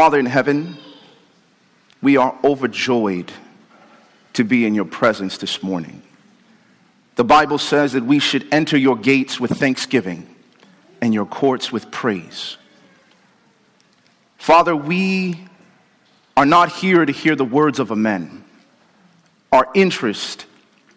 Father 0.00 0.18
in 0.18 0.24
heaven, 0.24 0.78
we 2.00 2.16
are 2.16 2.34
overjoyed 2.42 3.30
to 4.32 4.44
be 4.44 4.64
in 4.64 4.74
your 4.74 4.86
presence 4.86 5.36
this 5.36 5.62
morning. 5.62 6.00
The 7.16 7.24
Bible 7.24 7.58
says 7.58 7.92
that 7.92 8.06
we 8.06 8.18
should 8.18 8.46
enter 8.50 8.78
your 8.78 8.96
gates 8.96 9.38
with 9.38 9.50
thanksgiving 9.58 10.34
and 11.02 11.12
your 11.12 11.26
courts 11.26 11.70
with 11.70 11.90
praise. 11.90 12.56
Father, 14.38 14.74
we 14.74 15.38
are 16.34 16.46
not 16.46 16.72
here 16.72 17.04
to 17.04 17.12
hear 17.12 17.36
the 17.36 17.44
words 17.44 17.78
of 17.78 17.90
a 17.90 17.96
man. 17.96 18.42
Our 19.52 19.68
interest 19.74 20.46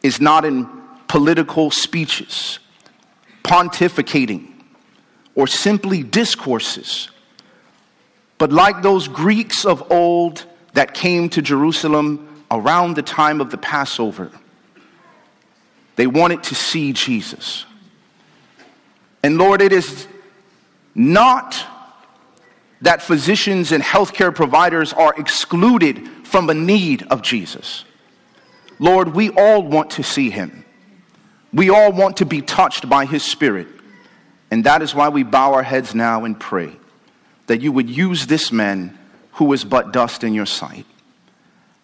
is 0.01 0.21
not 0.21 0.45
in 0.45 0.65
political 1.09 1.71
speeches, 1.71 2.59
pontificating, 3.43 4.47
or 5.35 5.45
simply 5.45 6.03
discourses. 6.03 7.09
But 8.43 8.51
like 8.51 8.81
those 8.81 9.07
Greeks 9.07 9.63
of 9.63 9.89
old 9.89 10.45
that 10.73 10.93
came 10.93 11.29
to 11.29 11.41
Jerusalem 11.41 12.43
around 12.51 12.97
the 12.97 13.01
time 13.01 13.39
of 13.39 13.51
the 13.51 13.57
Passover, 13.57 14.31
they 15.95 16.07
wanted 16.07 16.43
to 16.43 16.53
see 16.53 16.91
Jesus. 16.91 17.63
And 19.23 19.37
Lord, 19.37 19.61
it 19.61 19.71
is 19.71 20.09
not 20.93 21.65
that 22.81 23.01
physicians 23.01 23.71
and 23.71 23.81
healthcare 23.81 24.35
providers 24.35 24.91
are 24.91 25.13
excluded 25.17 26.05
from 26.25 26.45
the 26.45 26.53
need 26.53 27.03
of 27.03 27.21
Jesus. 27.21 27.85
Lord, 28.77 29.15
we 29.15 29.29
all 29.29 29.63
want 29.63 29.91
to 29.91 30.03
see 30.03 30.29
him. 30.29 30.65
We 31.53 31.69
all 31.69 31.93
want 31.93 32.17
to 32.17 32.25
be 32.25 32.41
touched 32.41 32.89
by 32.89 33.05
his 33.05 33.23
spirit. 33.23 33.69
And 34.51 34.65
that 34.65 34.81
is 34.81 34.93
why 34.93 35.07
we 35.07 35.23
bow 35.23 35.53
our 35.53 35.63
heads 35.63 35.95
now 35.95 36.25
and 36.25 36.37
pray 36.37 36.75
that 37.47 37.61
you 37.61 37.71
would 37.71 37.89
use 37.89 38.27
this 38.27 38.51
man 38.51 38.97
who 39.33 39.51
is 39.53 39.63
but 39.63 39.91
dust 39.91 40.23
in 40.23 40.33
your 40.33 40.45
sight. 40.45 40.85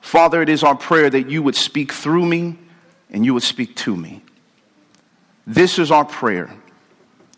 Father, 0.02 0.42
it 0.42 0.50
is 0.50 0.64
our 0.64 0.76
prayer 0.76 1.10
that 1.10 1.30
you 1.30 1.44
would 1.44 1.56
speak 1.56 1.92
through 1.92 2.26
me 2.26 2.58
and 3.10 3.26
you 3.26 3.34
would 3.34 3.44
speak 3.44 3.76
to 3.76 3.96
me. 3.96 4.22
This 5.46 5.80
is 5.80 5.90
our 5.90 6.06
prayer, 6.06 6.54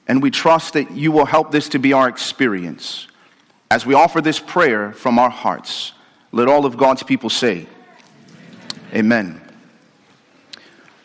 and 0.06 0.22
we 0.22 0.32
trust 0.32 0.74
that 0.74 0.92
you 0.92 1.12
will 1.12 1.26
help 1.26 1.52
this 1.52 1.70
to 1.70 1.80
be 1.80 1.94
our 1.94 2.10
experience. 2.10 3.08
As 3.70 3.86
we 3.86 3.94
offer 3.94 4.20
this 4.20 4.38
prayer 4.38 4.92
from 4.92 5.18
our 5.18 5.30
hearts, 5.30 5.94
let 6.34 6.50
all 6.50 6.66
of 6.66 6.76
God's 6.76 7.04
people 7.04 7.30
say, 7.30 7.68
Amen. 8.94 9.40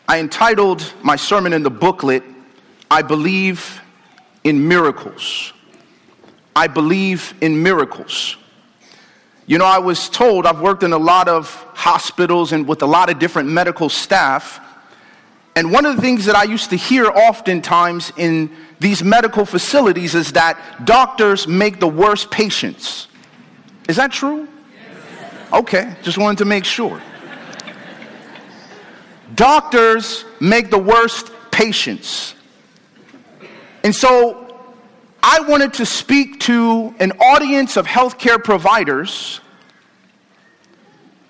I 0.09 0.19
entitled 0.19 0.93
my 1.01 1.15
sermon 1.15 1.53
in 1.53 1.63
the 1.63 1.69
booklet, 1.69 2.23
I 2.91 3.01
Believe 3.01 3.81
in 4.43 4.67
Miracles. 4.67 5.53
I 6.57 6.65
believe 6.65 7.35
in 7.39 7.61
miracles. 7.61 8.35
You 9.45 9.59
know, 9.59 9.65
I 9.65 9.77
was 9.77 10.09
told, 10.09 10.47
I've 10.47 10.59
worked 10.59 10.81
in 10.81 10.91
a 10.91 10.97
lot 10.97 11.27
of 11.27 11.53
hospitals 11.75 12.51
and 12.51 12.67
with 12.67 12.81
a 12.81 12.87
lot 12.87 13.11
of 13.11 13.19
different 13.19 13.47
medical 13.47 13.89
staff. 13.89 14.59
And 15.55 15.71
one 15.71 15.85
of 15.85 15.95
the 15.95 16.01
things 16.01 16.25
that 16.25 16.35
I 16.35 16.45
used 16.45 16.71
to 16.71 16.75
hear 16.75 17.05
oftentimes 17.05 18.11
in 18.17 18.49
these 18.79 19.03
medical 19.03 19.45
facilities 19.45 20.15
is 20.15 20.31
that 20.31 20.59
doctors 20.83 21.47
make 21.47 21.79
the 21.79 21.87
worst 21.87 22.31
patients. 22.31 23.07
Is 23.87 23.97
that 23.97 24.11
true? 24.11 24.47
Okay, 25.53 25.95
just 26.01 26.17
wanted 26.17 26.39
to 26.39 26.45
make 26.45 26.65
sure. 26.65 26.99
Doctors 29.35 30.25
make 30.39 30.71
the 30.71 30.79
worst 30.79 31.29
patients. 31.51 32.33
And 33.83 33.95
so 33.95 34.46
I 35.29 35.41
wanted 35.41 35.73
to 35.73 35.85
speak 35.85 36.39
to 36.51 36.95
an 37.01 37.11
audience 37.19 37.75
of 37.75 37.85
healthcare 37.85 38.41
providers 38.41 39.41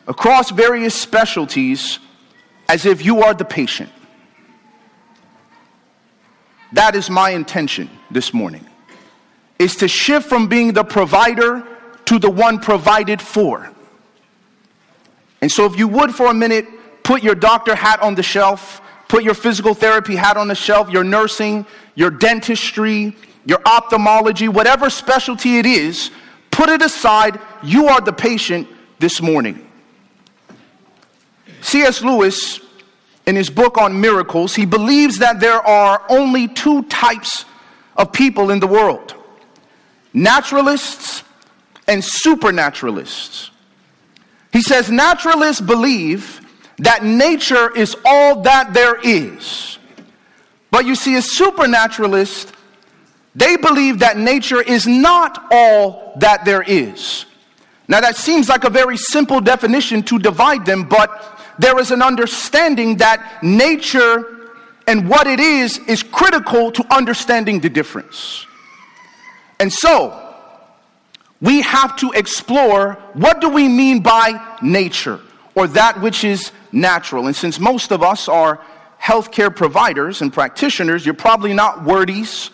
across 0.07 0.51
various 0.51 0.93
specialties 0.93 1.97
as 2.69 2.85
if 2.85 3.03
you 3.03 3.23
are 3.23 3.33
the 3.33 3.43
patient. 3.43 3.89
That 6.73 6.93
is 6.93 7.09
my 7.09 7.31
intention 7.31 7.89
this 8.11 8.35
morning. 8.35 8.67
Is 9.57 9.77
to 9.77 9.87
shift 9.87 10.29
from 10.29 10.47
being 10.47 10.73
the 10.73 10.83
provider 10.83 11.67
to 12.05 12.19
the 12.19 12.29
one 12.29 12.59
provided 12.59 13.19
for. 13.19 13.67
And 15.41 15.51
so 15.51 15.65
if 15.65 15.75
you 15.75 15.87
would 15.87 16.13
for 16.13 16.27
a 16.27 16.35
minute 16.35 16.67
put 17.01 17.23
your 17.23 17.33
doctor 17.33 17.73
hat 17.73 17.99
on 18.03 18.13
the 18.13 18.21
shelf, 18.21 18.79
put 19.07 19.23
your 19.23 19.33
physical 19.33 19.73
therapy 19.73 20.15
hat 20.15 20.37
on 20.37 20.49
the 20.49 20.55
shelf, 20.55 20.87
your 20.91 21.03
nursing, 21.03 21.65
your 21.95 22.11
dentistry, 22.11 23.15
your 23.47 23.61
ophthalmology, 23.65 24.49
whatever 24.49 24.89
specialty 24.89 25.57
it 25.57 25.65
is, 25.65 26.11
put 26.51 26.69
it 26.69 26.81
aside. 26.81 27.39
You 27.63 27.87
are 27.87 28.01
the 28.01 28.11
patient 28.11 28.67
this 28.99 29.21
morning. 29.21 29.65
C.S. 31.61 32.03
Lewis, 32.03 32.59
in 33.25 33.35
his 33.35 33.49
book 33.49 33.77
on 33.77 33.99
miracles, 33.99 34.53
he 34.53 34.65
believes 34.65 35.19
that 35.19 35.39
there 35.39 35.65
are 35.65 36.03
only 36.09 36.49
two 36.49 36.83
types 36.83 37.45
of 37.95 38.11
people 38.11 38.51
in 38.51 38.59
the 38.59 38.67
world 38.67 39.15
naturalists 40.13 41.23
and 41.87 42.03
supernaturalists. 42.03 43.51
He 44.51 44.61
says 44.61 44.89
naturalists 44.89 45.61
believe 45.61 46.41
that 46.79 47.03
nature 47.03 47.75
is 47.75 47.95
all 48.03 48.41
that 48.41 48.73
there 48.73 48.99
is. 49.01 49.77
But 50.71 50.85
you 50.85 50.95
see, 50.95 51.15
a 51.15 51.21
supernaturalist 51.21 52.51
they 53.37 53.55
believe 53.55 53.99
that 53.99 54.17
nature 54.17 54.61
is 54.61 54.87
not 54.87 55.45
all 55.51 56.13
that 56.17 56.43
there 56.43 56.63
is. 56.63 57.25
Now, 57.87 58.01
that 58.01 58.15
seems 58.15 58.49
like 58.49 58.63
a 58.63 58.69
very 58.69 58.97
simple 58.97 59.39
definition 59.39 60.01
to 60.03 60.17
divide 60.17 60.65
them, 60.65 60.89
but 60.89 61.39
there 61.59 61.79
is 61.79 61.91
an 61.91 62.01
understanding 62.01 62.97
that 62.97 63.43
nature 63.43 64.25
and 64.87 65.07
what 65.07 65.27
it 65.27 65.39
is 65.39 65.77
is 65.87 66.01
critical 66.01 66.71
to 66.71 66.83
understanding 66.93 67.59
the 67.59 67.69
difference. 67.69 68.47
And 69.59 69.71
so, 69.71 70.23
we 71.39 71.61
have 71.61 71.95
to 71.97 72.11
explore 72.13 72.93
what 73.13 73.39
do 73.39 73.49
we 73.49 73.67
mean 73.67 74.01
by 74.01 74.57
nature 74.63 75.19
or 75.53 75.67
that 75.67 76.01
which 76.01 76.23
is 76.23 76.51
natural. 76.71 77.27
And 77.27 77.35
since 77.35 77.59
most 77.59 77.91
of 77.91 78.01
us 78.01 78.27
are 78.27 78.59
healthcare 78.99 79.55
providers 79.55 80.23
and 80.23 80.33
practitioners, 80.33 81.05
you're 81.05 81.13
probably 81.13 81.53
not 81.53 81.83
wordies 81.83 82.49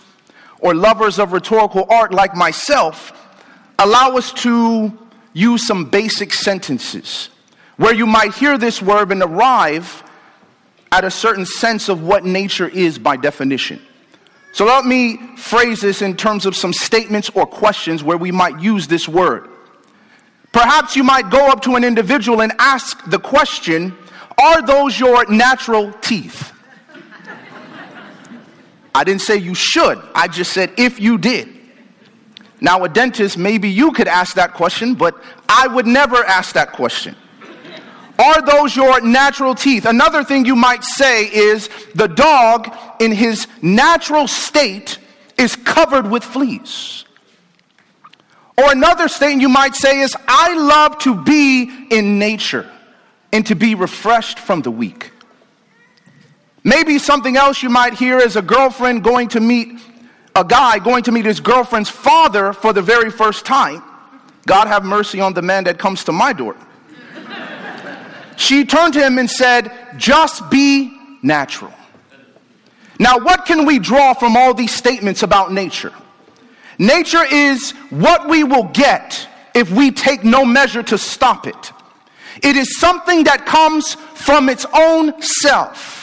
or 0.64 0.74
lovers 0.74 1.20
of 1.20 1.34
rhetorical 1.34 1.86
art 1.90 2.12
like 2.12 2.34
myself 2.36 3.12
allow 3.78 4.16
us 4.16 4.32
to 4.32 4.98
use 5.34 5.68
some 5.68 5.86
basic 5.90 6.34
sentences 6.34 7.30
where 7.76 7.94
you 7.94 8.08
might 8.08 8.34
hear 8.34 8.58
this 8.58 8.82
word 8.82 9.12
and 9.12 9.22
arrive 9.22 10.04
at 10.92 11.04
a 11.04 11.12
certain 11.12 11.46
sense 11.46 11.90
of 11.90 12.02
what 12.02 12.24
nature 12.24 12.68
is 12.68 12.98
by 12.98 13.18
definition. 13.18 13.82
So 14.54 14.66
let 14.66 14.86
me 14.86 15.18
phrase 15.36 15.82
this 15.82 16.02
in 16.02 16.16
terms 16.16 16.46
of 16.46 16.56
some 16.56 16.72
statements 16.72 17.30
or 17.34 17.46
questions 17.46 18.04
where 18.04 18.18
we 18.18 18.32
might 18.32 18.62
use 18.62 18.88
this 18.88 19.08
word. 19.08 19.50
Perhaps 20.54 20.96
you 20.96 21.04
might 21.04 21.30
go 21.30 21.48
up 21.48 21.62
to 21.64 21.76
an 21.76 21.84
individual 21.84 22.42
and 22.42 22.54
ask 22.60 23.04
the 23.10 23.20
question 23.20 23.98
Are 24.42 24.62
those 24.62 24.98
your 24.98 25.26
natural 25.26 25.92
teeth? 25.94 26.53
I 28.96 29.04
didn't 29.04 29.22
say 29.22 29.38
you 29.38 29.56
should, 29.56 30.02
I 30.14 30.28
just 30.28 30.54
said 30.54 30.72
if 30.78 31.00
you 31.00 31.18
did. 31.18 31.50
Now, 32.62 32.84
a 32.86 32.90
dentist, 32.90 33.38
maybe 33.38 33.70
you 33.70 33.92
could 33.92 34.08
ask 34.08 34.36
that 34.36 34.54
question, 34.54 34.94
but 34.96 35.22
I 35.50 35.68
would 35.68 35.86
never 35.86 36.24
ask 36.24 36.54
that 36.54 36.72
question. 36.72 37.16
Are 38.20 38.42
those 38.42 38.76
your 38.76 39.02
natural 39.02 39.56
teeth? 39.56 39.86
Another 39.86 40.24
thing 40.24 40.46
you 40.46 40.56
might 40.56 40.84
say 40.84 41.26
is 41.26 41.70
the 41.96 42.08
dog 42.08 42.74
in 43.00 43.12
his 43.12 43.48
natural 43.62 44.28
state 44.28 45.00
is 45.38 45.56
covered 45.56 46.10
with 46.10 46.24
fleas. 46.24 47.06
Or 48.58 48.72
another 48.72 49.08
statement 49.08 49.42
you 49.42 49.50
might 49.50 49.76
say 49.76 50.02
is 50.02 50.16
I 50.28 50.56
love 50.56 51.00
to 51.00 51.24
be 51.24 51.88
in 51.90 52.20
nature 52.20 52.70
and 53.32 53.46
to 53.48 53.56
be 53.56 53.74
refreshed 53.74 54.38
from 54.38 54.62
the 54.62 54.72
week. 54.72 55.12
Maybe 56.64 56.98
something 56.98 57.36
else 57.36 57.62
you 57.62 57.70
might 57.70 57.94
hear 57.94 58.18
is 58.20 58.36
a 58.36 58.42
girlfriend 58.42 59.04
going 59.04 59.30
to 59.30 59.40
meet 59.40 59.80
a 60.36 60.44
guy 60.44 60.80
going 60.80 61.04
to 61.04 61.12
meet 61.12 61.26
his 61.26 61.40
girlfriend's 61.40 61.90
father 61.90 62.54
for 62.54 62.74
the 62.74 62.82
very 62.82 63.12
first 63.12 63.46
time. 63.46 63.84
God 64.46 64.68
have 64.68 64.84
mercy 64.84 65.22
on 65.22 65.34
the 65.34 65.42
man 65.42 65.64
that 65.66 65.78
comes 65.78 66.04
to 66.06 66.12
my 66.12 66.34
door. 66.34 66.56
she 68.36 68.66
turned 68.66 68.94
to 68.94 69.00
him 69.00 69.20
and 69.20 69.30
said, 69.30 69.72
Just 69.98 70.50
be 70.50 70.98
natural. 71.22 71.74
Now, 73.00 73.18
what 73.18 73.46
can 73.46 73.66
we 73.66 73.80
draw 73.80 74.14
from 74.14 74.36
all 74.36 74.54
these 74.54 74.74
statements 74.74 75.24
about 75.24 75.52
nature? 75.52 75.94
Nature 76.78 77.24
is 77.24 77.72
what 77.90 78.28
we 78.28 78.44
will 78.44 78.66
get 78.66 79.28
if 79.54 79.72
we 79.72 79.92
take 79.92 80.24
no 80.24 80.44
measure 80.44 80.84
to 80.84 80.98
stop 80.98 81.46
it. 81.46 81.72
It 82.42 82.56
is 82.56 82.80
something 82.80 83.26
that 83.26 83.46
comes 83.46 83.94
from 84.16 84.50
its 84.50 84.66
own 84.74 85.22
self. 85.22 86.03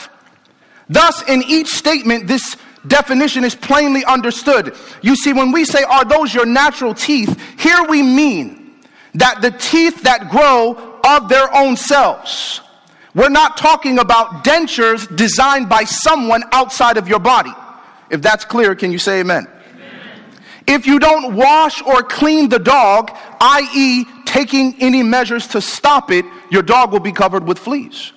Thus, 0.91 1.23
in 1.29 1.41
each 1.43 1.67
statement, 1.67 2.27
this 2.27 2.57
definition 2.85 3.45
is 3.45 3.55
plainly 3.55 4.03
understood. 4.03 4.75
You 5.01 5.15
see, 5.15 5.31
when 5.31 5.53
we 5.53 5.63
say, 5.63 5.83
Are 5.83 6.03
those 6.03 6.33
your 6.33 6.45
natural 6.45 6.93
teeth? 6.93 7.41
Here 7.57 7.81
we 7.87 8.01
mean 8.01 8.75
that 9.13 9.41
the 9.41 9.51
teeth 9.51 10.03
that 10.03 10.29
grow 10.29 10.99
of 11.05 11.29
their 11.29 11.53
own 11.55 11.77
selves. 11.77 12.59
We're 13.15 13.29
not 13.29 13.55
talking 13.55 13.99
about 13.99 14.43
dentures 14.43 15.13
designed 15.15 15.69
by 15.69 15.85
someone 15.85 16.43
outside 16.51 16.97
of 16.97 17.07
your 17.07 17.19
body. 17.19 17.53
If 18.09 18.21
that's 18.21 18.43
clear, 18.43 18.75
can 18.75 18.91
you 18.91 18.99
say 18.99 19.21
amen? 19.21 19.47
amen? 19.47 20.21
If 20.67 20.85
you 20.85 20.99
don't 20.99 21.35
wash 21.35 21.81
or 21.83 22.03
clean 22.03 22.49
the 22.49 22.59
dog, 22.59 23.11
i.e., 23.39 24.05
taking 24.25 24.75
any 24.81 25.03
measures 25.03 25.47
to 25.47 25.61
stop 25.61 26.11
it, 26.11 26.25
your 26.49 26.63
dog 26.63 26.91
will 26.91 26.99
be 26.99 27.13
covered 27.13 27.47
with 27.47 27.59
fleas. 27.59 28.11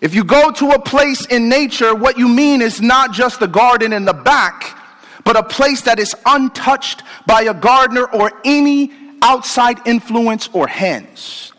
If 0.00 0.14
you 0.14 0.24
go 0.24 0.50
to 0.50 0.70
a 0.70 0.78
place 0.80 1.26
in 1.26 1.48
nature, 1.48 1.94
what 1.94 2.16
you 2.16 2.26
mean 2.26 2.62
is 2.62 2.80
not 2.80 3.12
just 3.12 3.40
the 3.40 3.48
garden 3.48 3.92
in 3.92 4.04
the 4.04 4.14
back, 4.14 4.78
but 5.24 5.36
a 5.36 5.42
place 5.42 5.82
that 5.82 5.98
is 5.98 6.14
untouched 6.24 7.02
by 7.26 7.42
a 7.42 7.54
gardener 7.54 8.06
or 8.06 8.32
any 8.44 8.92
outside 9.22 9.86
influence 9.86 10.48
or 10.52 10.66
hands. 10.66 11.52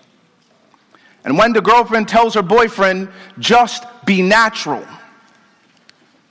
And 1.24 1.38
when 1.38 1.54
the 1.54 1.62
girlfriend 1.62 2.08
tells 2.08 2.34
her 2.34 2.42
boyfriend, 2.42 3.10
just 3.38 3.86
be 4.06 4.24
natural, 4.24 4.86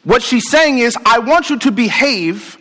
what 0.03 0.23
she's 0.23 0.51
saying 0.51 0.79
is, 0.79 0.97
I 1.07 1.21
want 1.21 1.51
you 1.51 1.59
to 1.59 1.71
behave 1.71 2.57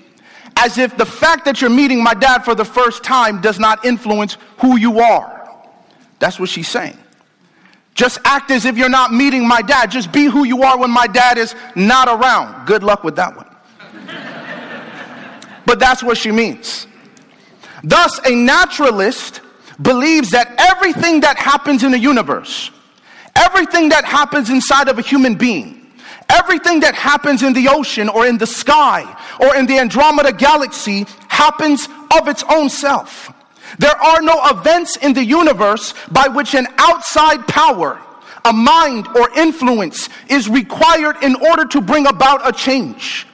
as 0.55 0.77
if 0.77 0.95
the 0.97 1.05
fact 1.05 1.45
that 1.45 1.61
you're 1.61 1.69
meeting 1.69 2.03
my 2.03 2.13
dad 2.13 2.39
for 2.39 2.53
the 2.53 2.65
first 2.65 3.03
time 3.03 3.41
does 3.41 3.57
not 3.57 3.85
influence 3.85 4.37
who 4.59 4.77
you 4.77 4.99
are. 4.99 5.35
That's 6.19 6.39
what 6.39 6.49
she's 6.49 6.67
saying. 6.67 6.97
Just 7.99 8.17
act 8.23 8.49
as 8.49 8.63
if 8.63 8.77
you're 8.77 8.87
not 8.87 9.11
meeting 9.11 9.45
my 9.45 9.61
dad. 9.61 9.91
Just 9.91 10.13
be 10.13 10.23
who 10.23 10.45
you 10.45 10.63
are 10.63 10.79
when 10.79 10.89
my 10.89 11.05
dad 11.05 11.37
is 11.37 11.53
not 11.75 12.07
around. 12.07 12.65
Good 12.65 12.81
luck 12.81 13.03
with 13.03 13.17
that 13.17 13.35
one. 13.35 13.45
but 15.65 15.79
that's 15.79 16.01
what 16.01 16.17
she 16.17 16.31
means. 16.31 16.87
Thus, 17.83 18.17
a 18.25 18.33
naturalist 18.33 19.41
believes 19.81 20.29
that 20.29 20.55
everything 20.57 21.19
that 21.19 21.35
happens 21.35 21.83
in 21.83 21.91
the 21.91 21.99
universe, 21.99 22.71
everything 23.35 23.89
that 23.89 24.05
happens 24.05 24.49
inside 24.49 24.87
of 24.87 24.97
a 24.97 25.01
human 25.01 25.35
being, 25.35 25.85
everything 26.29 26.79
that 26.79 26.95
happens 26.95 27.43
in 27.43 27.51
the 27.51 27.67
ocean 27.67 28.07
or 28.07 28.25
in 28.25 28.37
the 28.37 28.47
sky 28.47 29.03
or 29.41 29.57
in 29.57 29.65
the 29.65 29.77
Andromeda 29.77 30.31
galaxy 30.31 31.05
happens 31.27 31.89
of 32.17 32.29
its 32.29 32.45
own 32.49 32.69
self. 32.69 33.29
There 33.77 33.95
are 33.95 34.21
no 34.21 34.41
events 34.45 34.97
in 34.97 35.13
the 35.13 35.23
universe 35.23 35.93
by 36.11 36.27
which 36.27 36.55
an 36.55 36.67
outside 36.77 37.47
power, 37.47 38.01
a 38.45 38.53
mind 38.53 39.07
or 39.15 39.29
influence 39.37 40.09
is 40.29 40.49
required 40.49 41.17
in 41.23 41.35
order 41.35 41.65
to 41.65 41.81
bring 41.81 42.07
about 42.07 42.47
a 42.47 42.51
change. 42.51 43.27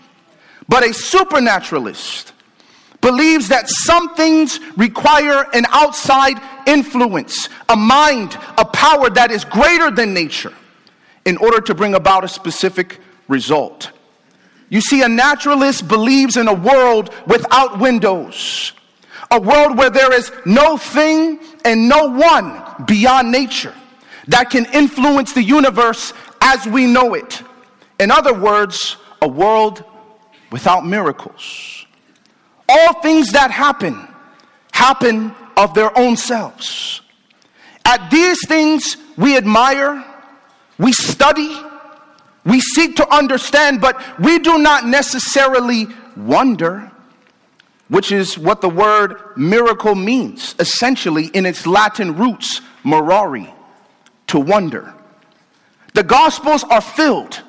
But 0.68 0.84
a 0.84 0.94
supernaturalist 0.94 2.34
believes 3.02 3.50
that 3.50 3.70
some 3.70 4.16
things 4.16 4.60
require 4.78 5.46
an 5.54 5.66
outside 5.70 6.42
influence, 6.66 7.50
a 7.70 7.76
mind, 7.76 8.36
a 8.58 8.66
power 8.66 9.10
that 9.12 9.30
is 9.30 9.46
greater 9.46 9.92
than 9.92 10.14
nature 10.14 10.54
in 11.26 11.38
order 11.38 11.62
to 11.62 11.76
bring 11.76 11.94
about 11.94 12.24
a 12.24 12.28
specific 12.28 13.00
result. 13.28 13.92
You 14.70 14.82
see, 14.82 15.04
a 15.04 15.08
naturalist 15.08 15.88
believes 15.88 16.38
in 16.38 16.48
a 16.48 16.54
world 16.54 17.14
without 17.28 17.80
windows, 17.80 18.74
a 19.32 19.40
world 19.40 19.78
where 19.78 19.90
there 19.90 20.14
is 20.14 20.32
no 20.46 20.78
thing 20.78 21.40
and 21.64 21.90
no 21.90 22.08
one 22.08 22.86
beyond 22.86 23.32
nature 23.32 23.74
that 24.28 24.50
can 24.50 24.66
influence 24.74 25.34
the 25.34 25.44
universe 25.44 26.14
as 26.42 26.66
we 26.68 26.86
know 26.86 27.14
it. 27.14 27.42
In 28.00 28.12
other 28.12 28.34
words, 28.34 28.98
a 29.22 29.28
world 29.28 29.84
without 30.52 30.86
miracles. 30.86 31.86
All 32.68 33.02
things 33.02 33.32
that 33.32 33.52
happen, 33.52 34.08
happen 34.72 35.34
of 35.56 35.74
their 35.74 35.98
own 35.98 36.18
selves. 36.18 37.02
At 37.86 38.10
these 38.10 38.46
things 38.48 38.98
we 39.18 39.38
admire, 39.38 40.04
we 40.78 40.92
study, 40.92 41.56
we 42.46 42.60
seek 42.60 42.96
to 42.98 43.14
understand, 43.14 43.80
but 43.80 44.02
we 44.20 44.40
do 44.40 44.58
not 44.58 44.86
necessarily 44.86 45.88
wonder, 46.18 46.92
which 47.88 48.12
is 48.12 48.38
what 48.38 48.62
the 48.62 48.70
word 48.70 49.22
miracle 49.36 49.96
means, 49.96 50.56
essentially 50.60 51.28
in 51.28 51.46
its 51.46 51.68
Latin 51.68 52.16
roots, 52.16 52.62
mirari, 52.84 53.52
to 54.28 54.40
wonder. 54.40 54.94
The 55.94 56.04
Gospels 56.04 56.64
are 56.66 56.82
filled 56.82 57.42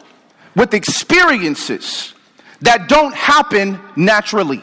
with 0.54 0.74
experiences 0.74 2.14
that 2.60 2.88
don't 2.88 3.14
happen 3.14 3.80
naturally. 3.96 4.62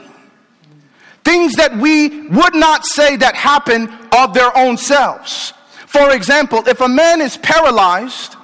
Things 1.24 1.56
that 1.56 1.76
we 1.78 2.28
would 2.28 2.56
not 2.56 2.86
say 2.86 3.16
that 3.16 3.36
happen 3.36 3.90
of 4.12 4.34
their 4.34 4.56
own 4.58 4.78
selves. 4.78 5.54
For 5.88 6.12
example, 6.12 6.68
if 6.68 6.82
a 6.82 6.88
man 6.88 7.22
is 7.22 7.38
paralyzed 7.38 8.36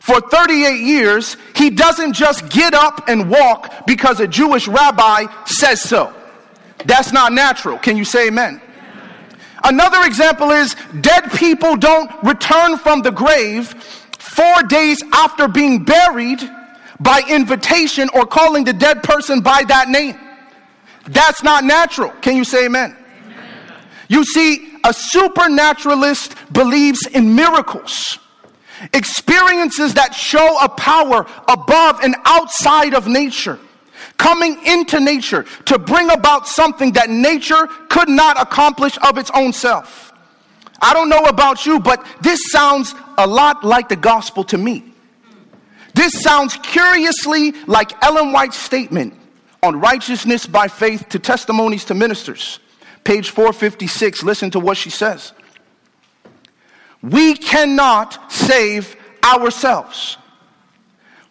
for 0.00 0.20
38 0.20 0.80
years, 0.80 1.36
he 1.54 1.70
doesn't 1.70 2.14
just 2.14 2.48
get 2.48 2.72
up 2.72 3.08
and 3.08 3.28
walk 3.28 3.86
because 3.86 4.20
a 4.20 4.28
Jewish 4.28 4.68
rabbi 4.68 5.26
says 5.44 5.82
so. 5.82 6.14
That's 6.84 7.12
not 7.12 7.32
natural. 7.32 7.78
Can 7.78 7.96
you 7.96 8.04
say 8.04 8.28
amen? 8.28 8.60
Another 9.64 10.04
example 10.06 10.50
is 10.50 10.76
dead 11.00 11.30
people 11.32 11.76
don't 11.76 12.10
return 12.22 12.78
from 12.78 13.02
the 13.02 13.10
grave 13.10 13.74
four 14.18 14.62
days 14.68 15.02
after 15.12 15.48
being 15.48 15.84
buried 15.84 16.40
by 17.00 17.22
invitation 17.28 18.08
or 18.14 18.26
calling 18.26 18.64
the 18.64 18.72
dead 18.72 19.02
person 19.02 19.40
by 19.40 19.64
that 19.68 19.88
name. 19.88 20.18
That's 21.08 21.42
not 21.42 21.64
natural. 21.64 22.10
Can 22.20 22.36
you 22.36 22.44
say 22.44 22.66
amen? 22.66 22.96
amen? 23.24 23.82
You 24.08 24.24
see, 24.24 24.78
a 24.84 24.92
supernaturalist 24.92 26.34
believes 26.52 27.06
in 27.06 27.34
miracles, 27.34 28.18
experiences 28.92 29.94
that 29.94 30.14
show 30.14 30.58
a 30.60 30.68
power 30.68 31.26
above 31.48 32.00
and 32.02 32.14
outside 32.24 32.94
of 32.94 33.06
nature, 33.08 33.58
coming 34.18 34.58
into 34.66 35.00
nature 35.00 35.44
to 35.64 35.78
bring 35.78 36.10
about 36.10 36.46
something 36.46 36.92
that 36.92 37.08
nature 37.08 37.66
could 37.88 38.08
not 38.08 38.40
accomplish 38.40 38.98
of 39.08 39.16
its 39.16 39.30
own 39.32 39.52
self. 39.52 40.12
I 40.80 40.92
don't 40.92 41.08
know 41.08 41.24
about 41.24 41.64
you, 41.64 41.80
but 41.80 42.06
this 42.20 42.40
sounds 42.50 42.94
a 43.16 43.26
lot 43.26 43.64
like 43.64 43.88
the 43.88 43.96
gospel 43.96 44.44
to 44.44 44.58
me. 44.58 44.84
This 45.94 46.22
sounds 46.22 46.56
curiously 46.56 47.52
like 47.66 47.90
Ellen 48.04 48.32
White's 48.32 48.58
statement 48.58 49.14
on 49.62 49.80
righteousness 49.80 50.46
by 50.46 50.68
faith 50.68 51.08
to 51.08 51.18
testimonies 51.18 51.84
to 51.86 51.94
ministers. 51.94 52.60
Page 53.02 53.30
456, 53.30 54.22
listen 54.22 54.50
to 54.50 54.60
what 54.60 54.76
she 54.76 54.90
says. 54.90 55.32
We 57.02 57.34
cannot 57.34 58.30
save 58.30 58.96
ourselves. 59.24 60.16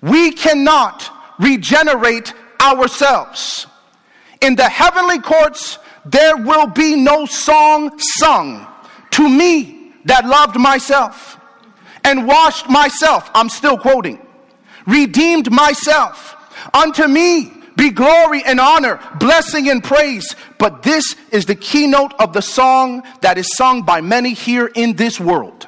We 0.01 0.31
cannot 0.31 1.09
regenerate 1.39 2.33
ourselves. 2.67 3.67
In 4.41 4.55
the 4.55 4.69
heavenly 4.69 5.19
courts, 5.19 5.79
there 6.05 6.37
will 6.37 6.67
be 6.67 6.95
no 6.95 7.25
song 7.25 7.97
sung 7.99 8.67
to 9.11 9.27
me 9.27 9.91
that 10.05 10.25
loved 10.25 10.57
myself 10.57 11.39
and 12.03 12.27
washed 12.27 12.69
myself. 12.69 13.29
I'm 13.33 13.49
still 13.49 13.77
quoting. 13.77 14.25
Redeemed 14.85 15.51
myself. 15.51 16.35
Unto 16.73 17.07
me 17.07 17.51
be 17.75 17.91
glory 17.91 18.43
and 18.43 18.59
honor, 18.59 18.99
blessing 19.19 19.69
and 19.69 19.83
praise. 19.83 20.35
But 20.57 20.83
this 20.83 21.15
is 21.31 21.45
the 21.45 21.55
keynote 21.55 22.13
of 22.19 22.33
the 22.33 22.41
song 22.41 23.03
that 23.21 23.37
is 23.37 23.55
sung 23.55 23.83
by 23.83 24.01
many 24.01 24.33
here 24.33 24.71
in 24.73 24.95
this 24.95 25.19
world. 25.19 25.67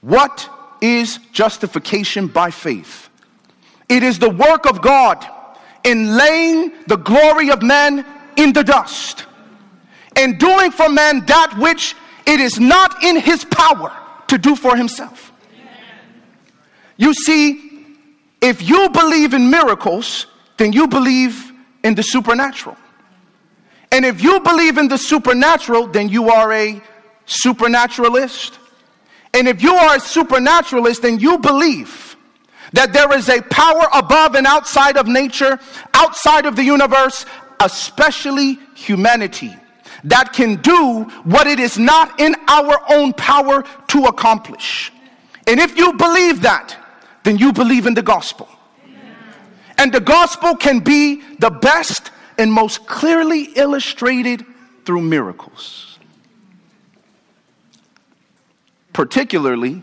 What 0.00 0.48
is 0.80 1.18
justification 1.32 2.26
by 2.26 2.50
faith? 2.50 3.09
It 3.90 4.04
is 4.04 4.20
the 4.20 4.30
work 4.30 4.66
of 4.66 4.80
God 4.80 5.26
in 5.82 6.16
laying 6.16 6.72
the 6.86 6.96
glory 6.96 7.50
of 7.50 7.60
man 7.60 8.06
in 8.36 8.52
the 8.52 8.62
dust 8.62 9.26
and 10.16 10.38
doing 10.38 10.70
for 10.70 10.88
man 10.88 11.26
that 11.26 11.56
which 11.58 11.96
it 12.26 12.38
is 12.38 12.60
not 12.60 13.02
in 13.02 13.16
his 13.16 13.44
power 13.44 13.92
to 14.28 14.38
do 14.38 14.54
for 14.54 14.76
himself. 14.76 15.32
You 16.96 17.14
see, 17.14 17.86
if 18.40 18.62
you 18.62 18.90
believe 18.90 19.34
in 19.34 19.50
miracles, 19.50 20.26
then 20.56 20.72
you 20.72 20.86
believe 20.86 21.50
in 21.82 21.94
the 21.94 22.02
supernatural. 22.02 22.76
And 23.90 24.04
if 24.04 24.22
you 24.22 24.38
believe 24.40 24.78
in 24.78 24.86
the 24.86 24.98
supernatural, 24.98 25.88
then 25.88 26.08
you 26.08 26.30
are 26.30 26.52
a 26.52 26.80
supernaturalist. 27.26 28.58
And 29.34 29.48
if 29.48 29.62
you 29.62 29.74
are 29.74 29.96
a 29.96 30.00
supernaturalist, 30.00 31.02
then 31.02 31.18
you 31.18 31.38
believe 31.38 32.09
that 32.72 32.92
there 32.92 33.12
is 33.16 33.28
a 33.28 33.42
power 33.42 33.88
above 33.94 34.34
and 34.34 34.46
outside 34.46 34.96
of 34.96 35.06
nature, 35.06 35.58
outside 35.94 36.46
of 36.46 36.56
the 36.56 36.62
universe, 36.62 37.26
especially 37.60 38.58
humanity, 38.74 39.54
that 40.04 40.32
can 40.32 40.56
do 40.56 41.04
what 41.24 41.46
it 41.46 41.60
is 41.60 41.78
not 41.78 42.20
in 42.20 42.34
our 42.48 42.80
own 42.90 43.12
power 43.12 43.64
to 43.88 44.04
accomplish. 44.04 44.92
And 45.46 45.58
if 45.58 45.76
you 45.76 45.92
believe 45.94 46.42
that, 46.42 46.76
then 47.24 47.38
you 47.38 47.52
believe 47.52 47.86
in 47.86 47.94
the 47.94 48.02
gospel. 48.02 48.48
And 49.76 49.92
the 49.92 50.00
gospel 50.00 50.56
can 50.56 50.80
be 50.80 51.22
the 51.38 51.50
best 51.50 52.10
and 52.38 52.52
most 52.52 52.86
clearly 52.86 53.44
illustrated 53.56 54.44
through 54.84 55.02
miracles, 55.02 55.98
particularly 58.92 59.82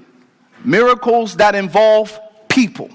miracles 0.64 1.38
that 1.38 1.56
involve 1.56 2.20
people. 2.58 2.90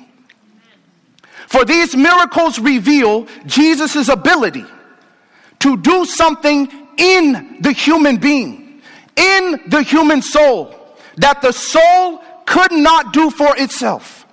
For 1.47 1.65
these 1.65 1.95
miracles 1.95 2.59
reveal 2.59 3.29
Jesus' 3.47 4.09
ability 4.09 4.65
to 5.61 5.77
do 5.77 6.05
something 6.05 6.69
in 6.97 7.59
the 7.61 7.71
human 7.71 8.17
being, 8.17 8.83
in 9.15 9.61
the 9.69 9.83
human 9.83 10.21
soul, 10.21 10.75
that 11.17 11.43
the 11.43 11.53
soul 11.53 12.21
could 12.45 12.73
not 12.73 13.13
do 13.13 13.31
for 13.31 13.57
itself. 13.57 14.27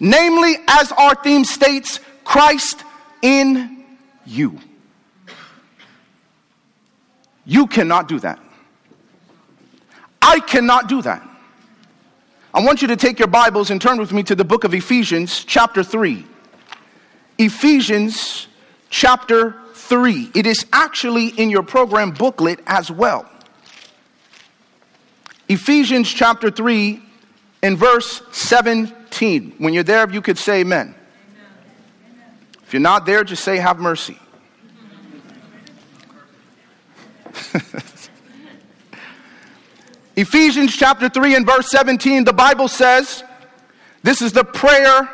Namely, 0.00 0.56
as 0.66 0.90
our 0.90 1.14
theme 1.14 1.44
states, 1.44 2.00
Christ 2.24 2.82
in 3.22 3.84
you. 4.26 4.58
You 7.44 7.68
cannot 7.68 8.08
do 8.08 8.18
that. 8.18 8.40
I 10.20 10.40
cannot 10.40 10.88
do 10.88 11.02
that. 11.02 11.22
I 12.54 12.60
want 12.60 12.82
you 12.82 12.88
to 12.88 12.96
take 12.96 13.18
your 13.18 13.28
Bibles 13.28 13.70
and 13.70 13.80
turn 13.80 13.96
with 13.98 14.12
me 14.12 14.22
to 14.24 14.34
the 14.34 14.44
book 14.44 14.64
of 14.64 14.74
Ephesians, 14.74 15.42
chapter 15.42 15.82
3. 15.82 16.26
Ephesians, 17.38 18.46
chapter 18.90 19.56
3. 19.72 20.32
It 20.34 20.46
is 20.46 20.66
actually 20.70 21.28
in 21.28 21.48
your 21.48 21.62
program 21.62 22.10
booklet 22.10 22.60
as 22.66 22.90
well. 22.90 23.26
Ephesians, 25.48 26.12
chapter 26.12 26.50
3, 26.50 27.02
and 27.62 27.78
verse 27.78 28.20
17. 28.32 29.54
When 29.56 29.72
you're 29.72 29.82
there, 29.82 30.10
you 30.10 30.20
could 30.20 30.36
say 30.36 30.60
amen. 30.60 30.94
If 32.64 32.74
you're 32.74 32.80
not 32.80 33.06
there, 33.06 33.24
just 33.24 33.44
say, 33.44 33.56
Have 33.56 33.78
mercy. 33.78 34.18
Ephesians 40.16 40.76
chapter 40.76 41.08
3 41.08 41.36
and 41.36 41.46
verse 41.46 41.70
17, 41.70 42.24
the 42.24 42.32
Bible 42.32 42.68
says, 42.68 43.24
this 44.02 44.20
is 44.20 44.32
the 44.32 44.44
prayer 44.44 45.08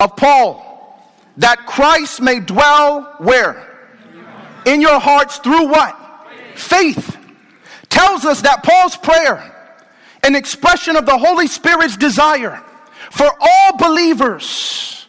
of 0.00 0.16
Paul, 0.16 1.04
that 1.38 1.66
Christ 1.66 2.20
may 2.20 2.40
dwell 2.40 3.14
where? 3.18 3.68
In 4.66 4.80
your 4.80 5.00
hearts 5.00 5.38
through 5.38 5.68
what? 5.68 5.96
Faith. 6.54 7.16
Tells 7.88 8.24
us 8.24 8.42
that 8.42 8.62
Paul's 8.62 8.96
prayer, 8.96 9.54
an 10.22 10.34
expression 10.34 10.96
of 10.96 11.06
the 11.06 11.16
Holy 11.16 11.46
Spirit's 11.46 11.96
desire 11.96 12.62
for 13.10 13.30
all 13.40 13.76
believers 13.76 15.06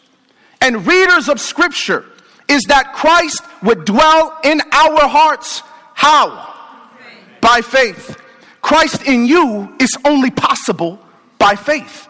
and 0.62 0.86
readers 0.88 1.28
of 1.28 1.40
Scripture, 1.42 2.06
is 2.48 2.64
that 2.64 2.94
Christ 2.94 3.42
would 3.62 3.86
dwell 3.86 4.38
in 4.44 4.62
our 4.72 5.08
hearts 5.08 5.64
how? 5.94 6.54
By 7.42 7.62
faith. 7.62 8.20
Christ 8.64 9.04
in 9.04 9.26
you 9.26 9.76
is 9.78 9.96
only 10.06 10.32
possible 10.32 10.98
by 11.38 11.56
faith. 11.56 12.08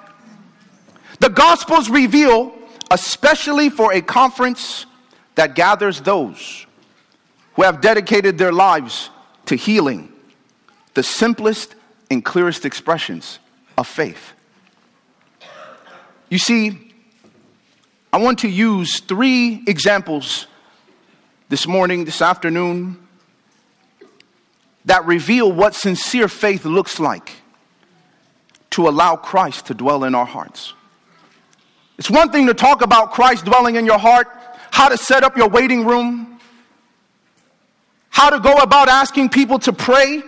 The 1.19 1.29
Gospels 1.29 1.89
reveal, 1.89 2.53
especially 2.91 3.69
for 3.69 3.91
a 3.91 4.01
conference 4.01 4.85
that 5.33 5.55
gathers 5.55 5.99
those 5.99 6.67
who 7.55 7.63
have 7.63 7.81
dedicated 7.81 8.37
their 8.37 8.51
lives 8.51 9.09
to 9.47 9.55
healing, 9.55 10.13
the 10.93 11.01
simplest 11.01 11.73
and 12.11 12.23
clearest 12.23 12.65
expressions 12.65 13.39
of 13.75 13.87
faith. 13.87 14.33
You 16.29 16.37
see, 16.37 16.93
I 18.11 18.17
want 18.17 18.39
to 18.39 18.47
use 18.47 18.99
three 18.99 19.63
examples 19.65 20.45
this 21.49 21.65
morning, 21.65 22.05
this 22.05 22.21
afternoon, 22.21 23.02
that 24.85 25.05
reveal 25.05 25.51
what 25.51 25.75
sincere 25.75 26.27
faith 26.27 26.65
looks 26.65 26.99
like 26.99 27.31
to 28.71 28.87
allow 28.87 29.15
Christ 29.15 29.67
to 29.67 29.73
dwell 29.73 30.03
in 30.03 30.15
our 30.15 30.25
hearts. 30.25 30.73
It's 31.97 32.09
one 32.09 32.31
thing 32.31 32.47
to 32.47 32.53
talk 32.53 32.81
about 32.81 33.11
Christ 33.11 33.45
dwelling 33.45 33.75
in 33.75 33.85
your 33.85 33.99
heart, 33.99 34.27
how 34.71 34.89
to 34.89 34.97
set 34.97 35.23
up 35.23 35.37
your 35.37 35.47
waiting 35.47 35.85
room, 35.85 36.39
how 38.09 38.29
to 38.29 38.39
go 38.39 38.53
about 38.55 38.89
asking 38.89 39.29
people 39.29 39.59
to 39.59 39.73
pray. 39.73 40.21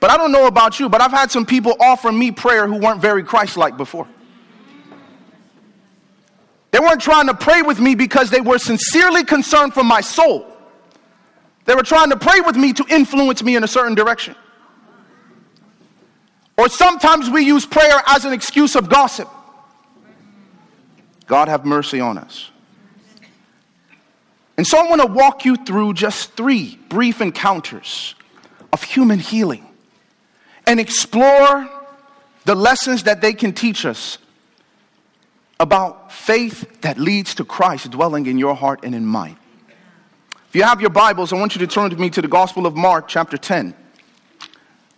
But 0.00 0.10
I 0.10 0.16
don't 0.16 0.32
know 0.32 0.46
about 0.46 0.78
you, 0.78 0.88
but 0.88 1.00
I've 1.00 1.10
had 1.10 1.30
some 1.30 1.46
people 1.46 1.76
offer 1.80 2.12
me 2.12 2.30
prayer 2.30 2.66
who 2.68 2.76
weren't 2.76 3.00
very 3.00 3.24
Christ 3.24 3.56
like 3.56 3.76
before. 3.76 4.06
They 6.70 6.78
weren't 6.78 7.00
trying 7.00 7.26
to 7.26 7.34
pray 7.34 7.62
with 7.62 7.80
me 7.80 7.94
because 7.94 8.30
they 8.30 8.40
were 8.40 8.58
sincerely 8.58 9.24
concerned 9.24 9.74
for 9.74 9.82
my 9.82 10.00
soul. 10.00 10.47
They 11.68 11.74
were 11.74 11.82
trying 11.82 12.08
to 12.08 12.16
pray 12.16 12.40
with 12.40 12.56
me 12.56 12.72
to 12.72 12.86
influence 12.88 13.42
me 13.42 13.54
in 13.54 13.62
a 13.62 13.68
certain 13.68 13.94
direction. 13.94 14.34
Or 16.56 16.70
sometimes 16.70 17.28
we 17.28 17.44
use 17.44 17.66
prayer 17.66 18.00
as 18.06 18.24
an 18.24 18.32
excuse 18.32 18.74
of 18.74 18.88
gossip. 18.88 19.28
God 21.26 21.48
have 21.48 21.66
mercy 21.66 22.00
on 22.00 22.16
us. 22.16 22.50
And 24.56 24.66
so 24.66 24.78
I 24.78 24.88
want 24.88 25.02
to 25.02 25.08
walk 25.08 25.44
you 25.44 25.56
through 25.56 25.92
just 25.92 26.32
three 26.32 26.78
brief 26.88 27.20
encounters 27.20 28.14
of 28.72 28.82
human 28.82 29.18
healing 29.18 29.66
and 30.66 30.80
explore 30.80 31.68
the 32.46 32.54
lessons 32.54 33.02
that 33.02 33.20
they 33.20 33.34
can 33.34 33.52
teach 33.52 33.84
us 33.84 34.16
about 35.60 36.12
faith 36.12 36.80
that 36.80 36.96
leads 36.98 37.34
to 37.34 37.44
Christ 37.44 37.90
dwelling 37.90 38.24
in 38.24 38.38
your 38.38 38.54
heart 38.54 38.80
and 38.84 38.94
in 38.94 39.04
mine. 39.04 39.36
If 40.48 40.56
you 40.56 40.62
have 40.62 40.80
your 40.80 40.88
Bibles, 40.88 41.30
I 41.30 41.36
want 41.36 41.54
you 41.54 41.58
to 41.58 41.66
turn 41.66 41.90
with 41.90 41.98
me 41.98 42.08
to 42.08 42.22
the 42.22 42.28
Gospel 42.28 42.64
of 42.64 42.74
Mark, 42.74 43.06
chapter 43.06 43.36
10. 43.36 43.74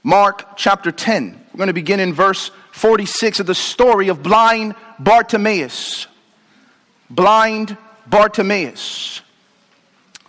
Mark, 0.04 0.56
chapter 0.56 0.92
10. 0.92 1.44
We're 1.52 1.58
going 1.58 1.66
to 1.66 1.72
begin 1.72 1.98
in 1.98 2.12
verse 2.12 2.52
46 2.70 3.40
of 3.40 3.46
the 3.46 3.54
story 3.56 4.06
of 4.06 4.22
blind 4.22 4.76
Bartimaeus. 5.00 6.06
Blind 7.10 7.76
Bartimaeus. 8.06 9.22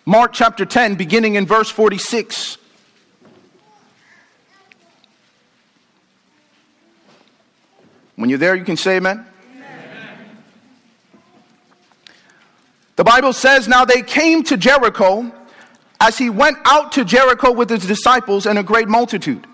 Mark, 0.08 0.34
chapter 0.34 0.66
10, 0.66 0.96
beginning 0.96 1.36
in 1.36 1.46
verse 1.46 1.70
46. 1.70 2.58
When 8.16 8.32
you're 8.32 8.40
there, 8.40 8.56
you 8.56 8.66
can 8.66 8.76
say 8.76 8.98
amen. 8.98 9.28
The 13.02 13.06
Bible 13.06 13.34
says, 13.34 13.68
Now 13.68 13.84
they 13.84 14.04
came 14.04 14.44
to 14.44 14.56
Jericho 14.56 15.32
as 16.00 16.20
he 16.20 16.30
went 16.30 16.60
out 16.66 16.92
to 16.92 17.04
Jericho 17.04 17.52
with 17.52 17.68
his 17.68 17.84
disciples 17.88 18.46
and 18.46 18.60
a 18.60 18.64
great 18.64 18.88
multitude. 18.88 19.48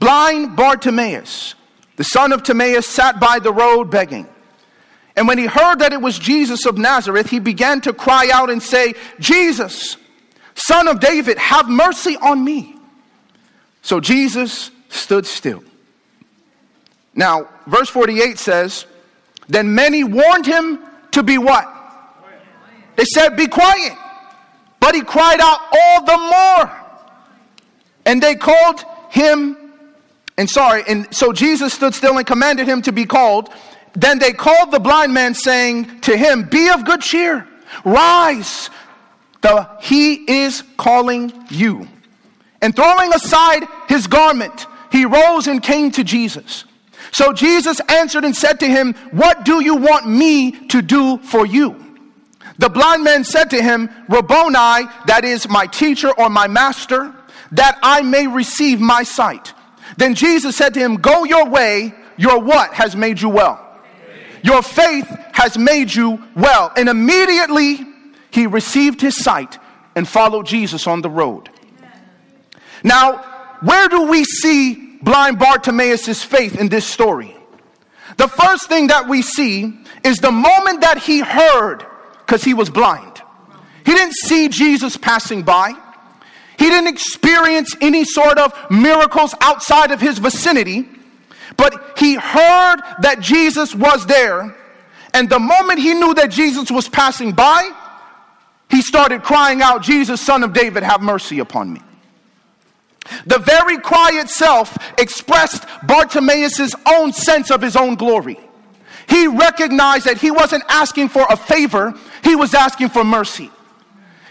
Blind 0.00 0.54
Bartimaeus, 0.54 1.54
the 1.96 2.04
son 2.04 2.30
of 2.30 2.42
Timaeus, 2.42 2.86
sat 2.86 3.18
by 3.18 3.38
the 3.38 3.54
road 3.54 3.90
begging. 3.90 4.28
And 5.16 5.26
when 5.26 5.38
he 5.38 5.46
heard 5.46 5.78
that 5.78 5.94
it 5.94 6.02
was 6.02 6.18
Jesus 6.18 6.66
of 6.66 6.76
Nazareth, 6.76 7.30
he 7.30 7.38
began 7.38 7.80
to 7.80 7.94
cry 7.94 8.28
out 8.30 8.50
and 8.50 8.62
say, 8.62 8.92
Jesus, 9.18 9.96
son 10.54 10.86
of 10.86 11.00
David, 11.00 11.38
have 11.38 11.70
mercy 11.70 12.18
on 12.18 12.44
me. 12.44 12.76
So 13.80 13.98
Jesus 13.98 14.70
stood 14.90 15.24
still. 15.24 15.64
Now, 17.14 17.48
verse 17.66 17.88
48 17.88 18.38
says, 18.38 18.84
Then 19.48 19.74
many 19.74 20.04
warned 20.04 20.44
him 20.44 20.80
to 21.12 21.22
be 21.22 21.38
what? 21.38 21.73
They 22.96 23.04
said, 23.04 23.36
Be 23.36 23.46
quiet. 23.46 23.92
But 24.80 24.94
he 24.94 25.00
cried 25.00 25.40
out 25.40 25.60
all 25.72 26.04
the 26.04 26.18
more. 26.18 26.84
And 28.04 28.22
they 28.22 28.34
called 28.34 28.84
him, 29.10 29.56
and 30.36 30.50
sorry, 30.50 30.82
and 30.86 31.12
so 31.14 31.32
Jesus 31.32 31.72
stood 31.72 31.94
still 31.94 32.18
and 32.18 32.26
commanded 32.26 32.68
him 32.68 32.82
to 32.82 32.92
be 32.92 33.06
called. 33.06 33.48
Then 33.94 34.18
they 34.18 34.32
called 34.32 34.72
the 34.72 34.80
blind 34.80 35.14
man, 35.14 35.34
saying 35.34 36.00
to 36.00 36.16
him, 36.16 36.42
Be 36.42 36.68
of 36.68 36.84
good 36.84 37.00
cheer, 37.00 37.48
rise, 37.84 38.68
the, 39.40 39.68
he 39.80 40.14
is 40.30 40.62
calling 40.76 41.32
you. 41.48 41.88
And 42.60 42.74
throwing 42.74 43.12
aside 43.14 43.66
his 43.88 44.06
garment, 44.06 44.66
he 44.90 45.04
rose 45.04 45.46
and 45.46 45.62
came 45.62 45.90
to 45.92 46.04
Jesus. 46.04 46.64
So 47.12 47.32
Jesus 47.32 47.80
answered 47.88 48.24
and 48.24 48.34
said 48.34 48.58
to 48.60 48.66
him, 48.66 48.94
What 49.12 49.44
do 49.44 49.62
you 49.62 49.76
want 49.76 50.08
me 50.08 50.66
to 50.68 50.82
do 50.82 51.18
for 51.18 51.46
you? 51.46 51.83
The 52.58 52.68
blind 52.68 53.02
man 53.02 53.24
said 53.24 53.50
to 53.50 53.62
him, 53.62 53.90
Rabboni, 54.08 54.88
that 55.06 55.22
is 55.24 55.48
my 55.48 55.66
teacher 55.66 56.10
or 56.12 56.30
my 56.30 56.46
master, 56.46 57.14
that 57.52 57.78
I 57.82 58.02
may 58.02 58.26
receive 58.26 58.80
my 58.80 59.02
sight. 59.02 59.52
Then 59.96 60.14
Jesus 60.14 60.56
said 60.56 60.74
to 60.74 60.80
him, 60.80 60.96
Go 60.96 61.24
your 61.24 61.48
way, 61.48 61.94
your 62.16 62.40
what 62.40 62.72
has 62.74 62.94
made 62.94 63.20
you 63.20 63.28
well? 63.28 63.60
Your 64.42 64.62
faith 64.62 65.08
has 65.32 65.56
made 65.58 65.94
you 65.94 66.22
well. 66.36 66.72
And 66.76 66.88
immediately 66.88 67.80
he 68.30 68.46
received 68.46 69.00
his 69.00 69.16
sight 69.16 69.58
and 69.96 70.06
followed 70.06 70.46
Jesus 70.46 70.86
on 70.86 71.02
the 71.02 71.10
road. 71.10 71.48
Now, 72.82 73.18
where 73.62 73.88
do 73.88 74.02
we 74.02 74.24
see 74.24 74.98
blind 75.02 75.38
Bartimaeus' 75.38 76.22
faith 76.22 76.60
in 76.60 76.68
this 76.68 76.86
story? 76.86 77.36
The 78.16 78.28
first 78.28 78.68
thing 78.68 78.88
that 78.88 79.08
we 79.08 79.22
see 79.22 79.78
is 80.04 80.18
the 80.18 80.30
moment 80.30 80.82
that 80.82 80.98
he 80.98 81.20
heard 81.20 81.86
because 82.24 82.44
he 82.44 82.54
was 82.54 82.70
blind. 82.70 83.22
He 83.84 83.92
didn't 83.92 84.14
see 84.14 84.48
Jesus 84.48 84.96
passing 84.96 85.42
by. 85.42 85.74
He 86.58 86.70
didn't 86.70 86.88
experience 86.88 87.74
any 87.80 88.04
sort 88.04 88.38
of 88.38 88.54
miracles 88.70 89.34
outside 89.40 89.90
of 89.90 90.00
his 90.00 90.18
vicinity, 90.18 90.88
but 91.56 91.98
he 91.98 92.14
heard 92.14 92.76
that 93.00 93.20
Jesus 93.20 93.74
was 93.74 94.06
there. 94.06 94.56
And 95.12 95.28
the 95.28 95.38
moment 95.38 95.80
he 95.80 95.94
knew 95.94 96.14
that 96.14 96.30
Jesus 96.30 96.70
was 96.70 96.88
passing 96.88 97.32
by, 97.32 97.70
he 98.70 98.82
started 98.82 99.22
crying 99.22 99.62
out, 99.62 99.82
Jesus, 99.82 100.20
son 100.20 100.42
of 100.42 100.52
David, 100.52 100.82
have 100.82 101.02
mercy 101.02 101.38
upon 101.38 101.72
me. 101.72 101.80
The 103.26 103.38
very 103.38 103.78
cry 103.78 104.12
itself 104.14 104.76
expressed 104.98 105.64
Bartimaeus' 105.86 106.74
own 106.86 107.12
sense 107.12 107.50
of 107.50 107.60
his 107.60 107.76
own 107.76 107.96
glory. 107.96 108.40
He 109.08 109.26
recognized 109.26 110.06
that 110.06 110.18
he 110.18 110.30
wasn't 110.30 110.64
asking 110.68 111.08
for 111.08 111.26
a 111.28 111.36
favor, 111.36 111.94
he 112.22 112.36
was 112.36 112.54
asking 112.54 112.88
for 112.88 113.04
mercy. 113.04 113.50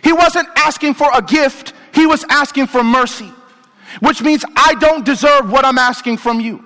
He 0.03 0.11
wasn't 0.11 0.49
asking 0.55 0.95
for 0.95 1.09
a 1.13 1.21
gift, 1.21 1.73
he 1.93 2.05
was 2.05 2.25
asking 2.29 2.67
for 2.67 2.83
mercy, 2.83 3.31
which 3.99 4.21
means 4.21 4.43
I 4.55 4.75
don't 4.75 5.05
deserve 5.05 5.51
what 5.51 5.65
I'm 5.65 5.77
asking 5.77 6.17
from 6.17 6.39
you. 6.39 6.65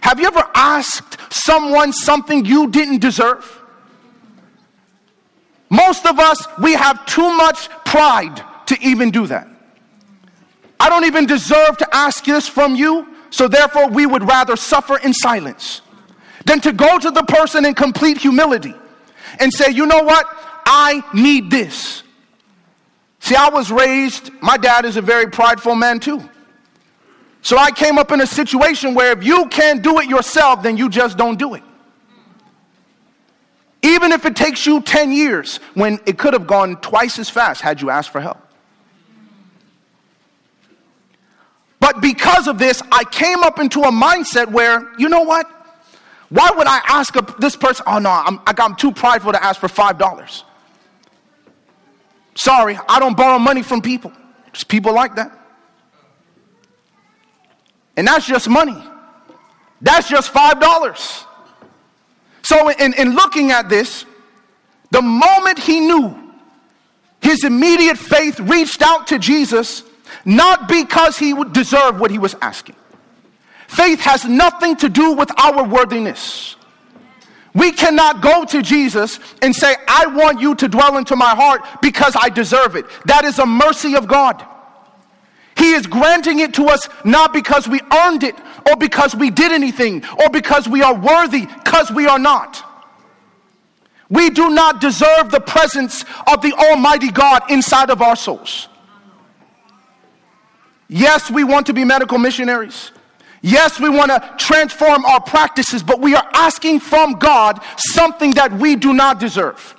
Have 0.00 0.18
you 0.18 0.26
ever 0.26 0.48
asked 0.54 1.18
someone 1.30 1.92
something 1.92 2.44
you 2.44 2.68
didn't 2.68 2.98
deserve? 2.98 3.60
Most 5.70 6.04
of 6.06 6.18
us, 6.18 6.46
we 6.58 6.72
have 6.74 7.06
too 7.06 7.36
much 7.36 7.68
pride 7.84 8.42
to 8.66 8.78
even 8.80 9.10
do 9.10 9.26
that. 9.28 9.48
I 10.80 10.88
don't 10.88 11.04
even 11.04 11.26
deserve 11.26 11.78
to 11.78 11.88
ask 11.92 12.24
this 12.24 12.48
from 12.48 12.74
you, 12.74 13.14
so 13.30 13.46
therefore 13.46 13.88
we 13.88 14.04
would 14.04 14.24
rather 14.24 14.56
suffer 14.56 14.98
in 14.98 15.14
silence 15.14 15.82
than 16.44 16.60
to 16.60 16.72
go 16.72 16.98
to 16.98 17.10
the 17.10 17.22
person 17.22 17.64
in 17.64 17.74
complete 17.74 18.18
humility 18.18 18.74
and 19.38 19.52
say, 19.52 19.70
you 19.70 19.86
know 19.86 20.02
what? 20.02 20.26
I 20.66 21.02
need 21.14 21.50
this. 21.50 22.02
See, 23.20 23.36
I 23.36 23.48
was 23.48 23.70
raised, 23.70 24.30
my 24.42 24.56
dad 24.56 24.84
is 24.84 24.96
a 24.96 25.02
very 25.02 25.30
prideful 25.30 25.74
man 25.74 26.00
too. 26.00 26.28
So 27.40 27.56
I 27.56 27.70
came 27.70 27.98
up 27.98 28.12
in 28.12 28.20
a 28.20 28.26
situation 28.26 28.94
where 28.94 29.12
if 29.12 29.24
you 29.24 29.46
can't 29.46 29.82
do 29.82 29.98
it 29.98 30.08
yourself, 30.08 30.62
then 30.62 30.76
you 30.76 30.88
just 30.88 31.16
don't 31.16 31.38
do 31.38 31.54
it. 31.54 31.62
Even 33.82 34.12
if 34.12 34.24
it 34.24 34.36
takes 34.36 34.64
you 34.64 34.80
10 34.80 35.12
years, 35.12 35.58
when 35.74 35.98
it 36.06 36.18
could 36.18 36.34
have 36.34 36.46
gone 36.46 36.76
twice 36.80 37.18
as 37.18 37.28
fast 37.28 37.60
had 37.60 37.80
you 37.80 37.90
asked 37.90 38.10
for 38.10 38.20
help. 38.20 38.38
But 41.80 42.00
because 42.00 42.46
of 42.46 42.58
this, 42.58 42.80
I 42.92 43.02
came 43.02 43.42
up 43.42 43.58
into 43.58 43.80
a 43.80 43.90
mindset 43.90 44.52
where, 44.52 44.92
you 44.98 45.08
know 45.08 45.22
what? 45.22 45.50
Why 46.32 46.50
would 46.56 46.66
I 46.66 46.80
ask 46.88 47.14
a, 47.14 47.34
this 47.40 47.56
person? 47.56 47.84
Oh 47.86 47.98
no, 47.98 48.08
I'm, 48.08 48.40
I'm 48.46 48.74
too 48.74 48.90
prideful 48.90 49.32
to 49.32 49.44
ask 49.44 49.60
for 49.60 49.68
$5. 49.68 50.44
Sorry, 52.34 52.78
I 52.88 52.98
don't 52.98 53.14
borrow 53.14 53.38
money 53.38 53.62
from 53.62 53.82
people. 53.82 54.10
Just 54.50 54.66
people 54.66 54.94
like 54.94 55.14
that. 55.16 55.30
And 57.98 58.06
that's 58.06 58.26
just 58.26 58.48
money. 58.48 58.82
That's 59.82 60.08
just 60.08 60.32
$5. 60.32 61.26
So, 62.44 62.70
in, 62.70 62.94
in 62.94 63.14
looking 63.14 63.50
at 63.50 63.68
this, 63.68 64.06
the 64.90 65.02
moment 65.02 65.58
he 65.58 65.80
knew, 65.80 66.32
his 67.20 67.44
immediate 67.44 67.98
faith 67.98 68.40
reached 68.40 68.80
out 68.80 69.08
to 69.08 69.18
Jesus, 69.18 69.82
not 70.24 70.66
because 70.66 71.18
he 71.18 71.34
would 71.34 71.52
deserve 71.52 72.00
what 72.00 72.10
he 72.10 72.18
was 72.18 72.34
asking. 72.40 72.76
Faith 73.72 74.00
has 74.00 74.26
nothing 74.26 74.76
to 74.76 74.90
do 74.90 75.12
with 75.12 75.30
our 75.40 75.64
worthiness. 75.64 76.56
We 77.54 77.72
cannot 77.72 78.20
go 78.20 78.44
to 78.44 78.60
Jesus 78.60 79.18
and 79.40 79.56
say, 79.56 79.74
I 79.88 80.04
want 80.08 80.42
you 80.42 80.54
to 80.56 80.68
dwell 80.68 80.98
into 80.98 81.16
my 81.16 81.34
heart 81.34 81.62
because 81.80 82.14
I 82.20 82.28
deserve 82.28 82.76
it. 82.76 82.84
That 83.06 83.24
is 83.24 83.38
a 83.38 83.46
mercy 83.46 83.96
of 83.96 84.06
God. 84.06 84.46
He 85.56 85.72
is 85.72 85.86
granting 85.86 86.40
it 86.40 86.52
to 86.54 86.66
us 86.66 86.86
not 87.02 87.32
because 87.32 87.66
we 87.66 87.80
earned 88.04 88.24
it 88.24 88.34
or 88.68 88.76
because 88.76 89.16
we 89.16 89.30
did 89.30 89.52
anything 89.52 90.04
or 90.22 90.28
because 90.28 90.68
we 90.68 90.82
are 90.82 90.94
worthy, 90.94 91.46
because 91.46 91.90
we 91.90 92.06
are 92.06 92.18
not. 92.18 92.62
We 94.10 94.28
do 94.28 94.50
not 94.50 94.82
deserve 94.82 95.30
the 95.30 95.40
presence 95.40 96.04
of 96.30 96.42
the 96.42 96.52
Almighty 96.52 97.10
God 97.10 97.50
inside 97.50 97.88
of 97.88 98.02
our 98.02 98.16
souls. 98.16 98.68
Yes, 100.88 101.30
we 101.30 101.42
want 101.42 101.68
to 101.68 101.72
be 101.72 101.86
medical 101.86 102.18
missionaries. 102.18 102.92
Yes, 103.42 103.80
we 103.80 103.88
want 103.88 104.10
to 104.10 104.34
transform 104.38 105.04
our 105.04 105.20
practices, 105.20 105.82
but 105.82 106.00
we 106.00 106.14
are 106.14 106.28
asking 106.32 106.78
from 106.78 107.14
God 107.14 107.60
something 107.76 108.34
that 108.34 108.52
we 108.52 108.76
do 108.76 108.94
not 108.94 109.18
deserve. 109.18 109.74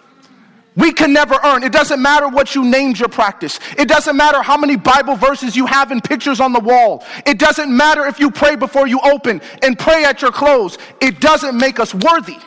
We 0.75 0.91
can 0.91 1.13
never 1.13 1.39
earn. 1.43 1.63
It 1.63 1.71
doesn't 1.71 2.01
matter 2.01 2.27
what 2.27 2.55
you 2.55 2.65
named 2.65 2.99
your 2.99 3.07
practice. 3.07 3.59
It 3.77 3.87
doesn't 3.87 4.17
matter 4.17 4.41
how 4.41 4.57
many 4.57 4.75
Bible 4.75 5.15
verses 5.15 5.55
you 5.55 5.65
have 5.65 5.91
and 5.91 6.03
pictures 6.03 6.41
on 6.41 6.51
the 6.51 6.59
wall. 6.59 7.05
It 7.25 7.39
doesn't 7.39 7.75
matter 7.75 8.05
if 8.05 8.19
you 8.19 8.31
pray 8.31 8.55
before 8.55 8.85
you 8.87 8.99
open 9.01 9.41
and 9.61 9.77
pray 9.79 10.03
at 10.03 10.21
your 10.21 10.31
close. 10.31 10.77
It 10.99 11.21
doesn't 11.21 11.57
make 11.57 11.79
us 11.79 11.93
worthy. 11.93 12.37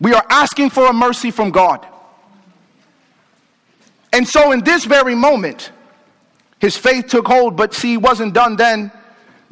We 0.00 0.12
are 0.12 0.24
asking 0.28 0.70
for 0.70 0.86
a 0.86 0.92
mercy 0.92 1.30
from 1.30 1.50
God. 1.50 1.84
And 4.12 4.28
so, 4.28 4.52
in 4.52 4.62
this 4.62 4.84
very 4.84 5.14
moment, 5.14 5.72
his 6.60 6.76
faith 6.76 7.08
took 7.08 7.26
hold, 7.26 7.56
but 7.56 7.74
see, 7.74 7.92
he 7.92 7.96
wasn't 7.96 8.32
done 8.34 8.54
then. 8.56 8.92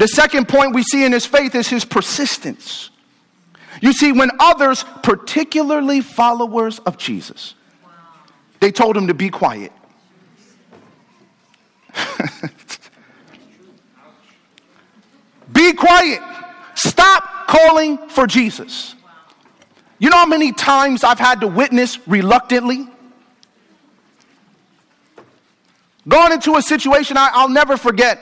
The 0.02 0.08
second 0.08 0.48
point 0.48 0.74
we 0.74 0.82
see 0.82 1.04
in 1.04 1.12
his 1.12 1.26
faith 1.26 1.54
is 1.54 1.68
his 1.68 1.84
persistence. 1.84 2.90
You 3.80 3.92
see, 3.92 4.10
when 4.10 4.32
others, 4.40 4.84
particularly 5.04 6.00
followers 6.00 6.80
of 6.80 6.98
Jesus, 6.98 7.54
they 8.58 8.72
told 8.72 8.96
him 8.96 9.06
to 9.06 9.14
be 9.14 9.30
quiet. 9.30 9.70
be 15.52 15.72
quiet. 15.72 16.20
Stop 16.74 17.46
calling 17.46 17.96
for 18.08 18.26
Jesus. 18.26 18.96
You 20.00 20.10
know 20.10 20.16
how 20.16 20.26
many 20.26 20.50
times 20.50 21.04
I've 21.04 21.20
had 21.20 21.42
to 21.42 21.46
witness 21.46 22.08
reluctantly? 22.08 22.88
Going 26.08 26.32
into 26.32 26.56
a 26.56 26.62
situation 26.62 27.16
I, 27.16 27.42
will 27.42 27.50
never 27.50 27.76
forget 27.76 28.18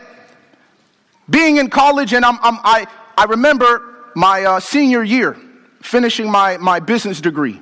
being 1.31 1.57
in 1.57 1.71
college, 1.71 2.13
and 2.13 2.25
I'm, 2.25 2.39
I'm, 2.43 2.59
i 2.65 2.87
I, 3.17 3.25
remember 3.25 4.11
my 4.17 4.45
uh, 4.45 4.61
senior 4.61 5.03
year, 5.03 5.37
finishing 5.81 6.31
my, 6.31 6.57
my 6.57 6.81
business 6.81 7.21
degree. 7.21 7.61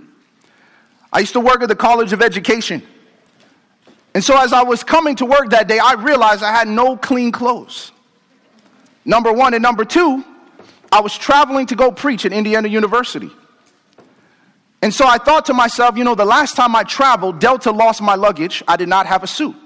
I 1.12 1.20
used 1.20 1.34
to 1.34 1.40
work 1.40 1.62
at 1.62 1.68
the 1.68 1.76
College 1.76 2.12
of 2.12 2.22
Education. 2.22 2.82
And 4.14 4.24
so, 4.24 4.40
as 4.40 4.52
I 4.52 4.62
was 4.62 4.82
coming 4.82 5.16
to 5.16 5.26
work 5.26 5.50
that 5.50 5.68
day, 5.68 5.78
I 5.78 5.94
realized 5.94 6.42
I 6.42 6.52
had 6.52 6.68
no 6.68 6.96
clean 6.96 7.30
clothes. 7.30 7.92
Number 9.04 9.32
one. 9.32 9.54
And 9.54 9.62
number 9.62 9.84
two, 9.84 10.24
I 10.90 11.00
was 11.00 11.16
traveling 11.16 11.66
to 11.66 11.76
go 11.76 11.92
preach 11.92 12.24
at 12.24 12.32
Indiana 12.32 12.68
University. 12.68 13.30
And 14.80 14.94
so 14.94 15.06
I 15.06 15.18
thought 15.18 15.46
to 15.46 15.54
myself, 15.54 15.96
you 15.96 16.04
know, 16.04 16.14
the 16.14 16.24
last 16.24 16.54
time 16.54 16.76
I 16.76 16.84
traveled, 16.84 17.40
Delta 17.40 17.72
lost 17.72 18.00
my 18.00 18.14
luggage. 18.14 18.62
I 18.68 18.76
did 18.76 18.88
not 18.88 19.06
have 19.06 19.22
a 19.22 19.26
suit 19.26 19.56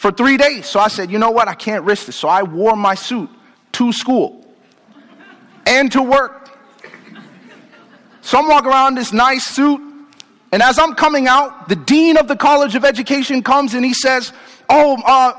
for 0.00 0.10
three 0.10 0.38
days. 0.38 0.64
So 0.64 0.80
I 0.80 0.88
said, 0.88 1.10
you 1.10 1.18
know 1.18 1.30
what? 1.30 1.46
I 1.46 1.52
can't 1.52 1.84
risk 1.84 2.06
this. 2.06 2.16
So 2.16 2.26
I 2.26 2.42
wore 2.42 2.74
my 2.74 2.94
suit 2.94 3.28
to 3.72 3.92
school 3.92 4.50
and 5.66 5.92
to 5.92 6.00
work. 6.00 6.50
So 8.22 8.38
I'm 8.38 8.48
walking 8.48 8.70
around 8.70 8.94
this 8.94 9.12
nice 9.12 9.44
suit. 9.44 9.78
And 10.52 10.62
as 10.62 10.78
I'm 10.78 10.94
coming 10.94 11.28
out, 11.28 11.68
the 11.68 11.76
dean 11.76 12.16
of 12.16 12.28
the 12.28 12.34
College 12.36 12.74
of 12.76 12.82
Education 12.86 13.42
comes 13.42 13.74
and 13.74 13.84
he 13.84 13.92
says, 13.92 14.32
Oh, 14.70 14.96
uh, 15.04 15.34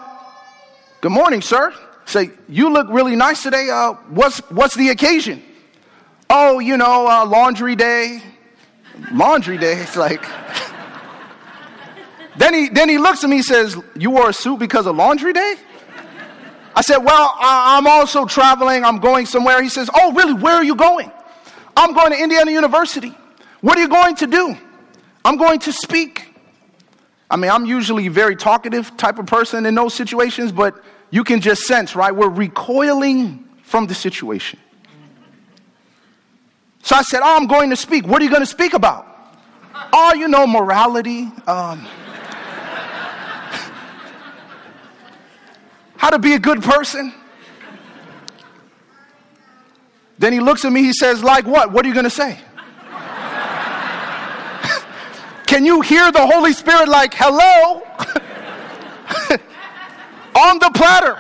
good 1.02 1.12
morning, 1.12 1.42
sir. 1.42 1.74
Say, 2.06 2.30
you 2.48 2.72
look 2.72 2.86
really 2.88 3.16
nice 3.16 3.42
today. 3.42 3.68
Uh, 3.72 3.94
what's, 4.10 4.38
what's 4.52 4.76
the 4.76 4.90
occasion? 4.90 5.42
Oh, 6.30 6.60
you 6.60 6.78
know, 6.78 7.08
uh, 7.08 7.26
laundry 7.26 7.76
day. 7.76 8.22
Laundry 9.12 9.58
day. 9.58 9.80
It's 9.80 9.96
like, 10.08 10.24
then 12.42 12.56
he, 12.56 12.70
then 12.70 12.90
he 12.90 12.98
looks 12.98 13.24
at 13.24 13.30
me 13.30 13.38
and 13.38 13.46
says, 13.46 13.78
You 13.96 14.10
wore 14.10 14.30
a 14.30 14.34
suit 14.34 14.58
because 14.58 14.88
of 14.88 14.96
laundry 14.96 15.32
day? 15.32 15.56
I 16.76 16.82
said, 16.82 16.98
Well, 16.98 17.36
I'm 17.40 17.86
also 17.86 18.26
traveling. 18.26 18.84
I'm 18.84 18.98
going 18.98 19.28
somewhere. 19.28 19.62
He 19.62 19.70
says, 19.70 19.92
Oh, 19.94 20.12
really? 20.14 20.34
Where 20.34 20.56
are 20.56 20.64
you 20.64 20.76
going? 20.76 21.12
I'm 21.78 21.94
going 21.94 22.12
to 22.14 22.18
Indiana 22.20 22.50
University. 22.50 23.16
What 23.62 23.78
are 23.78 23.82
you 23.82 23.88
going 23.88 24.16
to 24.16 24.28
do? 24.28 24.58
I'm 25.24 25.38
going 25.38 25.60
to 25.60 25.72
speak. 25.72 26.34
I 27.30 27.36
mean, 27.36 27.52
I'm 27.52 27.68
usually 27.68 28.08
very 28.08 28.36
talkative 28.36 28.98
type 28.98 29.20
of 29.20 29.28
person 29.28 29.68
in 29.68 29.76
those 29.76 29.94
situations, 29.94 30.52
but 30.52 30.84
you 31.12 31.24
can 31.24 31.42
just 31.42 31.62
sense, 31.62 31.96
right? 31.96 32.14
We're 32.14 32.28
recoiling 32.28 33.48
from 33.62 33.86
the 33.86 33.94
situation. 33.94 34.58
So 36.82 36.96
I 36.96 37.04
said, 37.04 37.20
Oh, 37.24 37.38
I'm 37.38 37.46
going 37.46 37.70
to 37.70 37.76
speak. 37.76 38.08
What 38.08 38.20
are 38.20 38.26
you 38.26 38.32
going 38.32 38.42
to 38.42 38.48
speak 38.48 38.74
about? 38.74 39.06
Oh, 39.94 40.16
you 40.16 40.28
know, 40.28 40.48
morality. 40.48 41.32
Um, 41.46 41.88
how 46.02 46.10
to 46.10 46.18
be 46.18 46.34
a 46.34 46.40
good 46.40 46.64
person. 46.64 47.14
Then 50.18 50.34
he 50.34 50.40
looks 50.40 50.66
at 50.66 50.72
me, 50.72 50.82
he 50.82 50.94
says, 50.94 51.24
Like 51.24 51.46
what? 51.46 51.72
What 51.72 51.86
are 51.86 51.88
you 51.88 51.94
going 51.94 52.06
to 52.06 52.10
say? 52.10 52.40
Can 55.46 55.64
you 55.64 55.82
hear 55.82 56.12
the 56.12 56.26
Holy 56.26 56.54
Spirit 56.54 56.90
like, 56.90 57.14
hello? 57.14 57.84
on 60.36 60.58
the 60.58 60.72
platter. 60.74 61.20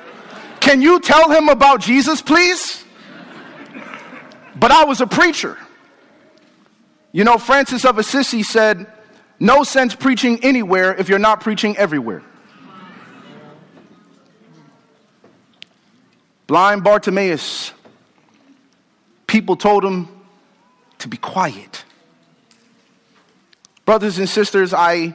Can 0.60 0.80
you 0.80 0.98
tell 0.98 1.30
him 1.30 1.50
about 1.50 1.82
Jesus, 1.82 2.22
please? 2.22 2.86
But 4.58 4.70
I 4.70 4.84
was 4.84 5.02
a 5.02 5.06
preacher. 5.06 5.58
You 7.12 7.24
know, 7.24 7.36
Francis 7.36 7.84
of 7.84 7.98
Assisi 7.98 8.42
said, 8.42 8.90
No 9.38 9.62
sense 9.62 9.94
preaching 9.94 10.42
anywhere 10.42 10.94
if 10.94 11.10
you're 11.10 11.18
not 11.18 11.42
preaching 11.42 11.76
everywhere. 11.76 12.22
Blind 16.46 16.84
Bartimaeus, 16.84 17.72
people 19.26 19.56
told 19.56 19.84
him 19.84 20.08
to 20.98 21.08
be 21.08 21.16
quiet. 21.16 21.84
Brothers 23.84 24.18
and 24.18 24.28
sisters, 24.28 24.72
I, 24.72 25.14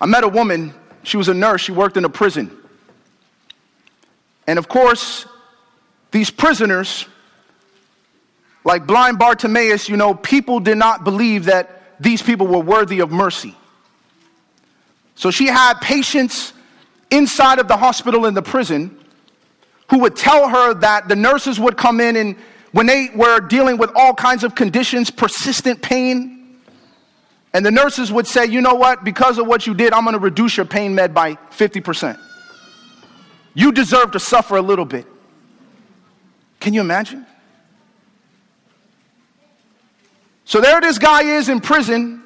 I 0.00 0.06
met 0.06 0.24
a 0.24 0.28
woman. 0.28 0.74
She 1.04 1.16
was 1.16 1.28
a 1.28 1.34
nurse, 1.34 1.60
she 1.60 1.72
worked 1.72 1.96
in 1.96 2.04
a 2.04 2.08
prison. 2.08 2.50
And 4.46 4.58
of 4.58 4.68
course, 4.68 5.26
these 6.10 6.30
prisoners, 6.30 7.06
like 8.64 8.86
blind 8.86 9.18
Bartimaeus, 9.18 9.88
you 9.88 9.96
know, 9.96 10.14
people 10.14 10.58
did 10.58 10.78
not 10.78 11.04
believe 11.04 11.44
that 11.44 11.82
these 12.00 12.22
people 12.22 12.46
were 12.46 12.60
worthy 12.60 13.00
of 13.00 13.10
mercy. 13.12 13.54
So 15.14 15.30
she 15.30 15.46
had 15.46 15.80
patients 15.80 16.52
inside 17.10 17.58
of 17.58 17.68
the 17.68 17.76
hospital 17.76 18.26
in 18.26 18.34
the 18.34 18.42
prison 18.42 18.97
who 19.90 20.00
would 20.00 20.16
tell 20.16 20.48
her 20.48 20.74
that 20.74 21.08
the 21.08 21.16
nurses 21.16 21.58
would 21.58 21.76
come 21.76 22.00
in 22.00 22.16
and 22.16 22.36
when 22.72 22.86
they 22.86 23.08
were 23.14 23.40
dealing 23.40 23.78
with 23.78 23.90
all 23.94 24.14
kinds 24.14 24.44
of 24.44 24.54
conditions, 24.54 25.10
persistent 25.10 25.80
pain, 25.80 26.58
and 27.54 27.64
the 27.64 27.70
nurses 27.70 28.12
would 28.12 28.26
say, 28.26 28.44
you 28.44 28.60
know 28.60 28.74
what, 28.74 29.04
because 29.04 29.38
of 29.38 29.46
what 29.46 29.66
you 29.66 29.74
did, 29.74 29.92
I'm 29.92 30.04
going 30.04 30.12
to 30.12 30.18
reduce 30.18 30.56
your 30.56 30.66
pain 30.66 30.94
med 30.94 31.14
by 31.14 31.34
50%. 31.34 32.18
You 33.54 33.72
deserve 33.72 34.12
to 34.12 34.20
suffer 34.20 34.56
a 34.56 34.62
little 34.62 34.84
bit. 34.84 35.06
Can 36.60 36.74
you 36.74 36.80
imagine? 36.80 37.26
So 40.44 40.60
there 40.60 40.80
this 40.80 40.98
guy 40.98 41.22
is 41.22 41.48
in 41.48 41.60
prison, 41.60 42.22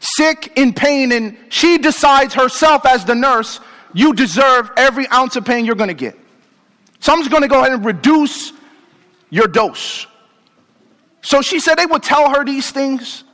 sick, 0.00 0.52
in 0.56 0.72
pain, 0.72 1.12
and 1.12 1.36
she 1.48 1.78
decides 1.78 2.34
herself 2.34 2.84
as 2.84 3.04
the 3.04 3.14
nurse, 3.14 3.60
you 3.94 4.12
deserve 4.12 4.70
every 4.76 5.08
ounce 5.08 5.36
of 5.36 5.44
pain 5.44 5.64
you're 5.64 5.74
going 5.74 5.88
to 5.88 5.94
get. 5.94 6.18
So 7.00 7.12
I'm 7.12 7.20
just 7.20 7.30
going 7.30 7.42
to 7.42 7.48
go 7.48 7.60
ahead 7.60 7.72
and 7.72 7.84
reduce 7.84 8.52
your 9.30 9.46
dose. 9.46 10.06
So 11.22 11.42
she 11.42 11.60
said 11.60 11.76
they 11.76 11.86
would 11.86 12.02
tell 12.02 12.30
her 12.30 12.44
these 12.44 12.70
things, 12.70 13.24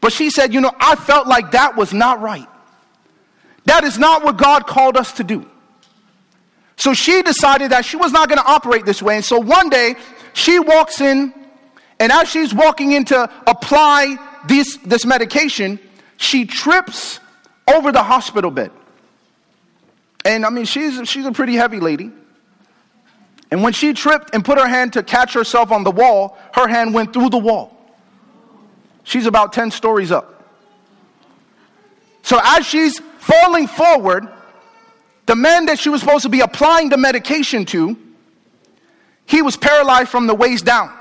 but 0.00 0.12
she 0.12 0.30
said, 0.30 0.54
You 0.54 0.60
know, 0.60 0.72
I 0.78 0.96
felt 0.96 1.26
like 1.26 1.52
that 1.52 1.76
was 1.76 1.92
not 1.92 2.20
right. 2.20 2.48
That 3.66 3.84
is 3.84 3.98
not 3.98 4.22
what 4.22 4.36
God 4.36 4.66
called 4.66 4.96
us 4.96 5.12
to 5.14 5.24
do. 5.24 5.48
So 6.76 6.92
she 6.92 7.22
decided 7.22 7.70
that 7.72 7.84
she 7.84 7.96
was 7.96 8.12
not 8.12 8.28
going 8.28 8.38
to 8.38 8.46
operate 8.46 8.84
this 8.84 9.00
way. 9.00 9.16
And 9.16 9.24
so 9.24 9.38
one 9.38 9.70
day 9.70 9.94
she 10.32 10.58
walks 10.58 11.00
in, 11.00 11.32
and 12.00 12.12
as 12.12 12.28
she's 12.28 12.52
walking 12.52 12.92
in 12.92 13.04
to 13.06 13.30
apply 13.46 14.16
this, 14.48 14.76
this 14.78 15.06
medication, 15.06 15.78
she 16.16 16.44
trips 16.44 17.20
over 17.72 17.92
the 17.92 18.02
hospital 18.02 18.50
bed. 18.50 18.70
And 20.24 20.44
I 20.44 20.50
mean, 20.50 20.64
she's, 20.64 21.08
she's 21.08 21.26
a 21.26 21.32
pretty 21.32 21.54
heavy 21.54 21.80
lady. 21.80 22.10
And 23.54 23.62
when 23.62 23.72
she 23.72 23.92
tripped 23.92 24.34
and 24.34 24.44
put 24.44 24.58
her 24.58 24.66
hand 24.66 24.94
to 24.94 25.02
catch 25.04 25.32
herself 25.32 25.70
on 25.70 25.84
the 25.84 25.90
wall, 25.92 26.36
her 26.54 26.66
hand 26.66 26.92
went 26.92 27.12
through 27.12 27.30
the 27.30 27.38
wall. 27.38 27.78
She's 29.04 29.26
about 29.26 29.52
10 29.52 29.70
stories 29.70 30.10
up. 30.10 30.42
So 32.22 32.40
as 32.42 32.66
she's 32.66 32.98
falling 33.18 33.68
forward, 33.68 34.26
the 35.26 35.36
man 35.36 35.66
that 35.66 35.78
she 35.78 35.88
was 35.88 36.00
supposed 36.00 36.24
to 36.24 36.28
be 36.28 36.40
applying 36.40 36.88
the 36.88 36.96
medication 36.96 37.64
to, 37.66 37.96
he 39.24 39.40
was 39.40 39.56
paralyzed 39.56 40.08
from 40.08 40.26
the 40.26 40.34
waist 40.34 40.64
down. 40.64 40.92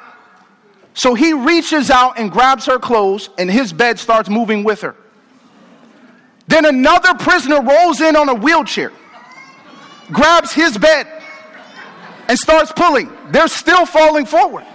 So 0.93 1.15
he 1.15 1.33
reaches 1.33 1.89
out 1.89 2.19
and 2.19 2.31
grabs 2.31 2.67
her 2.67 2.77
clothes, 2.77 3.31
and 3.39 3.49
his 3.49 3.73
bed 3.73 3.97
starts 3.97 4.29
moving 4.29 4.63
with 4.63 4.81
her. 4.81 4.95
Then 6.45 6.65
another 6.65 7.15
prisoner 7.15 7.63
rolls 7.63 7.99
in 7.99 8.15
on 8.15 8.29
a 8.29 8.35
wheelchair, 8.35 8.91
grabs 10.11 10.53
his 10.53 10.77
bed, 10.77 11.21
and 12.27 12.37
starts 12.37 12.71
pulling. 12.71 13.11
They're 13.31 13.47
still 13.47 13.85
falling 13.85 14.25
forward. 14.25 14.65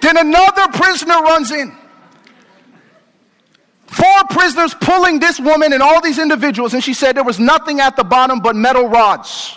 Then 0.00 0.16
another 0.16 0.68
prisoner 0.72 1.20
runs 1.20 1.50
in. 1.50 1.76
Four 3.86 4.24
prisoners 4.30 4.74
pulling 4.74 5.20
this 5.20 5.40
woman 5.40 5.72
and 5.72 5.82
all 5.82 6.00
these 6.00 6.18
individuals, 6.18 6.74
and 6.74 6.82
she 6.82 6.92
said 6.92 7.16
there 7.16 7.24
was 7.24 7.38
nothing 7.38 7.80
at 7.80 7.96
the 7.96 8.04
bottom 8.04 8.40
but 8.40 8.56
metal 8.56 8.88
rods. 8.88 9.56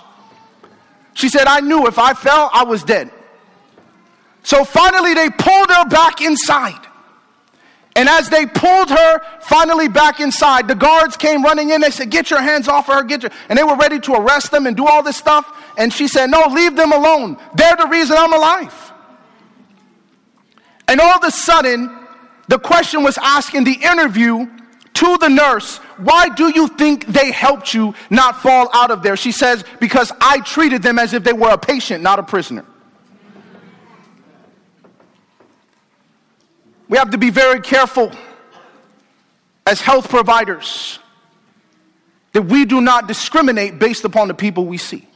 She 1.14 1.30
said, 1.30 1.48
I 1.48 1.60
knew 1.60 1.88
if 1.88 2.00
I 2.00 2.14
fell, 2.14 2.50
I 2.54 2.64
was 2.64 2.84
dead. 2.84 3.12
So 4.44 4.64
finally, 4.64 5.14
they 5.14 5.30
pulled 5.30 5.70
her 5.70 5.86
back 5.90 6.22
inside. 6.22 6.80
And 8.00 8.08
as 8.08 8.30
they 8.30 8.46
pulled 8.46 8.90
her 8.90 9.20
finally 9.42 9.90
back 9.90 10.22
inside, 10.22 10.70
the 10.70 10.74
guards 10.74 11.18
came 11.18 11.44
running 11.44 11.72
in. 11.72 11.82
They 11.82 11.92
said, 11.92 12.10
Get 12.10 12.30
your 12.30 12.42
hands 12.42 12.70
off 12.70 12.88
of 12.88 12.96
her. 12.96 13.04
Get 13.04 13.24
your... 13.24 13.32
And 13.50 13.60
they 13.60 13.64
were 13.64 13.76
ready 13.76 14.00
to 14.00 14.14
arrest 14.14 14.52
them 14.52 14.68
and 14.68 14.78
do 14.78 14.88
all 14.88 15.04
this 15.04 15.18
stuff. 15.18 15.54
And 15.78 15.92
she 15.92 16.08
said, 16.08 16.28
No, 16.28 16.46
leave 16.50 16.78
them 16.78 16.94
alone. 16.94 17.38
They're 17.56 17.76
the 17.76 17.88
reason 17.88 18.16
I'm 18.18 18.32
alive. 18.32 18.94
And 20.88 21.02
all 21.02 21.18
of 21.18 21.26
a 21.26 21.30
sudden, 21.30 21.94
the 22.48 22.58
question 22.58 23.04
was 23.04 23.18
asked 23.18 23.54
in 23.54 23.66
the 23.66 23.74
interview 23.74 24.48
to 24.94 25.18
the 25.18 25.28
nurse, 25.28 25.80
Why 25.98 26.30
do 26.30 26.54
you 26.56 26.70
think 26.70 27.06
they 27.06 27.34
helped 27.34 27.74
you 27.74 27.94
not 28.10 28.42
fall 28.42 28.70
out 28.74 28.92
of 28.92 29.04
there? 29.04 29.18
She 29.18 29.34
says, 29.34 29.66
Because 29.82 30.14
I 30.22 30.40
treated 30.40 30.84
them 30.84 31.00
as 31.00 31.14
if 31.14 31.26
they 31.26 31.34
were 31.34 31.50
a 31.50 31.58
patient, 31.58 32.02
not 32.02 32.18
a 32.18 32.24
prisoner. 32.24 32.64
We 36.90 36.98
have 36.98 37.12
to 37.12 37.18
be 37.18 37.30
very 37.30 37.62
careful 37.62 38.12
as 39.66 39.80
health 39.80 40.10
providers 40.10 41.00
that 42.34 42.42
we 42.42 42.66
do 42.66 42.82
not 42.82 43.08
discriminate 43.08 43.80
based 43.80 44.04
upon 44.04 44.28
the 44.28 44.34
people 44.34 44.66
we 44.66 44.78
see. 44.78 45.08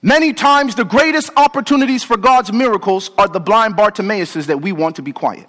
Many 0.00 0.32
times, 0.32 0.74
the 0.74 0.84
greatest 0.84 1.30
opportunities 1.36 2.04
for 2.04 2.16
God's 2.16 2.52
miracles 2.52 3.10
are 3.18 3.28
the 3.28 3.40
blind 3.40 3.74
Bartimaeuses 3.74 4.46
that 4.46 4.60
we 4.60 4.72
want 4.72 4.96
to 4.96 5.02
be 5.02 5.12
quiet. 5.12 5.46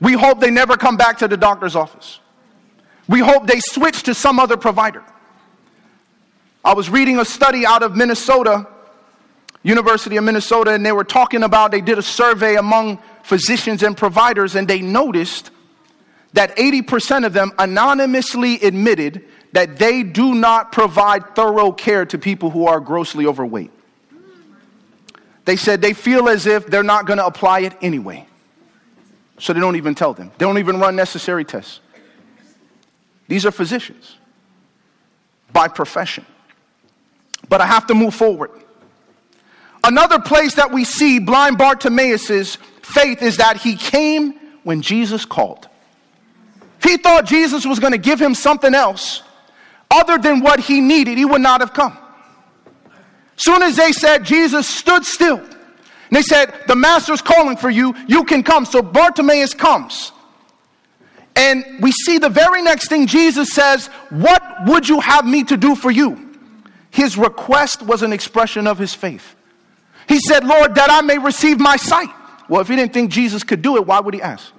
We 0.00 0.12
hope 0.14 0.40
they 0.40 0.50
never 0.50 0.76
come 0.76 0.96
back 0.96 1.18
to 1.18 1.28
the 1.28 1.36
doctor's 1.36 1.76
office. 1.76 2.20
We 3.08 3.20
hope 3.20 3.46
they 3.46 3.60
switch 3.60 4.04
to 4.04 4.14
some 4.14 4.38
other 4.38 4.56
provider. 4.56 5.02
I 6.64 6.72
was 6.74 6.88
reading 6.88 7.18
a 7.18 7.24
study 7.24 7.66
out 7.66 7.82
of 7.82 7.96
Minnesota, 7.96 8.66
University 9.62 10.16
of 10.16 10.24
Minnesota, 10.24 10.72
and 10.72 10.84
they 10.84 10.92
were 10.92 11.04
talking 11.04 11.42
about, 11.42 11.70
they 11.70 11.80
did 11.80 11.98
a 11.98 12.02
survey 12.02 12.56
among 12.56 12.98
physicians 13.22 13.82
and 13.82 13.96
providers, 13.96 14.54
and 14.54 14.66
they 14.66 14.80
noticed 14.80 15.50
that 16.32 16.56
80% 16.56 17.26
of 17.26 17.32
them 17.32 17.52
anonymously 17.58 18.54
admitted 18.60 19.24
that 19.52 19.78
they 19.78 20.02
do 20.02 20.34
not 20.34 20.72
provide 20.72 21.34
thorough 21.34 21.72
care 21.72 22.06
to 22.06 22.18
people 22.18 22.50
who 22.50 22.66
are 22.66 22.80
grossly 22.80 23.26
overweight. 23.26 23.70
They 25.44 25.56
said 25.56 25.82
they 25.82 25.92
feel 25.92 26.28
as 26.28 26.46
if 26.46 26.66
they're 26.66 26.82
not 26.82 27.06
going 27.06 27.18
to 27.18 27.26
apply 27.26 27.60
it 27.60 27.74
anyway. 27.82 28.26
So 29.38 29.52
they 29.52 29.60
don't 29.60 29.76
even 29.76 29.94
tell 29.94 30.14
them. 30.14 30.30
They 30.38 30.44
don't 30.44 30.58
even 30.58 30.78
run 30.78 30.94
necessary 30.94 31.44
tests. 31.44 31.80
These 33.26 33.46
are 33.46 33.50
physicians 33.50 34.16
by 35.52 35.68
profession. 35.68 36.24
But 37.48 37.60
I 37.60 37.66
have 37.66 37.86
to 37.88 37.94
move 37.94 38.14
forward. 38.14 38.50
Another 39.82 40.18
place 40.18 40.54
that 40.54 40.70
we 40.70 40.84
see 40.84 41.18
blind 41.18 41.58
Bartimaeus' 41.58 42.56
faith 42.82 43.22
is 43.22 43.38
that 43.38 43.58
he 43.58 43.76
came 43.76 44.34
when 44.62 44.82
Jesus 44.82 45.24
called. 45.24 45.68
He 46.82 46.96
thought 46.96 47.24
Jesus 47.24 47.66
was 47.66 47.78
going 47.78 47.92
to 47.92 47.98
give 47.98 48.20
him 48.20 48.34
something 48.34 48.74
else 48.74 49.22
other 49.90 50.18
than 50.18 50.40
what 50.40 50.60
he 50.60 50.80
needed, 50.80 51.18
he 51.18 51.24
would 51.24 51.40
not 51.40 51.60
have 51.60 51.72
come. 51.72 51.98
Soon 53.36 53.62
as 53.62 53.76
they 53.76 53.92
said, 53.92 54.24
Jesus 54.24 54.68
stood 54.68 55.04
still. 55.04 55.38
And 55.38 56.16
they 56.16 56.22
said, 56.22 56.52
The 56.68 56.76
master's 56.76 57.22
calling 57.22 57.56
for 57.56 57.70
you, 57.70 57.94
you 58.06 58.24
can 58.24 58.42
come. 58.42 58.64
So 58.64 58.82
Bartimaeus 58.82 59.54
comes. 59.54 60.12
And 61.34 61.64
we 61.80 61.92
see 61.92 62.18
the 62.18 62.28
very 62.28 62.62
next 62.62 62.88
thing 62.88 63.06
Jesus 63.06 63.52
says, 63.52 63.86
What 64.10 64.66
would 64.66 64.88
you 64.88 65.00
have 65.00 65.26
me 65.26 65.42
to 65.44 65.56
do 65.56 65.74
for 65.74 65.90
you? 65.90 66.36
His 66.90 67.16
request 67.16 67.82
was 67.82 68.02
an 68.02 68.12
expression 68.12 68.66
of 68.66 68.78
his 68.78 68.94
faith. 68.94 69.34
He 70.10 70.18
said, 70.18 70.44
Lord, 70.44 70.74
that 70.74 70.90
I 70.90 71.02
may 71.02 71.18
receive 71.18 71.60
my 71.60 71.76
sight. 71.76 72.08
Well, 72.48 72.60
if 72.60 72.66
he 72.66 72.74
didn't 72.74 72.92
think 72.92 73.12
Jesus 73.12 73.44
could 73.44 73.62
do 73.62 73.76
it, 73.76 73.86
why 73.86 74.00
would 74.00 74.12
he 74.12 74.20
ask? 74.20 74.52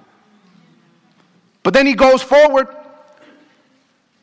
But 1.62 1.74
then 1.74 1.86
he 1.86 1.94
goes 1.94 2.22
forward 2.22 2.68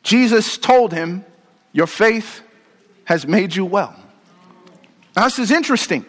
Jesus 0.02 0.56
told 0.58 0.92
him, 0.92 1.24
Your 1.72 1.86
faith 1.86 2.42
has 3.04 3.28
made 3.28 3.54
you 3.54 3.64
well. 3.64 3.94
Now, 5.14 5.24
this 5.24 5.38
is 5.38 5.52
interesting 5.52 6.04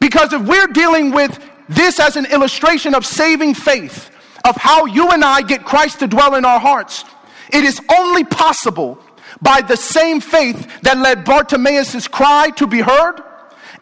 because 0.00 0.32
if 0.32 0.40
we're 0.40 0.68
dealing 0.68 1.10
with 1.10 1.38
this 1.68 2.00
as 2.00 2.16
an 2.16 2.24
illustration 2.24 2.94
of 2.94 3.04
saving 3.04 3.52
faith, 3.52 4.10
of 4.42 4.56
how 4.56 4.86
you 4.86 5.10
and 5.10 5.22
I 5.22 5.42
get 5.42 5.66
Christ 5.66 5.98
to 5.98 6.06
dwell 6.06 6.34
in 6.34 6.46
our 6.46 6.60
hearts, 6.60 7.04
it 7.52 7.62
is 7.62 7.78
only 7.94 8.24
possible 8.24 8.98
by 9.42 9.60
the 9.60 9.76
same 9.76 10.20
faith 10.20 10.80
that 10.80 10.96
led 10.96 11.26
Bartimaeus' 11.26 12.08
cry 12.08 12.48
to 12.56 12.66
be 12.66 12.80
heard 12.80 13.20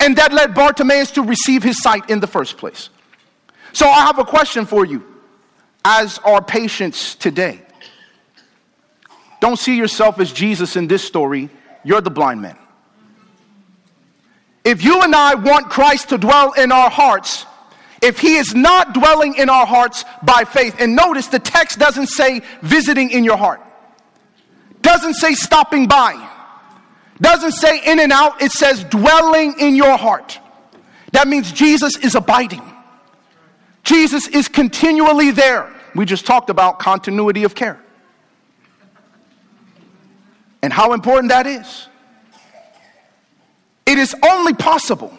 and 0.03 0.17
that 0.17 0.33
led 0.33 0.53
Bartimaeus 0.53 1.13
to 1.13 1.23
receive 1.23 1.63
his 1.63 1.81
sight 1.81 2.11
in 2.11 2.19
the 2.19 2.27
first 2.27 2.59
place. 2.59 2.91
So 3.73 3.87
I 3.89 4.01
have 4.01 4.19
a 4.19 4.25
question 4.25 4.67
for 4.67 4.85
you 4.85 5.05
as 5.85 6.19
our 6.19 6.43
patients 6.43 7.15
today. 7.15 7.63
Don't 9.41 9.59
see 9.59 9.77
yourself 9.77 10.19
as 10.19 10.33
Jesus 10.33 10.75
in 10.75 10.89
this 10.89 11.05
story. 11.05 11.51
You're 11.85 12.01
the 12.01 12.11
blind 12.11 12.43
man. 12.43 12.59
If 14.65 14.83
you 14.85 15.03
and 15.03 15.15
I 15.15 15.37
want 15.37 15.71
Christ 15.71 16.09
to 16.09 16.19
dwell 16.19 16.53
in 16.53 16.73
our 16.73 16.91
hearts, 16.91 17.47
if 18.03 18.19
he 18.19 18.35
is 18.35 18.57
not 18.57 18.95
dwelling 18.95 19.37
in 19.37 19.49
our 19.49 19.67
hearts 19.67 20.05
by 20.25 20.43
faith, 20.43 20.75
and 20.81 20.97
notice 20.97 21.29
the 21.29 21.39
text 21.39 21.79
doesn't 21.79 22.09
say 22.09 22.43
visiting 22.61 23.11
in 23.11 23.23
your 23.23 23.37
heart, 23.37 23.61
doesn't 24.81 25.15
say 25.15 25.35
stopping 25.35 25.87
by, 25.87 26.15
doesn't 27.23 27.53
say 27.53 27.81
in 27.85 28.01
and 28.01 28.13
out, 28.13 28.43
it 28.43 28.53
says 28.53 28.85
dwelling 28.85 29.55
in 29.59 29.75
your 29.75 29.97
heart. 29.97 30.39
That 31.13 31.29
means 31.29 31.53
Jesus 31.53 31.97
is 31.99 32.15
abiding. 32.15 32.63
Jesus 33.85 34.29
is 34.29 34.49
continually 34.49 35.31
there. 35.31 35.73
We 35.95 36.05
just 36.05 36.27
talked 36.27 36.51
about 36.51 36.79
continuity 36.79 37.45
of 37.45 37.55
care 37.55 37.81
and 40.63 40.73
how 40.73 40.93
important 40.93 41.31
that 41.31 41.47
is. 41.47 41.89
It 43.85 43.99
is 43.99 44.15
only 44.25 44.55
possible 44.55 45.13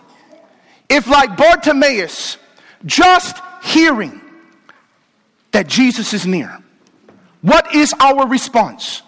if, 0.90 1.08
like 1.08 1.38
Bartimaeus, 1.38 2.38
just 2.86 3.38
hearing 3.64 4.20
that 5.52 5.68
Jesus 5.68 6.14
is 6.14 6.26
near. 6.26 6.60
What 7.42 7.76
is 7.76 7.94
our 8.00 8.28
response? 8.28 9.02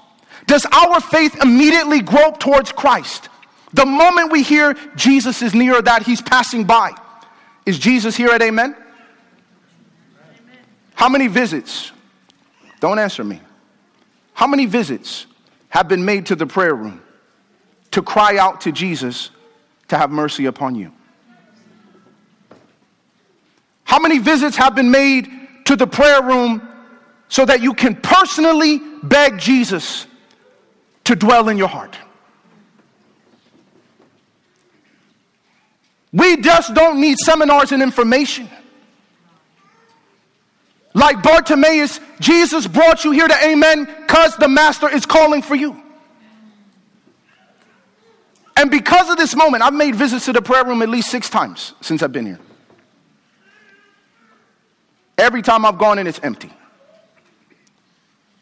Does 0.48 0.66
our 0.72 1.02
faith 1.02 1.42
immediately 1.42 2.02
grope 2.02 2.40
towards 2.40 2.72
Christ? 2.72 3.30
The 3.74 3.86
moment 3.86 4.32
we 4.32 4.44
hear 4.44 4.76
Jesus 4.96 5.42
is 5.42 5.54
near, 5.54 5.82
that 5.82 6.04
he's 6.04 6.22
passing 6.22 6.64
by, 6.64 6.92
is 7.66 7.80
Jesus 7.80 8.16
here 8.16 8.30
at 8.30 8.42
Amen? 8.42 8.74
Amen? 8.74 8.84
How 10.94 11.10
many 11.10 11.28
visits? 11.28 11.92
Don't 12.80 13.00
answer 13.00 13.24
me. 13.24 13.42
How 14.34 14.48
many 14.48 14.66
visits 14.66 15.26
have 15.70 15.88
been 15.88 16.06
made 16.06 16.28
to 16.28 16.36
the 16.36 16.46
prayer 16.46 16.76
room 16.76 17.02
to 17.92 18.02
cry 18.02 18.38
out 18.38 18.62
to 18.62 18.72
Jesus 18.72 19.32
to 19.88 19.98
have 19.98 20.12
mercy 20.12 20.46
upon 20.46 20.76
you? 20.76 20.92
How 23.84 24.00
many 24.00 24.20
visits 24.20 24.58
have 24.58 24.76
been 24.76 24.92
made 24.92 25.30
to 25.66 25.76
the 25.76 25.88
prayer 25.88 26.22
room 26.22 26.68
so 27.30 27.46
that 27.46 27.62
you 27.62 27.74
can 27.74 27.96
personally 27.96 28.80
beg 29.04 29.40
Jesus 29.40 30.06
to 31.06 31.16
dwell 31.16 31.50
in 31.50 31.58
your 31.58 31.68
heart? 31.68 31.98
We 36.12 36.38
just 36.38 36.74
don't 36.74 37.02
need 37.02 37.18
seminars 37.18 37.72
and 37.72 37.84
information. 37.84 38.50
Like 40.94 41.22
Bartimaeus, 41.22 42.00
Jesus 42.22 42.68
brought 42.68 43.04
you 43.04 43.12
here 43.12 43.28
to 43.28 43.46
amen 43.46 43.84
because 43.84 44.38
the 44.38 44.48
master 44.48 44.90
is 44.90 45.06
calling 45.06 45.42
for 45.42 45.56
you. 45.56 45.82
And 48.56 48.72
because 48.72 49.10
of 49.10 49.18
this 49.18 49.36
moment, 49.36 49.62
I've 49.62 49.74
made 49.74 49.96
visits 49.96 50.24
to 50.26 50.34
the 50.34 50.42
prayer 50.42 50.64
room 50.64 50.82
at 50.82 50.88
least 50.88 51.12
six 51.12 51.30
times 51.30 51.74
since 51.82 52.02
I've 52.02 52.14
been 52.14 52.26
here. 52.26 52.40
Every 55.18 55.42
time 55.42 55.66
I've 55.66 55.78
gone 55.78 56.00
in, 56.00 56.08
it's 56.08 56.20
empty. 56.24 56.52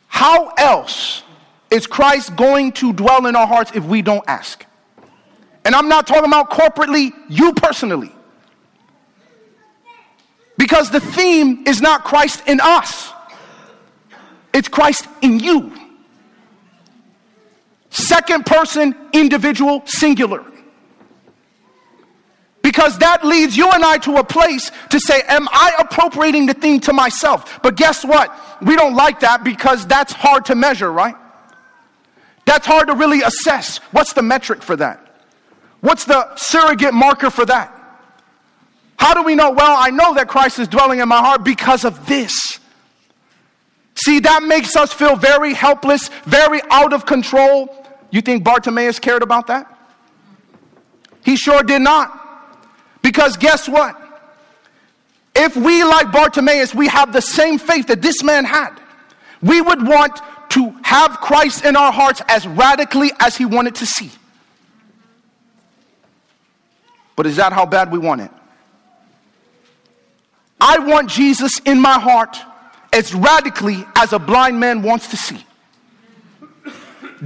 How 0.07 0.49
else 0.49 1.23
is 1.73 1.87
Christ 1.87 2.35
going 2.35 2.71
to 2.73 2.93
dwell 2.93 3.25
in 3.25 3.35
our 3.35 3.47
hearts 3.47 3.71
if 3.73 3.83
we 3.83 4.03
don't 4.03 4.23
ask? 4.27 4.63
And 5.65 5.73
I'm 5.73 5.89
not 5.89 6.05
talking 6.05 6.25
about 6.25 6.51
corporately, 6.51 7.11
you 7.29 7.53
personally. 7.53 8.11
Because 10.55 10.91
the 10.91 10.99
theme 10.99 11.65
is 11.65 11.81
not 11.81 12.03
Christ 12.03 12.43
in 12.47 12.59
us, 12.61 13.11
it's 14.53 14.67
Christ 14.67 15.07
in 15.23 15.39
you. 15.39 15.73
Second 17.89 18.45
person, 18.45 18.95
individual, 19.11 19.81
singular. 19.85 20.45
Because 22.61 22.97
that 22.99 23.25
leads 23.25 23.57
you 23.57 23.69
and 23.69 23.83
I 23.83 23.97
to 23.99 24.17
a 24.17 24.23
place 24.23 24.71
to 24.89 24.99
say, 24.99 25.21
Am 25.27 25.47
I 25.51 25.73
appropriating 25.79 26.45
the 26.45 26.53
theme 26.53 26.79
to 26.81 26.93
myself? 26.93 27.61
But 27.61 27.75
guess 27.77 28.05
what? 28.05 28.31
We 28.61 28.75
don't 28.75 28.95
like 28.95 29.19
that 29.19 29.43
because 29.43 29.85
that's 29.85 30.13
hard 30.13 30.45
to 30.45 30.55
measure, 30.55 30.91
right? 30.91 31.15
That's 32.53 32.67
hard 32.67 32.85
to 32.85 32.93
really 32.93 33.23
assess. 33.23 33.77
What's 33.93 34.13
the 34.13 34.21
metric 34.21 34.61
for 34.61 34.75
that? 34.75 34.99
What's 35.81 36.05
the 36.05 36.35
surrogate 36.35 36.93
marker 36.93 37.31
for 37.31 37.47
that? 37.47 37.73
How 38.95 39.15
do 39.15 39.23
we 39.23 39.33
know? 39.33 39.49
Well, 39.49 39.75
I 39.75 39.89
know 39.89 40.13
that 40.13 40.27
Christ 40.27 40.59
is 40.59 40.67
dwelling 40.67 40.99
in 40.99 41.09
my 41.09 41.17
heart 41.17 41.43
because 41.43 41.83
of 41.83 42.05
this. 42.05 42.59
See, 43.95 44.19
that 44.19 44.43
makes 44.43 44.75
us 44.75 44.93
feel 44.93 45.15
very 45.15 45.55
helpless, 45.55 46.09
very 46.25 46.61
out 46.69 46.93
of 46.93 47.07
control. 47.07 47.87
You 48.11 48.21
think 48.21 48.43
Bartimaeus 48.43 48.99
cared 48.99 49.23
about 49.23 49.47
that? 49.47 49.65
He 51.25 51.35
sure 51.35 51.63
did 51.63 51.81
not. 51.81 52.59
Because 53.01 53.35
guess 53.35 53.67
what? 53.67 53.99
If 55.35 55.55
we, 55.55 55.83
like 55.83 56.11
Bartimaeus, 56.11 56.75
we 56.75 56.87
have 56.87 57.13
the 57.13 57.21
same 57.21 57.57
faith 57.57 57.87
that 57.87 58.03
this 58.03 58.21
man 58.21 58.45
had, 58.45 58.79
we 59.41 59.59
would 59.59 59.87
want 59.87 60.21
to 60.53 60.69
have 60.83 61.19
Christ 61.19 61.65
in 61.65 61.75
our 61.75 61.91
hearts 61.91 62.21
as 62.27 62.47
radically 62.47 63.09
as 63.19 63.35
he 63.35 63.43
wanted 63.43 63.73
to 63.75 63.87
see. 63.87 64.11
But 67.15 67.25
is 67.25 67.37
that 67.37 67.53
how 67.53 67.65
bad 67.65 67.91
we 67.91 67.97
want 67.97 68.21
it? 68.21 68.29
I 70.61 70.77
want 70.77 71.09
Jesus 71.09 71.59
in 71.65 71.81
my 71.81 71.99
heart 71.99 72.37
as 72.93 73.15
radically 73.15 73.83
as 73.95 74.13
a 74.13 74.19
blind 74.19 74.59
man 74.59 74.83
wants 74.83 75.07
to 75.07 75.17
see. 75.17 75.43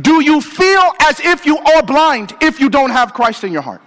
Do 0.01 0.23
you 0.23 0.39
feel 0.39 0.93
as 1.01 1.19
if 1.19 1.45
you 1.45 1.57
are 1.57 1.83
blind 1.83 2.33
if 2.41 2.61
you 2.61 2.69
don't 2.69 2.91
have 2.91 3.13
Christ 3.13 3.43
in 3.43 3.51
your 3.51 3.61
heart? 3.61 3.81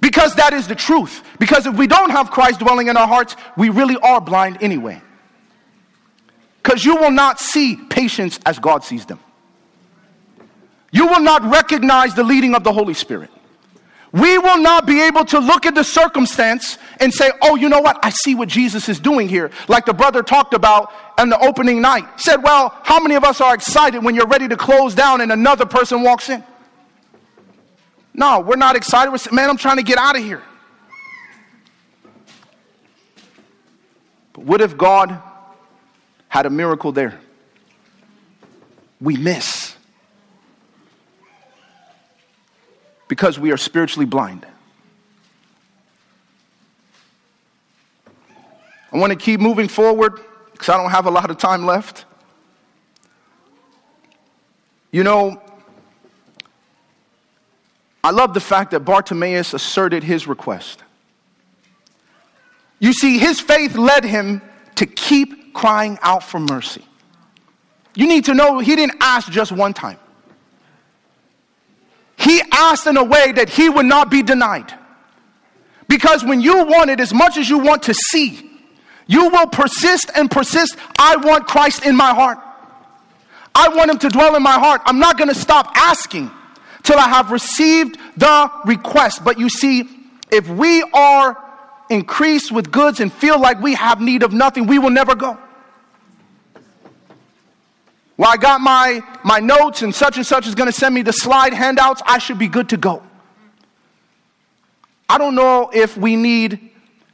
Because 0.00 0.34
that 0.34 0.52
is 0.52 0.68
the 0.68 0.74
truth. 0.74 1.24
Because 1.38 1.64
if 1.64 1.74
we 1.74 1.86
don't 1.86 2.10
have 2.10 2.30
Christ 2.30 2.60
dwelling 2.60 2.88
in 2.88 2.98
our 2.98 3.08
hearts, 3.08 3.34
we 3.56 3.70
really 3.70 3.96
are 3.96 4.20
blind 4.20 4.58
anyway. 4.60 5.00
Because 6.62 6.84
you 6.84 6.96
will 6.96 7.10
not 7.10 7.40
see 7.40 7.76
patients 7.76 8.38
as 8.46 8.58
God 8.58 8.84
sees 8.84 9.04
them. 9.06 9.18
You 10.92 11.06
will 11.06 11.20
not 11.20 11.42
recognize 11.42 12.14
the 12.14 12.22
leading 12.22 12.54
of 12.54 12.62
the 12.62 12.72
Holy 12.72 12.94
Spirit. 12.94 13.30
We 14.12 14.36
will 14.36 14.58
not 14.58 14.86
be 14.86 15.00
able 15.02 15.24
to 15.24 15.38
look 15.38 15.64
at 15.64 15.74
the 15.74 15.82
circumstance 15.82 16.76
and 17.00 17.12
say, 17.12 17.32
oh, 17.40 17.56
you 17.56 17.70
know 17.70 17.80
what? 17.80 17.98
I 18.02 18.10
see 18.10 18.34
what 18.34 18.48
Jesus 18.48 18.90
is 18.90 19.00
doing 19.00 19.26
here. 19.26 19.50
Like 19.68 19.86
the 19.86 19.94
brother 19.94 20.22
talked 20.22 20.52
about 20.52 20.92
on 21.18 21.30
the 21.30 21.38
opening 21.38 21.80
night. 21.80 22.20
Said, 22.20 22.42
well, 22.42 22.78
how 22.82 23.00
many 23.00 23.14
of 23.14 23.24
us 23.24 23.40
are 23.40 23.54
excited 23.54 24.04
when 24.04 24.14
you're 24.14 24.26
ready 24.26 24.48
to 24.48 24.56
close 24.56 24.94
down 24.94 25.22
and 25.22 25.32
another 25.32 25.64
person 25.64 26.02
walks 26.02 26.28
in? 26.28 26.44
No, 28.12 28.40
we're 28.40 28.56
not 28.56 28.76
excited. 28.76 29.10
We're 29.10 29.16
saying, 29.16 29.34
man, 29.34 29.48
I'm 29.48 29.56
trying 29.56 29.78
to 29.78 29.82
get 29.82 29.96
out 29.96 30.14
of 30.14 30.22
here. 30.22 30.42
But 34.34 34.44
what 34.44 34.60
if 34.60 34.76
God 34.76 35.22
had 36.32 36.46
a 36.46 36.50
miracle 36.50 36.92
there? 36.92 37.20
We 39.02 39.18
miss. 39.18 39.76
Because 43.06 43.38
we 43.38 43.52
are 43.52 43.58
spiritually 43.58 44.06
blind. 44.06 44.46
I 48.90 48.96
want 48.96 49.10
to 49.10 49.18
keep 49.18 49.40
moving 49.40 49.68
forward 49.68 50.20
because 50.52 50.70
I 50.70 50.78
don't 50.78 50.90
have 50.90 51.04
a 51.04 51.10
lot 51.10 51.30
of 51.30 51.36
time 51.36 51.66
left. 51.66 52.06
You 54.90 55.04
know, 55.04 55.42
I 58.02 58.10
love 58.10 58.32
the 58.32 58.40
fact 58.40 58.70
that 58.70 58.80
Bartimaeus 58.80 59.52
asserted 59.52 60.02
his 60.02 60.26
request. 60.26 60.82
You 62.78 62.94
see, 62.94 63.18
his 63.18 63.38
faith 63.38 63.76
led 63.76 64.04
him 64.04 64.40
to 64.76 64.86
keep 64.86 65.41
crying 65.52 65.98
out 66.02 66.22
for 66.22 66.40
mercy. 66.40 66.84
You 67.94 68.06
need 68.06 68.24
to 68.26 68.34
know 68.34 68.58
he 68.58 68.74
didn't 68.76 68.96
ask 69.00 69.30
just 69.30 69.52
one 69.52 69.74
time. 69.74 69.98
He 72.16 72.40
asked 72.52 72.86
in 72.86 72.96
a 72.96 73.04
way 73.04 73.32
that 73.32 73.48
he 73.48 73.68
would 73.68 73.86
not 73.86 74.10
be 74.10 74.22
denied. 74.22 74.72
Because 75.88 76.24
when 76.24 76.40
you 76.40 76.64
want 76.64 76.90
it 76.90 77.00
as 77.00 77.12
much 77.12 77.36
as 77.36 77.50
you 77.50 77.58
want 77.58 77.82
to 77.84 77.94
see, 77.94 78.50
you 79.06 79.28
will 79.28 79.46
persist 79.46 80.10
and 80.14 80.30
persist. 80.30 80.76
I 80.98 81.16
want 81.16 81.46
Christ 81.46 81.84
in 81.84 81.96
my 81.96 82.14
heart. 82.14 82.38
I 83.54 83.68
want 83.68 83.90
him 83.90 83.98
to 83.98 84.08
dwell 84.08 84.34
in 84.36 84.42
my 84.42 84.58
heart. 84.58 84.80
I'm 84.86 84.98
not 84.98 85.18
going 85.18 85.28
to 85.28 85.34
stop 85.34 85.70
asking 85.74 86.30
till 86.82 86.98
I 86.98 87.08
have 87.08 87.30
received 87.30 87.98
the 88.16 88.50
request. 88.64 89.24
But 89.24 89.38
you 89.38 89.48
see, 89.48 89.88
if 90.30 90.48
we 90.48 90.82
are 90.94 91.36
increased 91.90 92.52
with 92.52 92.70
goods 92.70 93.00
and 93.00 93.12
feel 93.12 93.40
like 93.40 93.60
we 93.60 93.74
have 93.74 94.00
need 94.00 94.22
of 94.22 94.32
nothing, 94.32 94.66
we 94.66 94.78
will 94.78 94.90
never 94.90 95.14
go. 95.14 95.38
well, 98.16 98.30
I 98.30 98.36
got 98.36 98.60
my, 98.60 99.02
my 99.24 99.40
notes 99.40 99.82
and 99.82 99.94
such 99.94 100.16
and 100.16 100.24
such 100.24 100.46
is 100.46 100.54
going 100.54 100.70
to 100.70 100.72
send 100.72 100.94
me 100.94 101.02
the 101.02 101.12
slide 101.12 101.52
handouts. 101.52 102.02
I 102.06 102.18
should 102.18 102.38
be 102.38 102.48
good 102.48 102.68
to 102.68 102.76
go. 102.76 103.02
I 105.08 105.18
don't 105.18 105.34
know 105.34 105.70
if 105.74 105.96
we 105.96 106.16
need 106.16 106.70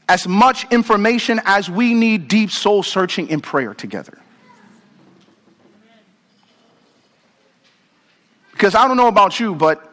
as 0.08 0.28
much 0.28 0.70
information 0.72 1.40
as 1.44 1.68
we 1.68 1.94
need 1.94 2.28
deep 2.28 2.50
soul 2.50 2.82
searching 2.82 3.28
in 3.28 3.40
prayer 3.40 3.74
together. 3.74 4.18
Because 8.52 8.74
I 8.74 8.88
don't 8.88 8.96
know 8.96 9.08
about 9.08 9.38
you, 9.38 9.54
but 9.54 9.88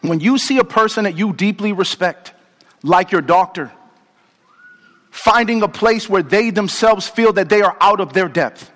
when 0.00 0.20
you 0.20 0.38
see 0.38 0.58
a 0.58 0.64
person 0.64 1.04
that 1.04 1.16
you 1.16 1.32
deeply 1.32 1.72
respect, 1.72 2.32
like 2.82 3.12
your 3.12 3.20
doctor, 3.20 3.72
finding 5.16 5.62
a 5.62 5.68
place 5.68 6.08
where 6.08 6.22
they 6.22 6.50
themselves 6.50 7.08
feel 7.08 7.32
that 7.32 7.48
they 7.48 7.62
are 7.62 7.76
out 7.80 8.00
of 8.00 8.12
their 8.12 8.28
depth, 8.28 8.70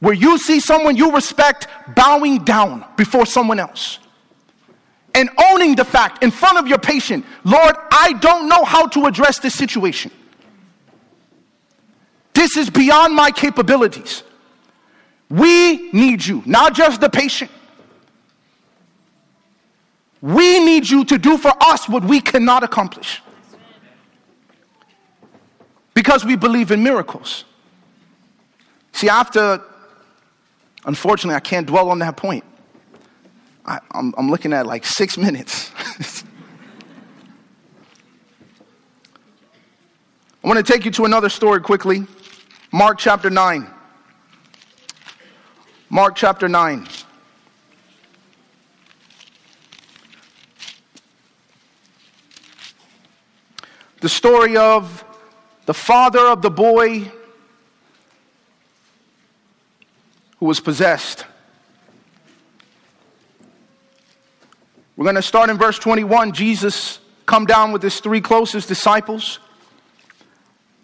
where 0.00 0.14
you 0.14 0.36
see 0.38 0.60
someone 0.60 0.94
you 0.94 1.12
respect 1.12 1.66
bowing 1.96 2.44
down 2.44 2.84
before 2.96 3.24
someone 3.24 3.58
else 3.58 3.98
and 5.14 5.30
owning 5.38 5.74
the 5.74 5.84
fact 5.84 6.22
in 6.22 6.30
front 6.30 6.58
of 6.58 6.66
your 6.66 6.78
patient, 6.78 7.24
Lord, 7.44 7.76
I 7.90 8.12
don't 8.14 8.48
know 8.48 8.64
how 8.64 8.86
to 8.88 9.06
address 9.06 9.38
this 9.38 9.54
situation. 9.54 10.10
This 12.34 12.56
is 12.56 12.68
beyond 12.68 13.14
my 13.14 13.30
capabilities. 13.30 14.22
We 15.30 15.90
need 15.92 16.24
you, 16.26 16.42
not 16.44 16.74
just 16.74 17.00
the 17.00 17.08
patient. 17.08 17.50
We 20.20 20.64
need 20.64 20.88
you 20.88 21.04
to 21.06 21.16
do 21.16 21.38
for 21.38 21.52
us 21.60 21.88
what 21.88 22.04
we 22.04 22.20
cannot 22.20 22.64
accomplish. 22.64 23.22
Because 26.04 26.24
we 26.24 26.36
believe 26.36 26.70
in 26.70 26.82
miracles. 26.82 27.44
See, 28.92 29.08
after 29.08 29.62
Unfortunately, 30.86 31.34
I 31.34 31.40
can't 31.40 31.66
dwell 31.66 31.90
on 31.90 31.98
that 32.00 32.16
point. 32.16 32.44
I, 33.64 33.80
am 33.94 34.30
looking 34.30 34.52
at 34.52 34.66
like 34.66 34.84
six 34.84 35.16
minutes. 35.26 35.72
I 40.42 40.48
want 40.48 40.64
to 40.64 40.72
take 40.72 40.84
you 40.84 40.90
to 40.92 41.06
another 41.06 41.30
story 41.30 41.60
quickly 41.60 42.06
Mark 42.70 42.98
chapter 42.98 43.30
9. 43.30 43.70
Mark 45.88 46.16
chapter 46.16 46.48
9. 46.48 46.86
The 54.00 54.08
story 54.08 54.56
of 54.56 55.02
the 55.66 55.74
father 55.74 56.20
of 56.20 56.42
the 56.42 56.50
boy 56.50 57.10
who 60.38 60.46
was 60.46 60.60
possessed. 60.60 61.24
We're 64.96 65.04
going 65.04 65.16
to 65.16 65.22
start 65.22 65.50
in 65.50 65.58
verse 65.58 65.78
21. 65.78 66.32
Jesus 66.32 67.00
come 67.26 67.46
down 67.46 67.72
with 67.72 67.82
his 67.82 68.00
three 68.00 68.20
closest 68.20 68.68
disciples. 68.68 69.40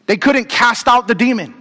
They 0.07 0.16
couldn't 0.16 0.49
cast 0.49 0.88
out 0.88 1.07
the 1.07 1.14
demon. 1.14 1.55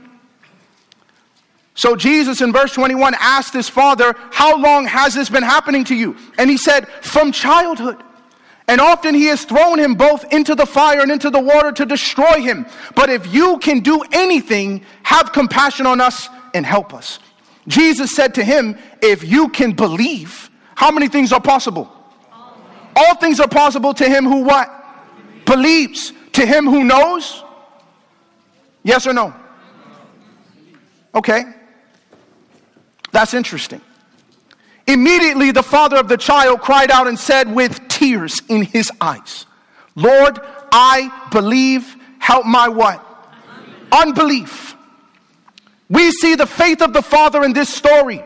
So 1.75 1.95
Jesus 1.95 2.41
in 2.41 2.51
verse 2.51 2.73
21 2.73 3.15
asked 3.19 3.53
his 3.53 3.69
father, 3.69 4.15
How 4.31 4.57
long 4.57 4.85
has 4.85 5.13
this 5.13 5.29
been 5.29 5.43
happening 5.43 5.83
to 5.85 5.95
you? 5.95 6.17
And 6.37 6.49
he 6.49 6.57
said, 6.57 6.87
From 6.87 7.31
childhood. 7.31 8.03
And 8.69 8.79
often 8.79 9.15
he 9.15 9.25
has 9.25 9.45
thrown 9.45 9.79
him 9.79 9.95
both 9.95 10.31
into 10.31 10.53
the 10.53 10.67
fire 10.67 11.01
and 11.01 11.11
into 11.11 11.31
the 11.31 11.39
water 11.39 11.71
to 11.71 11.87
destroy 11.87 12.39
him. 12.39 12.67
But 12.93 13.09
if 13.09 13.33
you 13.33 13.57
can 13.57 13.79
do 13.79 14.03
anything, 14.11 14.85
have 15.01 15.33
compassion 15.33 15.87
on 15.87 15.99
us 15.99 16.29
and 16.53 16.63
help 16.63 16.93
us. 16.93 17.17
Jesus 17.67 18.15
said 18.15 18.35
to 18.35 18.43
him, 18.43 18.77
If 19.01 19.23
you 19.23 19.49
can 19.49 19.71
believe, 19.71 20.51
how 20.75 20.91
many 20.91 21.07
things 21.07 21.33
are 21.33 21.41
possible? 21.41 21.91
All 22.95 23.15
things 23.15 23.39
are 23.39 23.47
possible 23.47 23.91
to 23.95 24.07
him 24.07 24.23
who 24.23 24.43
what? 24.43 24.69
Believes. 25.45 26.13
To 26.33 26.45
him 26.45 26.65
who 26.65 26.83
knows? 26.83 27.43
Yes 28.83 29.07
or 29.07 29.13
no? 29.13 29.33
Okay. 31.15 31.43
That's 33.11 33.33
interesting. 33.33 33.81
Immediately, 34.85 35.51
the 35.51 35.63
father 35.63 35.97
of 35.97 36.07
the 36.07 36.17
child 36.17 36.61
cried 36.61 36.91
out 36.91 37.07
and 37.07 37.17
said 37.17 37.51
with 37.51 37.88
tears 37.99 38.41
in 38.47 38.63
his 38.63 38.89
eyes, 39.01 39.45
Lord, 39.95 40.39
I 40.71 41.27
believe, 41.31 41.95
help 42.19 42.45
my 42.45 42.69
what? 42.69 43.05
Unbelief. 43.91 44.75
We 45.89 46.11
see 46.11 46.35
the 46.35 46.45
faith 46.45 46.81
of 46.81 46.93
the 46.93 47.01
Father 47.01 47.43
in 47.43 47.51
this 47.53 47.67
story 47.67 48.23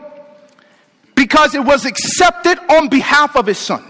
because 1.16 1.54
it 1.54 1.64
was 1.64 1.84
accepted 1.84 2.58
on 2.70 2.88
behalf 2.88 3.36
of 3.36 3.46
his 3.46 3.58
son. 3.58 3.82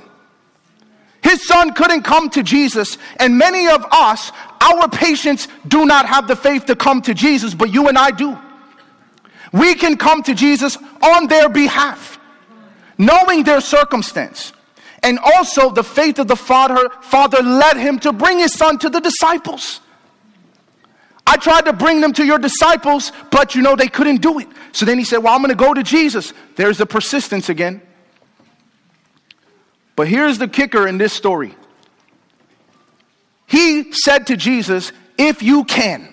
His 1.23 1.47
son 1.47 1.75
couldn't 1.75 2.03
come 2.03 2.31
to 2.31 2.43
Jesus, 2.43 2.97
and 3.19 3.37
many 3.37 3.67
of 3.67 3.85
us, 3.91 4.31
our 4.61 4.89
patients, 4.89 5.49
do 5.69 5.85
not 5.85 6.07
have 6.07 6.29
the 6.29 6.37
faith 6.37 6.67
to 6.67 6.77
come 6.77 7.03
to 7.03 7.15
Jesus, 7.15 7.55
but 7.55 7.73
you 7.73 7.89
and 7.89 7.99
I 7.99 8.11
do. 8.11 8.39
We 9.53 9.75
can 9.75 9.97
come 9.97 10.23
to 10.23 10.35
Jesus 10.35 10.79
on 11.03 11.27
their 11.27 11.49
behalf, 11.49 12.19
knowing 12.97 13.45
their 13.45 13.61
circumstance. 13.61 14.54
And 15.05 15.19
also, 15.19 15.71
the 15.71 15.85
faith 15.85 16.19
of 16.19 16.29
the 16.29 16.37
Father, 16.37 16.89
Father 17.03 17.43
led 17.43 17.77
him 17.77 17.99
to 18.01 18.13
bring 18.13 18.39
his 18.39 18.55
son 18.55 18.79
to 18.79 18.89
the 18.89 19.01
disciples. 19.01 19.81
I 21.27 21.37
tried 21.37 21.67
to 21.67 21.75
bring 21.75 22.01
them 22.01 22.15
to 22.15 22.25
your 22.25 22.39
disciples, 22.39 23.13
but 23.31 23.55
you 23.55 23.61
know, 23.61 23.77
they 23.77 23.89
couldn't 23.89 24.23
do 24.23 24.39
it. 24.39 24.49
So 24.73 24.87
then 24.87 24.99
he 24.99 25.05
said, 25.05 25.19
Well, 25.19 25.35
I'm 25.35 25.43
going 25.43 25.51
to 25.51 25.63
go 25.63 25.75
to 25.75 25.83
Jesus. 25.83 26.33
There's 26.57 26.79
the 26.79 26.87
persistence 26.87 27.51
again. 27.51 27.83
But 29.95 30.09
here's 30.09 30.39
the 30.39 30.49
kicker 30.49 30.89
in 30.89 30.97
this 30.97 31.13
story. 31.13 31.55
He 33.47 33.93
said 33.93 34.27
to 34.29 34.39
Jesus, 34.39 34.91
If 35.19 35.43
you 35.43 35.65
can. 35.65 36.09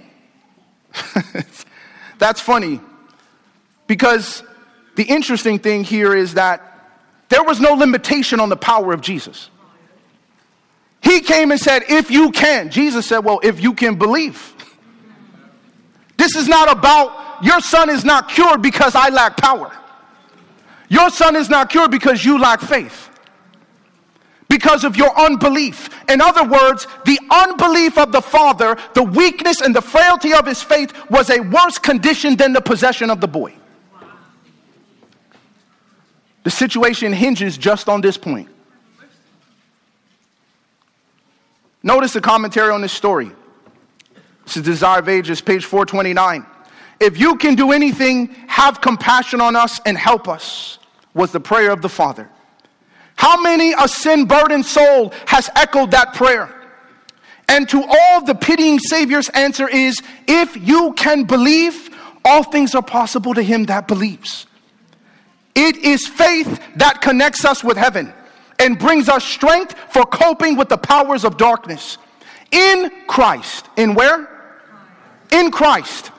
That's 2.20 2.42
funny 2.42 2.82
because 3.88 4.44
the 4.96 5.04
interesting 5.04 5.60
thing 5.60 5.86
here 5.86 6.14
is 6.14 6.34
that 6.34 6.71
there 7.32 7.44
was 7.44 7.62
no 7.62 7.74
limitation 7.74 8.42
on 8.42 8.50
the 8.50 8.58
power 8.58 8.92
of 8.94 9.00
Jesus. 9.00 9.50
He 11.02 11.22
came 11.22 11.50
and 11.50 11.60
said, 11.60 11.84
If 11.88 12.12
you 12.12 12.30
can. 12.32 12.70
Jesus 12.70 13.08
said, 13.08 13.20
Well, 13.20 13.40
if 13.42 13.64
you 13.64 13.74
can 13.74 13.96
believe. 13.96 14.54
This 16.18 16.36
is 16.36 16.48
not 16.48 16.70
about 16.70 17.44
your 17.44 17.62
son 17.62 17.90
is 17.90 18.06
not 18.06 18.30
cured 18.30 18.62
because 18.62 18.94
I 18.96 19.10
lack 19.10 19.38
power. 19.38 19.72
Your 20.90 21.10
son 21.10 21.38
is 21.38 21.50
not 21.50 21.70
cured 21.70 21.90
because 21.90 22.24
you 22.24 22.38
lack 22.38 22.60
faith. 22.60 23.10
Because 24.50 24.84
of 24.84 24.98
your 24.98 25.18
unbelief. 25.18 25.90
In 26.10 26.20
other 26.20 26.44
words, 26.44 26.86
the 27.06 27.18
unbelief 27.32 27.98
of 27.98 28.12
the 28.12 28.22
father, 28.22 28.78
the 28.94 29.04
weakness 29.04 29.62
and 29.62 29.74
the 29.74 29.82
frailty 29.82 30.34
of 30.34 30.46
his 30.46 30.62
faith 30.62 30.94
was 31.10 31.30
a 31.30 31.40
worse 31.40 31.80
condition 31.80 32.36
than 32.36 32.52
the 32.52 32.62
possession 32.62 33.10
of 33.10 33.22
the 33.22 33.28
boy. 33.28 33.56
The 36.44 36.52
situation 36.52 37.14
hinges 37.14 37.58
just 37.58 37.88
on 37.88 38.02
this 38.02 38.18
point. 38.18 38.50
Notice 41.84 42.14
the 42.14 42.22
commentary 42.22 42.72
on 42.72 42.82
this 42.82 42.94
story. 42.94 43.32
This 44.46 44.58
is 44.58 44.64
Desire 44.64 45.00
of 45.00 45.10
Ages, 45.10 45.42
page 45.42 45.66
429. 45.66 46.46
If 47.00 47.20
you 47.20 47.36
can 47.38 47.56
do 47.56 47.72
anything, 47.72 48.28
have 48.48 48.82
compassion 48.82 49.42
on 49.42 49.56
us 49.56 49.80
and 49.86 49.98
help 49.98 50.28
us, 50.28 50.78
was 51.14 51.32
the 51.32 51.40
prayer 51.40 51.72
of 51.72 51.82
the 51.82 51.90
Father. 51.90 52.30
How 53.16 53.42
many 53.42 53.74
a 53.74 53.88
sin 53.88 54.26
burdened 54.26 54.66
soul 54.66 55.14
has 55.28 55.50
echoed 55.56 55.92
that 55.92 56.14
prayer? 56.14 56.56
And 57.48 57.68
to 57.70 57.84
all 57.84 58.24
the 58.24 58.36
pitying 58.36 58.80
Savior's 58.80 59.30
answer 59.30 59.68
is 59.68 60.02
if 60.28 60.56
you 60.56 60.94
can 60.94 61.24
believe, 61.24 61.90
all 62.24 62.44
things 62.44 62.76
are 62.76 62.84
possible 62.84 63.34
to 63.34 63.42
him 63.42 63.66
that 63.66 63.88
believes. 63.88 64.46
It 65.56 65.78
is 65.78 66.08
faith 66.08 66.62
that 66.78 67.02
connects 67.02 67.46
us 67.46 67.64
with 67.64 67.78
heaven 67.78 68.14
and 68.60 68.78
brings 68.78 69.10
us 69.10 69.24
strength 69.26 69.76
for 69.90 70.06
coping 70.06 70.56
with 70.56 70.70
the 70.70 70.78
powers 70.78 71.26
of 71.26 71.38
darkness. 71.38 71.98
In 72.52 72.92
Christ. 73.08 73.68
In 73.78 73.96
where? 73.96 74.30
In 75.32 75.50
Christ, 75.50 76.12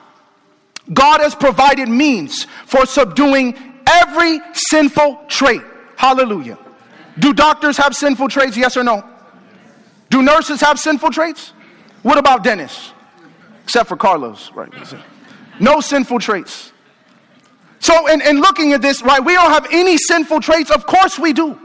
God 0.91 1.21
has 1.21 1.35
provided 1.35 1.87
means 1.87 2.45
for 2.65 2.85
subduing 2.85 3.55
every 3.87 4.41
sinful 4.53 5.25
trait. 5.27 5.61
Hallelujah. 5.95 6.57
Do 7.19 7.33
doctors 7.33 7.77
have 7.77 7.95
sinful 7.95 8.29
traits? 8.29 8.57
Yes 8.57 8.75
or 8.75 8.83
no? 8.83 9.07
Do 10.09 10.21
nurses 10.21 10.61
have 10.61 10.79
sinful 10.79 11.11
traits? 11.11 11.53
What 12.01 12.17
about 12.17 12.43
dentists? 12.43 12.91
Except 13.63 13.87
for 13.87 13.95
Carlos, 13.95 14.51
right? 14.53 14.71
No 15.59 15.79
sinful 15.79 16.19
traits. 16.19 16.72
So, 17.83 18.07
in, 18.07 18.21
in 18.21 18.39
looking 18.39 18.71
at 18.71 18.81
this, 18.81 19.01
right, 19.01 19.19
we 19.19 19.33
don't 19.33 19.51
have 19.51 19.67
any 19.69 19.97
sinful 19.97 20.39
traits. 20.39 20.71
Of 20.71 20.87
course 20.87 21.19
we 21.19 21.33
do. 21.33 21.59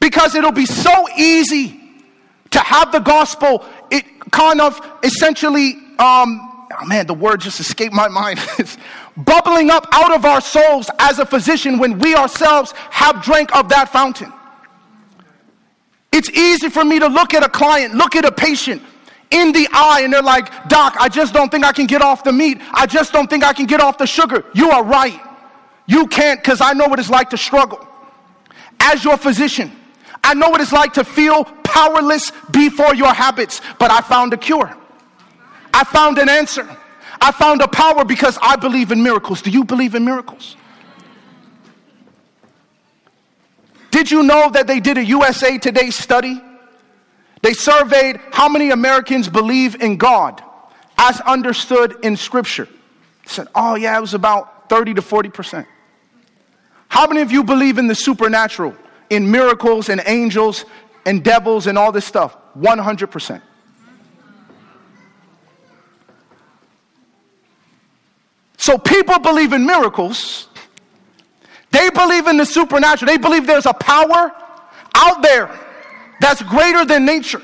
Because 0.00 0.34
it'll 0.34 0.50
be 0.50 0.66
so 0.66 1.08
easy 1.16 1.80
to 2.50 2.58
have 2.58 2.90
the 2.90 2.98
gospel, 2.98 3.64
it 3.88 4.04
kind 4.32 4.60
of 4.60 4.80
essentially, 5.04 5.74
um, 6.00 6.66
oh 6.76 6.84
man, 6.86 7.06
the 7.06 7.14
word 7.14 7.40
just 7.40 7.60
escaped 7.60 7.94
my 7.94 8.08
mind. 8.08 8.40
bubbling 9.16 9.70
up 9.70 9.86
out 9.92 10.12
of 10.12 10.24
our 10.24 10.40
souls 10.40 10.90
as 10.98 11.20
a 11.20 11.24
physician 11.24 11.78
when 11.78 12.00
we 12.00 12.16
ourselves 12.16 12.72
have 12.90 13.22
drank 13.22 13.54
of 13.54 13.68
that 13.68 13.90
fountain. 13.90 14.32
It's 16.10 16.30
easy 16.30 16.68
for 16.68 16.84
me 16.84 16.98
to 16.98 17.06
look 17.06 17.32
at 17.32 17.44
a 17.44 17.48
client, 17.48 17.94
look 17.94 18.16
at 18.16 18.24
a 18.24 18.32
patient 18.32 18.82
in 19.30 19.52
the 19.52 19.68
eye, 19.72 20.02
and 20.04 20.12
they're 20.12 20.22
like, 20.22 20.68
Doc, 20.68 20.96
I 20.98 21.08
just 21.08 21.34
don't 21.34 21.50
think 21.50 21.64
I 21.64 21.72
can 21.72 21.86
get 21.86 22.02
off 22.02 22.24
the 22.24 22.32
meat. 22.32 22.58
I 22.72 22.86
just 22.86 23.12
don't 23.12 23.28
think 23.28 23.44
I 23.44 23.52
can 23.52 23.66
get 23.66 23.80
off 23.80 23.98
the 23.98 24.06
sugar. 24.06 24.44
You 24.54 24.70
are 24.70 24.84
right. 24.84 25.20
You 25.86 26.06
can't 26.06 26.40
because 26.42 26.60
I 26.60 26.72
know 26.72 26.86
what 26.86 26.98
it's 26.98 27.10
like 27.10 27.30
to 27.30 27.38
struggle. 27.38 27.86
As 28.80 29.04
your 29.04 29.16
physician, 29.16 29.72
I 30.22 30.34
know 30.34 30.48
what 30.50 30.60
it's 30.60 30.72
like 30.72 30.94
to 30.94 31.04
feel 31.04 31.44
powerless 31.44 32.32
before 32.50 32.94
your 32.94 33.12
habits, 33.12 33.60
but 33.78 33.90
I 33.90 34.00
found 34.00 34.32
a 34.32 34.36
cure. 34.36 34.74
I 35.72 35.84
found 35.84 36.18
an 36.18 36.28
answer. 36.28 36.68
I 37.20 37.32
found 37.32 37.60
a 37.62 37.68
power 37.68 38.04
because 38.04 38.38
I 38.40 38.56
believe 38.56 38.92
in 38.92 39.02
miracles. 39.02 39.42
Do 39.42 39.50
you 39.50 39.64
believe 39.64 39.94
in 39.94 40.04
miracles? 40.04 40.56
Did 43.90 44.10
you 44.10 44.22
know 44.22 44.50
that 44.50 44.66
they 44.66 44.80
did 44.80 44.98
a 44.98 45.04
USA 45.04 45.58
Today 45.58 45.90
study? 45.90 46.40
They 47.42 47.52
surveyed 47.52 48.20
how 48.32 48.48
many 48.48 48.70
Americans 48.70 49.28
believe 49.28 49.80
in 49.80 49.96
God 49.96 50.42
as 50.96 51.20
understood 51.20 51.96
in 52.02 52.16
Scripture. 52.16 52.68
Said, 53.26 53.48
oh, 53.54 53.74
yeah, 53.74 53.96
it 53.96 54.00
was 54.00 54.14
about 54.14 54.68
30 54.68 54.94
to 54.94 55.02
40%. 55.02 55.66
How 56.88 57.06
many 57.06 57.20
of 57.20 57.30
you 57.30 57.44
believe 57.44 57.78
in 57.78 57.86
the 57.86 57.94
supernatural, 57.94 58.74
in 59.10 59.30
miracles 59.30 59.88
and 59.88 60.02
angels 60.06 60.64
and 61.04 61.22
devils 61.22 61.66
and 61.66 61.78
all 61.78 61.92
this 61.92 62.06
stuff? 62.06 62.36
100%. 62.58 63.42
So 68.56 68.76
people 68.76 69.18
believe 69.20 69.52
in 69.52 69.64
miracles. 69.64 70.48
They 71.70 71.90
believe 71.90 72.26
in 72.26 72.38
the 72.38 72.46
supernatural. 72.46 73.10
They 73.10 73.18
believe 73.18 73.46
there's 73.46 73.66
a 73.66 73.74
power 73.74 74.32
out 74.94 75.22
there 75.22 75.67
that's 76.20 76.42
greater 76.42 76.84
than 76.84 77.04
nature. 77.04 77.42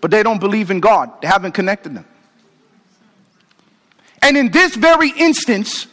But 0.00 0.10
they 0.10 0.22
don't 0.22 0.40
believe 0.40 0.70
in 0.70 0.80
God. 0.80 1.20
They 1.20 1.28
haven't 1.28 1.52
connected 1.52 1.94
them. 1.94 2.06
And 4.22 4.36
in 4.36 4.50
this 4.50 4.76
very 4.76 5.10
instance, 5.10 5.86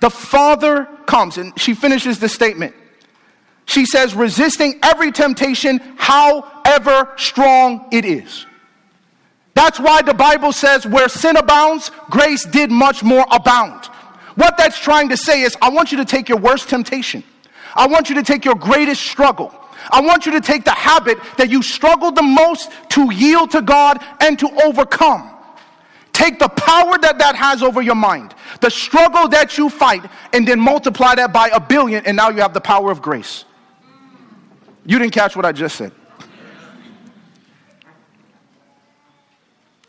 the 0.00 0.10
Father 0.10 0.88
comes 1.06 1.38
and 1.38 1.58
she 1.58 1.74
finishes 1.74 2.18
the 2.18 2.28
statement. 2.28 2.74
She 3.66 3.86
says, 3.86 4.14
resisting 4.14 4.78
every 4.82 5.12
temptation, 5.12 5.80
however 5.96 7.12
strong 7.16 7.88
it 7.92 8.04
is. 8.04 8.46
That's 9.54 9.78
why 9.78 10.02
the 10.02 10.14
Bible 10.14 10.52
says, 10.52 10.86
where 10.86 11.08
sin 11.08 11.36
abounds, 11.36 11.90
grace 12.10 12.44
did 12.44 12.70
much 12.70 13.02
more 13.02 13.26
abound. 13.30 13.86
What 14.34 14.56
that's 14.56 14.78
trying 14.78 15.10
to 15.10 15.16
say 15.16 15.42
is, 15.42 15.56
I 15.60 15.68
want 15.68 15.92
you 15.92 15.98
to 15.98 16.04
take 16.04 16.28
your 16.28 16.38
worst 16.38 16.68
temptation. 16.68 17.22
I 17.74 17.86
want 17.86 18.08
you 18.08 18.16
to 18.16 18.22
take 18.22 18.44
your 18.44 18.54
greatest 18.54 19.02
struggle. 19.02 19.54
I 19.90 20.00
want 20.00 20.26
you 20.26 20.32
to 20.32 20.40
take 20.40 20.64
the 20.64 20.70
habit 20.70 21.18
that 21.36 21.50
you 21.50 21.62
struggled 21.62 22.16
the 22.16 22.22
most 22.22 22.70
to 22.90 23.12
yield 23.12 23.50
to 23.52 23.62
God 23.62 24.04
and 24.20 24.38
to 24.38 24.48
overcome. 24.64 25.30
Take 26.12 26.38
the 26.38 26.48
power 26.48 26.98
that 26.98 27.18
that 27.18 27.34
has 27.36 27.62
over 27.62 27.80
your 27.80 27.94
mind, 27.94 28.34
the 28.60 28.70
struggle 28.70 29.28
that 29.28 29.56
you 29.56 29.70
fight, 29.70 30.04
and 30.32 30.46
then 30.46 30.60
multiply 30.60 31.14
that 31.14 31.32
by 31.32 31.48
a 31.48 31.58
billion, 31.58 32.04
and 32.04 32.16
now 32.16 32.28
you 32.28 32.40
have 32.42 32.52
the 32.52 32.60
power 32.60 32.90
of 32.90 33.00
grace. 33.00 33.44
You 34.84 34.98
didn't 34.98 35.14
catch 35.14 35.34
what 35.34 35.44
I 35.44 35.52
just 35.52 35.76
said. 35.76 35.92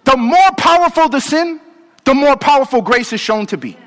The 0.06 0.18
more 0.18 0.52
powerful 0.58 1.10
the 1.10 1.20
sin, 1.20 1.60
the 2.04 2.14
more 2.14 2.36
powerful 2.36 2.82
grace 2.82 3.14
is 3.14 3.20
shown 3.20 3.46
to 3.48 3.58
be. 3.58 3.78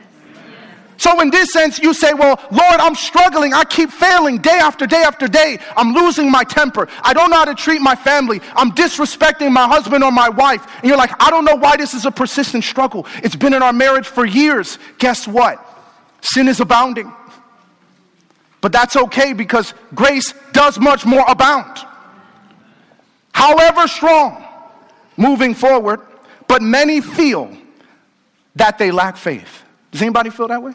So, 0.99 1.21
in 1.21 1.31
this 1.31 1.53
sense, 1.53 1.79
you 1.79 1.93
say, 1.93 2.15
Well, 2.15 2.41
Lord, 2.51 2.81
I'm 2.81 2.95
struggling. 2.95 3.53
I 3.53 3.65
keep 3.65 3.91
failing 3.91 4.39
day 4.39 4.59
after 4.59 4.87
day 4.87 5.03
after 5.03 5.29
day. 5.29 5.59
I'm 5.77 5.93
losing 5.93 6.31
my 6.31 6.43
temper. 6.43 6.89
I 7.03 7.13
don't 7.13 7.31
know 7.31 7.37
how 7.37 7.45
to 7.45 7.55
treat 7.55 7.81
my 7.81 7.95
family. 7.95 8.41
I'm 8.55 8.73
disrespecting 8.73 9.53
my 9.53 9.67
husband 9.67 10.03
or 10.03 10.11
my 10.11 10.29
wife. 10.29 10.67
And 10.79 10.85
you're 10.85 10.97
like, 10.97 11.13
I 11.23 11.31
don't 11.31 11.45
know 11.45 11.57
why 11.57 11.77
this 11.77 11.93
is 11.93 12.07
a 12.07 12.11
persistent 12.11 12.65
struggle. 12.65 13.07
It's 13.23 13.37
been 13.37 13.53
in 13.53 13.63
our 13.63 13.73
marriage 13.73 14.07
for 14.07 14.25
years. 14.25 14.79
Guess 14.99 15.29
what? 15.29 15.65
Sin 16.23 16.49
is 16.49 16.61
abounding. 16.61 17.13
But 18.63 18.73
that's 18.73 18.97
okay 18.97 19.33
because 19.35 19.75
grace 19.95 20.33
does 20.53 20.79
much 20.79 21.05
more 21.05 21.25
abound. 21.29 21.79
However 23.33 23.87
strong, 23.87 24.43
moving 25.19 25.55
forward, 25.55 26.01
but 26.49 26.63
many 26.63 27.03
feel 27.03 27.55
that 28.55 28.79
they 28.79 28.91
lack 28.91 29.19
faith. 29.19 29.63
Does 29.93 30.01
anybody 30.01 30.31
feel 30.31 30.49
that 30.49 30.63
way? 30.63 30.73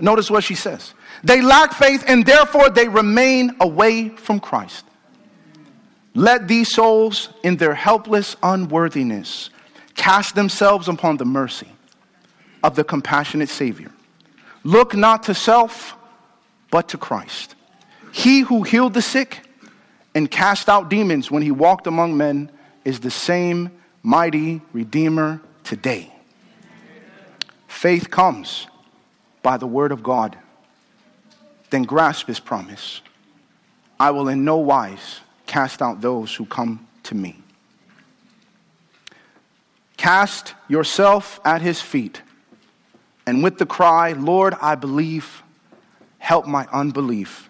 Notice 0.00 0.30
what 0.30 0.44
she 0.44 0.54
says. 0.54 0.94
They 1.24 1.42
lack 1.42 1.72
faith 1.72 2.04
and 2.06 2.24
therefore 2.24 2.70
they 2.70 2.88
remain 2.88 3.56
away 3.60 4.10
from 4.10 4.40
Christ. 4.40 4.84
Let 6.14 6.48
these 6.48 6.72
souls, 6.72 7.28
in 7.42 7.56
their 7.56 7.74
helpless 7.74 8.36
unworthiness, 8.42 9.50
cast 9.94 10.34
themselves 10.34 10.88
upon 10.88 11.16
the 11.16 11.24
mercy 11.24 11.68
of 12.62 12.74
the 12.74 12.84
compassionate 12.84 13.48
Savior. 13.48 13.92
Look 14.64 14.94
not 14.94 15.24
to 15.24 15.34
self, 15.34 15.94
but 16.70 16.88
to 16.88 16.98
Christ. 16.98 17.54
He 18.12 18.40
who 18.40 18.62
healed 18.62 18.94
the 18.94 19.02
sick 19.02 19.46
and 20.14 20.30
cast 20.30 20.68
out 20.68 20.88
demons 20.88 21.30
when 21.30 21.42
he 21.42 21.50
walked 21.50 21.86
among 21.86 22.16
men 22.16 22.50
is 22.84 23.00
the 23.00 23.10
same 23.10 23.70
mighty 24.02 24.60
Redeemer 24.72 25.40
today. 25.62 26.12
Faith 27.68 28.10
comes 28.10 28.66
by 29.48 29.56
the 29.56 29.66
word 29.66 29.92
of 29.92 30.02
God, 30.02 30.36
then 31.70 31.84
grasp 31.84 32.26
his 32.26 32.38
promise. 32.38 33.00
I 33.98 34.10
will 34.10 34.28
in 34.28 34.44
no 34.44 34.58
wise 34.58 35.20
cast 35.46 35.80
out 35.80 36.02
those 36.02 36.34
who 36.34 36.44
come 36.44 36.86
to 37.04 37.14
me. 37.14 37.40
Cast 39.96 40.52
yourself 40.68 41.40
at 41.46 41.62
his 41.62 41.80
feet, 41.80 42.20
and 43.26 43.42
with 43.42 43.56
the 43.56 43.64
cry, 43.64 44.12
Lord, 44.12 44.52
I 44.60 44.74
believe, 44.74 45.42
help 46.18 46.46
my 46.46 46.66
unbelief. 46.70 47.48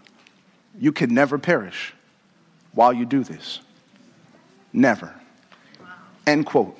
You 0.78 0.92
can 0.92 1.12
never 1.12 1.36
perish 1.36 1.94
while 2.74 2.92
you 2.92 3.06
do 3.06 3.24
this. 3.24 3.58
Never. 4.72 5.12
End 6.28 6.46
quote. 6.46 6.78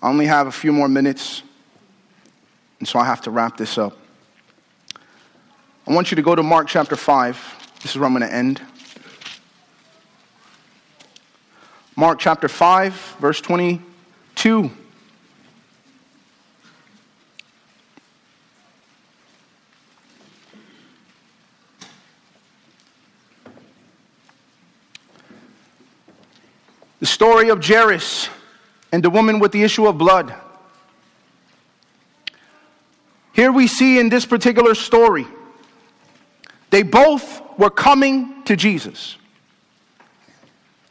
I 0.00 0.08
only 0.08 0.26
have 0.26 0.46
a 0.46 0.52
few 0.52 0.72
more 0.72 0.86
minutes. 0.86 1.42
And 2.82 2.88
so 2.88 2.98
I 2.98 3.04
have 3.04 3.20
to 3.20 3.30
wrap 3.30 3.56
this 3.56 3.78
up. 3.78 3.96
I 5.86 5.92
want 5.92 6.10
you 6.10 6.16
to 6.16 6.22
go 6.22 6.34
to 6.34 6.42
Mark 6.42 6.66
chapter 6.66 6.96
5. 6.96 7.76
This 7.80 7.92
is 7.92 7.96
where 7.96 8.06
I'm 8.06 8.12
going 8.12 8.28
to 8.28 8.34
end. 8.34 8.60
Mark 11.94 12.18
chapter 12.18 12.48
5, 12.48 12.92
verse 13.20 13.40
22. 13.40 14.68
The 26.98 27.06
story 27.06 27.48
of 27.48 27.64
Jairus 27.64 28.28
and 28.90 29.04
the 29.04 29.10
woman 29.10 29.38
with 29.38 29.52
the 29.52 29.62
issue 29.62 29.86
of 29.86 29.96
blood. 29.96 30.34
Here 33.32 33.50
we 33.50 33.66
see 33.66 33.98
in 33.98 34.08
this 34.08 34.26
particular 34.26 34.74
story, 34.74 35.26
they 36.70 36.82
both 36.82 37.40
were 37.58 37.70
coming 37.70 38.42
to 38.44 38.56
Jesus. 38.56 39.16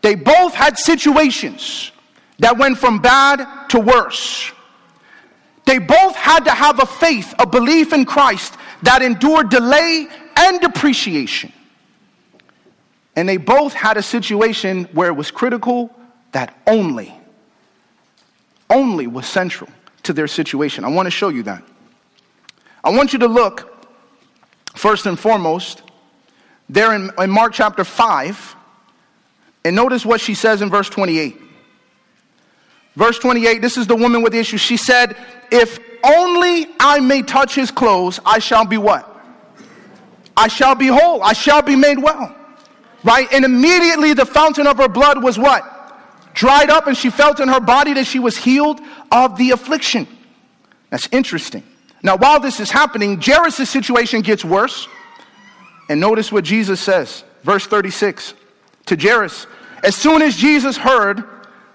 They 0.02 0.16
both 0.16 0.54
had 0.54 0.78
situations 0.78 1.92
that 2.40 2.58
went 2.58 2.78
from 2.78 3.00
bad 3.00 3.70
to 3.70 3.80
worse. 3.80 4.52
They 5.66 5.78
both 5.78 6.16
had 6.16 6.46
to 6.46 6.52
have 6.52 6.82
a 6.82 6.86
faith, 6.86 7.34
a 7.38 7.46
belief 7.46 7.94
in 7.94 8.06
Christ 8.06 8.56
that 8.82 9.04
endured 9.04 9.50
delay 9.50 10.08
and 10.36 10.60
depreciation. 10.60 11.54
And 13.16 13.30
they 13.30 13.38
both 13.38 13.74
had 13.74 13.98
a 13.98 14.02
situation 14.02 14.86
where 14.94 15.10
it 15.10 15.16
was 15.16 15.30
critical 15.30 15.96
that 16.32 16.58
only, 16.66 17.14
only 18.70 19.06
was 19.06 19.28
central 19.28 19.70
to 20.04 20.14
their 20.14 20.28
situation. 20.28 20.84
I 20.84 20.88
want 20.88 21.06
to 21.06 21.12
show 21.12 21.30
you 21.30 21.44
that. 21.44 21.64
I 22.84 22.90
want 22.90 23.14
you 23.14 23.20
to 23.20 23.28
look, 23.28 23.88
first 24.76 25.06
and 25.06 25.20
foremost, 25.20 25.82
there 26.70 26.94
in, 26.94 27.12
in 27.20 27.30
Mark 27.30 27.54
chapter 27.54 27.84
5, 27.84 28.56
and 29.66 29.76
notice 29.76 30.06
what 30.06 30.22
she 30.22 30.34
says 30.34 30.62
in 30.62 30.70
verse 30.70 30.90
28. 30.90 31.40
Verse 32.96 33.20
28, 33.20 33.62
this 33.62 33.78
is 33.78 33.88
the 33.88 33.96
woman 33.96 34.22
with 34.22 34.34
the 34.34 34.40
issue. 34.40 34.58
She 34.58 34.78
said, 34.78 35.16
If 35.52 35.80
only 36.04 36.68
I 36.80 37.00
may 37.00 37.22
touch 37.22 37.56
his 37.56 37.72
clothes, 37.72 38.20
I 38.26 38.40
shall 38.40 38.66
be 38.66 38.78
what? 38.78 39.08
I 40.36 40.48
shall 40.48 40.76
be 40.76 40.88
whole. 40.88 41.22
I 41.22 41.34
shall 41.34 41.62
be 41.62 41.76
made 41.76 42.00
well. 42.00 42.36
Right? 43.04 43.28
And 43.32 43.46
immediately 43.46 44.14
the 44.14 44.26
fountain 44.26 44.68
of 44.68 44.78
her 44.78 44.90
blood 44.90 45.24
was 45.24 45.38
what? 45.38 45.72
dried 46.34 46.70
up 46.70 46.88
and 46.88 46.98
she 46.98 47.10
felt 47.10 47.40
in 47.40 47.48
her 47.48 47.60
body 47.60 47.94
that 47.94 48.06
she 48.06 48.20
was 48.20 48.38
healed 48.38 48.80
of 49.12 49.38
the 49.38 49.52
affliction. 49.52 50.08
That's 50.90 51.08
interesting. 51.12 51.64
Now, 52.04 52.18
while 52.18 52.40
this 52.40 52.60
is 52.60 52.72
happening, 52.72 53.22
Jairus' 53.22 53.70
situation 53.70 54.22
gets 54.22 54.44
worse. 54.44 54.88
And 55.90 56.00
notice 56.00 56.32
what 56.32 56.44
Jesus 56.44 56.80
says, 56.80 57.24
verse 57.44 57.68
36 57.68 58.34
to 58.86 58.96
Jairus. 58.96 59.46
As 59.84 59.96
soon 59.96 60.22
as 60.22 60.36
Jesus 60.36 60.78
heard 60.78 61.24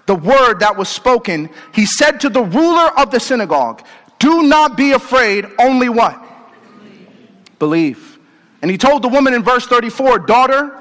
the 0.05 0.15
word 0.15 0.59
that 0.61 0.77
was 0.77 0.89
spoken, 0.89 1.49
he 1.73 1.85
said 1.85 2.21
to 2.21 2.29
the 2.29 2.41
ruler 2.41 2.89
of 2.97 3.11
the 3.11 3.19
synagogue, 3.19 3.85
Do 4.19 4.43
not 4.43 4.75
be 4.75 4.91
afraid, 4.91 5.45
only 5.59 5.89
what? 5.89 6.19
Believe. 6.79 7.59
Believe. 7.59 8.19
And 8.61 8.71
he 8.71 8.77
told 8.77 9.01
the 9.01 9.07
woman 9.07 9.33
in 9.33 9.43
verse 9.43 9.67
34, 9.67 10.19
Daughter, 10.19 10.75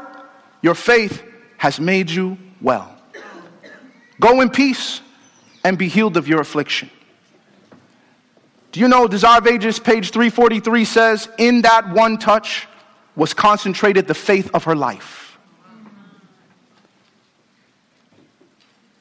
your 0.63 0.75
faith 0.75 1.23
has 1.59 1.79
made 1.79 2.11
you 2.11 2.39
well. 2.61 2.97
Go 4.19 4.41
in 4.41 4.51
peace 4.51 5.01
and 5.63 5.77
be 5.77 5.89
healed 5.89 6.17
of 6.17 6.27
your 6.27 6.41
affliction. 6.41 6.91
Do 8.77 8.81
you 8.81 8.89
know 8.89 9.09
Desire 9.09 9.39
of 9.39 9.47
Ages, 9.47 9.79
page 9.79 10.11
343 10.11 10.85
says, 10.85 11.31
In 11.39 11.63
that 11.63 11.89
one 11.89 12.19
touch 12.19 12.69
was 13.15 13.33
concentrated 13.33 14.07
the 14.07 14.13
faith 14.13 14.51
of 14.53 14.65
her 14.65 14.77
life. 14.77 15.39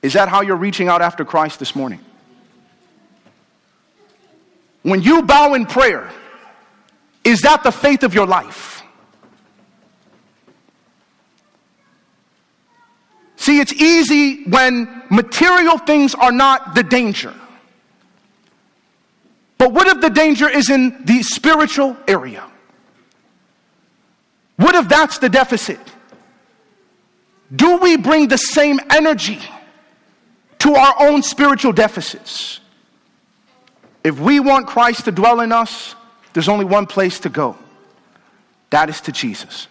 Is 0.02 0.14
that 0.14 0.30
how 0.30 0.44
you're 0.44 0.56
reaching 0.56 0.88
out 0.88 1.02
after 1.02 1.26
Christ 1.26 1.60
this 1.60 1.76
morning? 1.76 2.00
When 4.84 5.02
you 5.02 5.24
bow 5.24 5.56
in 5.56 5.66
prayer, 5.66 6.10
is 7.26 7.42
that 7.42 7.64
the 7.64 7.72
faith 7.74 8.04
of 8.04 8.14
your 8.14 8.28
life? 8.28 8.82
See, 13.36 13.60
it's 13.60 13.74
easy 13.74 14.46
when 14.46 15.04
material 15.10 15.78
things 15.80 16.16
are 16.16 16.32
not 16.32 16.76
the 16.76 16.84
danger. 16.84 17.34
But 19.66 19.74
what 19.74 19.88
if 19.88 20.00
the 20.00 20.12
danger 20.12 20.48
is 20.48 20.70
in 20.70 21.04
the 21.06 21.24
spiritual 21.24 21.98
area? 22.08 22.44
What 24.58 24.76
if 24.76 24.88
that's 24.88 25.18
the 25.18 25.28
deficit? 25.28 25.80
Do 27.52 27.78
we 27.78 27.98
bring 27.98 28.28
the 28.28 28.38
same 28.38 28.80
energy 28.92 29.40
to 30.60 30.76
our 30.76 30.94
own 31.00 31.24
spiritual 31.24 31.72
deficits? 31.72 32.60
If 34.04 34.20
we 34.20 34.40
want 34.40 34.68
Christ 34.68 35.06
to 35.06 35.12
dwell 35.12 35.40
in 35.40 35.52
us, 35.52 35.96
there's 36.34 36.48
only 36.48 36.66
one 36.66 36.86
place 36.86 37.20
to 37.22 37.30
go 37.30 37.58
that 38.70 38.88
is 38.88 39.02
to 39.02 39.12
Jesus. 39.12 39.68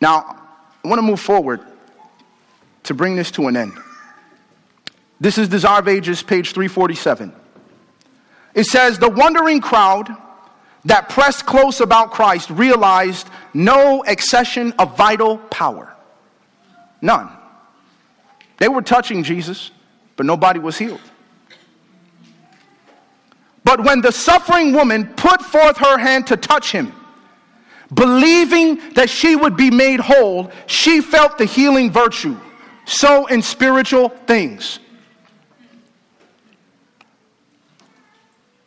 Now, 0.00 0.36
I 0.84 0.88
want 0.88 0.98
to 0.98 1.06
move 1.06 1.20
forward 1.20 1.60
to 2.82 2.92
bring 2.92 3.14
this 3.14 3.30
to 3.30 3.46
an 3.46 3.56
end. 3.56 3.74
This 5.20 5.38
is 5.38 5.48
Desire 5.48 5.78
of 5.78 5.86
Ages, 5.86 6.24
page 6.24 6.50
347. 6.50 7.36
It 8.54 8.64
says, 8.64 8.98
The 8.98 9.08
wondering 9.08 9.60
crowd 9.60 10.08
that 10.84 11.08
pressed 11.08 11.46
close 11.46 11.80
about 11.80 12.10
Christ 12.10 12.50
realized 12.50 13.28
no 13.54 14.04
accession 14.04 14.72
of 14.78 14.96
vital 14.96 15.38
power. 15.38 15.94
None. 17.00 17.30
They 18.58 18.68
were 18.68 18.82
touching 18.82 19.22
Jesus, 19.22 19.70
but 20.16 20.26
nobody 20.26 20.58
was 20.58 20.78
healed. 20.78 21.00
But 23.64 23.84
when 23.84 24.00
the 24.00 24.12
suffering 24.12 24.72
woman 24.72 25.06
put 25.14 25.40
forth 25.40 25.78
her 25.78 25.98
hand 25.98 26.26
to 26.28 26.36
touch 26.36 26.72
him, 26.72 26.92
believing 27.94 28.80
that 28.94 29.08
she 29.08 29.36
would 29.36 29.56
be 29.56 29.70
made 29.70 30.00
whole, 30.00 30.50
she 30.66 31.00
felt 31.00 31.38
the 31.38 31.44
healing 31.44 31.90
virtue 31.90 32.36
so 32.84 33.26
in 33.26 33.42
spiritual 33.42 34.08
things. 34.26 34.78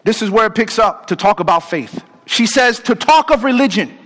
This 0.06 0.22
is 0.22 0.30
where 0.30 0.46
it 0.46 0.56
picks 0.56 0.78
up 0.80 1.08
to 1.08 1.16
talk 1.16 1.40
about 1.40 1.68
faith. 1.70 2.04
She 2.28 2.46
says 2.46 2.80
to 2.82 2.96
talk 2.96 3.32
of 3.32 3.44
religion 3.44 3.98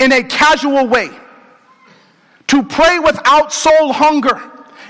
in 0.00 0.12
a 0.12 0.22
casual 0.22 0.86
way, 0.86 1.08
to 2.48 2.62
pray 2.64 2.98
without 2.98 3.52
soul 3.52 3.92
hunger 3.92 4.40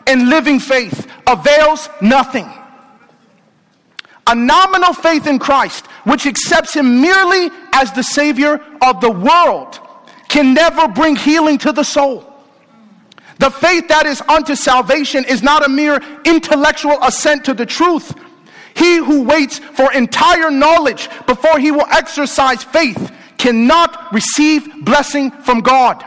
and 0.06 0.28
living 0.30 0.58
faith 0.58 1.06
avails 1.26 1.88
nothing. 2.00 2.50
A 4.26 4.34
nominal 4.34 4.94
faith 4.94 5.26
in 5.26 5.38
Christ, 5.38 5.86
which 6.04 6.26
accepts 6.26 6.74
Him 6.74 7.00
merely 7.00 7.50
as 7.72 7.92
the 7.92 8.02
Savior 8.02 8.60
of 8.82 9.00
the 9.02 9.10
world, 9.10 9.78
can 10.28 10.54
never 10.54 10.88
bring 10.88 11.14
healing 11.14 11.58
to 11.58 11.72
the 11.72 11.84
soul. 11.84 12.32
The 13.38 13.50
faith 13.50 13.88
that 13.88 14.06
is 14.06 14.22
unto 14.22 14.54
salvation 14.54 15.26
is 15.26 15.42
not 15.42 15.64
a 15.64 15.68
mere 15.68 16.00
intellectual 16.24 16.98
assent 17.02 17.44
to 17.44 17.54
the 17.54 17.66
truth. 17.66 18.14
He 18.76 18.98
who 18.98 19.24
waits 19.24 19.58
for 19.58 19.90
entire 19.92 20.50
knowledge 20.50 21.08
before 21.26 21.58
he 21.58 21.70
will 21.70 21.86
exercise 21.86 22.62
faith 22.62 23.10
cannot 23.38 24.12
receive 24.12 24.84
blessing 24.84 25.30
from 25.30 25.60
God. 25.60 26.04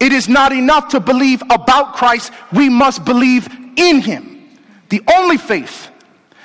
It 0.00 0.12
is 0.12 0.28
not 0.28 0.52
enough 0.52 0.88
to 0.88 1.00
believe 1.00 1.42
about 1.50 1.94
Christ, 1.94 2.32
we 2.52 2.68
must 2.68 3.04
believe 3.04 3.46
in 3.76 4.00
him. 4.00 4.48
The 4.88 5.02
only 5.14 5.36
faith 5.36 5.90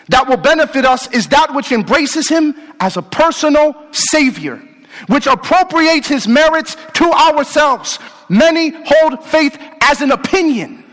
that 0.10 0.28
will 0.28 0.38
benefit 0.38 0.86
us 0.86 1.10
is 1.12 1.28
that 1.28 1.54
which 1.54 1.72
embraces 1.72 2.28
him 2.28 2.54
as 2.80 2.98
a 2.98 3.02
personal 3.02 3.76
Savior, 3.91 4.62
which 5.08 5.28
appropriates 5.28 6.10
his 6.10 6.28
merits 6.28 6.76
to 6.93 7.06
ourselves. 7.06 8.00
Many 8.28 8.74
hold 8.86 9.24
faith 9.24 9.58
as 9.82 10.02
an 10.02 10.12
opinion. 10.12 10.84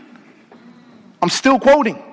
I'm 1.21 1.29
still 1.29 1.59
quoting. 1.59 2.04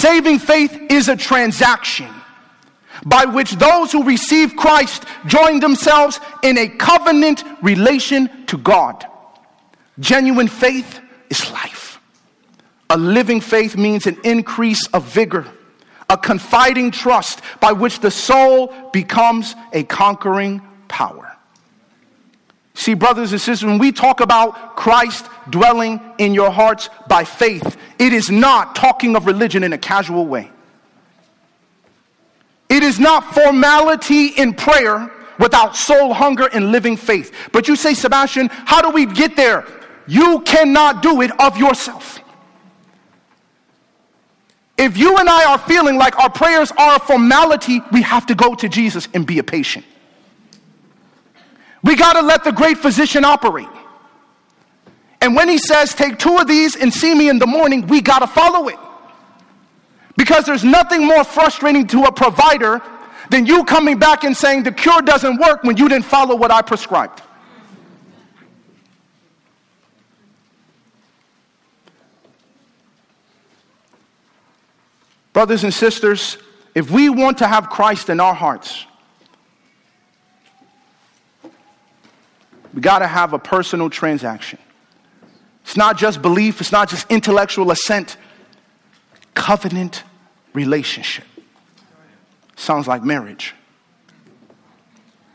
Saving 0.00 0.38
faith 0.38 0.74
is 0.88 1.08
a 1.08 1.14
transaction 1.14 2.08
by 3.04 3.26
which 3.26 3.50
those 3.52 3.92
who 3.92 4.02
receive 4.02 4.56
Christ 4.56 5.04
join 5.26 5.60
themselves 5.60 6.18
in 6.42 6.56
a 6.56 6.68
covenant 6.68 7.44
relation 7.60 8.46
to 8.46 8.56
God. 8.56 9.04
Genuine 9.98 10.48
faith 10.48 11.00
is 11.28 11.52
life. 11.52 12.00
A 12.88 12.96
living 12.96 13.42
faith 13.42 13.76
means 13.76 14.06
an 14.06 14.16
increase 14.24 14.86
of 14.94 15.04
vigor, 15.04 15.46
a 16.08 16.16
confiding 16.16 16.92
trust 16.92 17.42
by 17.60 17.72
which 17.72 18.00
the 18.00 18.10
soul 18.10 18.72
becomes 18.94 19.54
a 19.74 19.82
conquering 19.82 20.62
power. 20.88 21.29
See, 22.80 22.94
brothers 22.94 23.32
and 23.32 23.40
sisters, 23.42 23.62
when 23.62 23.76
we 23.76 23.92
talk 23.92 24.20
about 24.20 24.74
Christ 24.74 25.26
dwelling 25.50 26.00
in 26.16 26.32
your 26.32 26.50
hearts 26.50 26.88
by 27.08 27.24
faith, 27.24 27.76
it 27.98 28.14
is 28.14 28.30
not 28.30 28.74
talking 28.74 29.16
of 29.16 29.26
religion 29.26 29.62
in 29.64 29.74
a 29.74 29.76
casual 29.76 30.24
way. 30.24 30.50
It 32.70 32.82
is 32.82 32.98
not 32.98 33.34
formality 33.34 34.28
in 34.28 34.54
prayer 34.54 35.12
without 35.38 35.76
soul 35.76 36.14
hunger 36.14 36.48
and 36.54 36.72
living 36.72 36.96
faith. 36.96 37.34
But 37.52 37.68
you 37.68 37.76
say, 37.76 37.92
Sebastien, 37.92 38.48
how 38.50 38.80
do 38.80 38.88
we 38.88 39.04
get 39.04 39.36
there? 39.36 39.66
You 40.06 40.40
cannot 40.40 41.02
do 41.02 41.20
it 41.20 41.38
of 41.38 41.58
yourself. 41.58 42.18
If 44.78 44.96
you 44.96 45.18
and 45.18 45.28
I 45.28 45.52
are 45.52 45.58
feeling 45.58 45.98
like 45.98 46.18
our 46.18 46.30
prayers 46.30 46.72
are 46.78 46.96
a 46.96 46.98
formality, 46.98 47.82
we 47.92 48.00
have 48.00 48.24
to 48.24 48.34
go 48.34 48.54
to 48.54 48.70
Jesus 48.70 49.06
and 49.12 49.26
be 49.26 49.38
a 49.38 49.44
patient. 49.44 49.84
We 51.82 51.96
got 51.96 52.14
to 52.14 52.22
let 52.22 52.44
the 52.44 52.52
great 52.52 52.78
physician 52.78 53.24
operate. 53.24 53.68
And 55.20 55.34
when 55.34 55.48
he 55.48 55.58
says, 55.58 55.94
Take 55.94 56.18
two 56.18 56.38
of 56.38 56.46
these 56.46 56.76
and 56.76 56.92
see 56.92 57.14
me 57.14 57.28
in 57.28 57.38
the 57.38 57.46
morning, 57.46 57.86
we 57.86 58.00
got 58.00 58.20
to 58.20 58.26
follow 58.26 58.68
it. 58.68 58.78
Because 60.16 60.44
there's 60.44 60.64
nothing 60.64 61.06
more 61.06 61.24
frustrating 61.24 61.86
to 61.88 62.04
a 62.04 62.12
provider 62.12 62.82
than 63.30 63.46
you 63.46 63.64
coming 63.64 63.98
back 63.98 64.24
and 64.24 64.36
saying 64.36 64.64
the 64.64 64.72
cure 64.72 65.00
doesn't 65.00 65.40
work 65.40 65.62
when 65.62 65.76
you 65.76 65.88
didn't 65.88 66.04
follow 66.04 66.34
what 66.36 66.50
I 66.50 66.62
prescribed. 66.62 67.22
Brothers 75.32 75.64
and 75.64 75.72
sisters, 75.72 76.36
if 76.74 76.90
we 76.90 77.08
want 77.08 77.38
to 77.38 77.46
have 77.46 77.70
Christ 77.70 78.10
in 78.10 78.20
our 78.20 78.34
hearts, 78.34 78.84
We 82.72 82.80
got 82.80 83.00
to 83.00 83.06
have 83.06 83.32
a 83.32 83.38
personal 83.38 83.90
transaction. 83.90 84.58
It's 85.62 85.76
not 85.76 85.98
just 85.98 86.22
belief, 86.22 86.60
it's 86.60 86.72
not 86.72 86.88
just 86.88 87.10
intellectual 87.10 87.70
assent. 87.70 88.16
Covenant 89.34 90.04
relationship. 90.52 91.24
Sounds 92.56 92.86
like 92.86 93.02
marriage. 93.02 93.54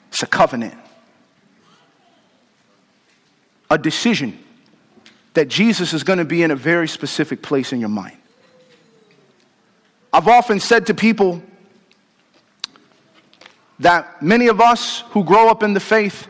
It's 0.10 0.24
a 0.24 0.28
covenant. 0.28 0.76
A 3.70 3.78
decision 3.78 4.40
that 5.34 5.48
Jesus 5.48 5.94
is 5.94 6.04
going 6.04 6.20
to 6.20 6.26
be 6.26 6.44
in 6.44 6.52
a 6.52 6.56
very 6.56 6.88
specific 6.88 7.42
place 7.42 7.74
in 7.74 7.80
your 7.80 7.90
mind. 7.90 8.18
I've 10.14 10.28
often 10.28 10.62
said 10.62 10.88
to 10.88 10.94
people 10.94 11.42
that 13.80 14.22
many 14.22 14.48
of 14.48 14.62
us 14.62 15.02
who 15.10 15.24
grow 15.24 15.50
up 15.50 15.62
in 15.62 15.74
the 15.74 15.82
faith 15.82 16.28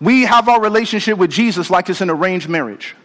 we 0.00 0.22
have 0.22 0.48
our 0.48 0.60
relationship 0.60 1.18
with 1.18 1.30
Jesus 1.30 1.70
like 1.70 1.90
it's 1.90 2.00
an 2.00 2.10
arranged 2.10 2.48
marriage. 2.48 2.96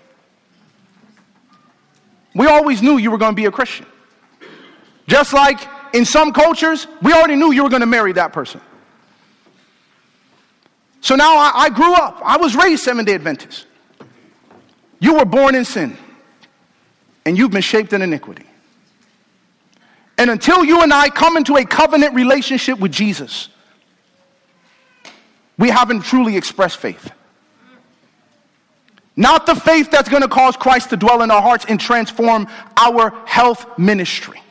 We 2.34 2.48
always 2.48 2.82
knew 2.82 2.98
you 2.98 3.12
were 3.12 3.18
going 3.18 3.34
to 3.34 3.36
be 3.36 3.46
a 3.46 3.52
Christian. 3.52 3.86
Just 5.08 5.34
like 5.34 5.60
in 5.94 6.06
some 6.06 6.34
cultures, 6.34 6.88
we 7.02 7.14
already 7.14 7.36
knew 7.36 7.52
you 7.52 7.64
were 7.64 7.70
going 7.70 7.82
to 7.82 7.86
marry 7.86 8.14
that 8.14 8.34
person. 8.34 8.62
So 11.02 11.16
now 11.16 11.38
I, 11.38 11.52
I 11.56 11.70
grew 11.70 11.94
up. 11.94 12.22
I 12.24 12.38
was 12.38 12.56
raised 12.56 12.84
Seventh 12.84 13.08
day 13.08 13.14
Adventist. 13.14 13.68
You 15.00 15.16
were 15.16 15.26
born 15.26 15.54
in 15.54 15.64
sin, 15.66 15.98
and 17.26 17.38
you've 17.38 17.52
been 17.52 17.62
shaped 17.62 17.94
in 17.94 18.02
iniquity. 18.02 18.46
And 20.18 20.30
until 20.30 20.64
you 20.64 20.82
and 20.82 20.92
I 20.94 21.10
come 21.10 21.38
into 21.38 21.58
a 21.58 21.66
covenant 21.66 22.16
relationship 22.16 22.80
with 22.80 22.92
Jesus, 22.92 23.50
we 25.58 25.70
haven't 25.70 26.02
truly 26.02 26.38
expressed 26.38 26.78
faith. 26.78 27.12
Not 29.16 29.46
the 29.46 29.56
faith 29.56 29.92
that's 29.92 30.10
going 30.10 30.24
to 30.24 30.28
cause 30.28 30.58
Christ 30.58 30.90
to 30.90 30.98
dwell 30.98 31.22
in 31.22 31.32
our 31.32 31.42
hearts 31.42 31.66
and 31.70 31.80
transform 31.80 32.48
our 32.76 33.12
health 33.26 33.78
ministry. 33.78 34.42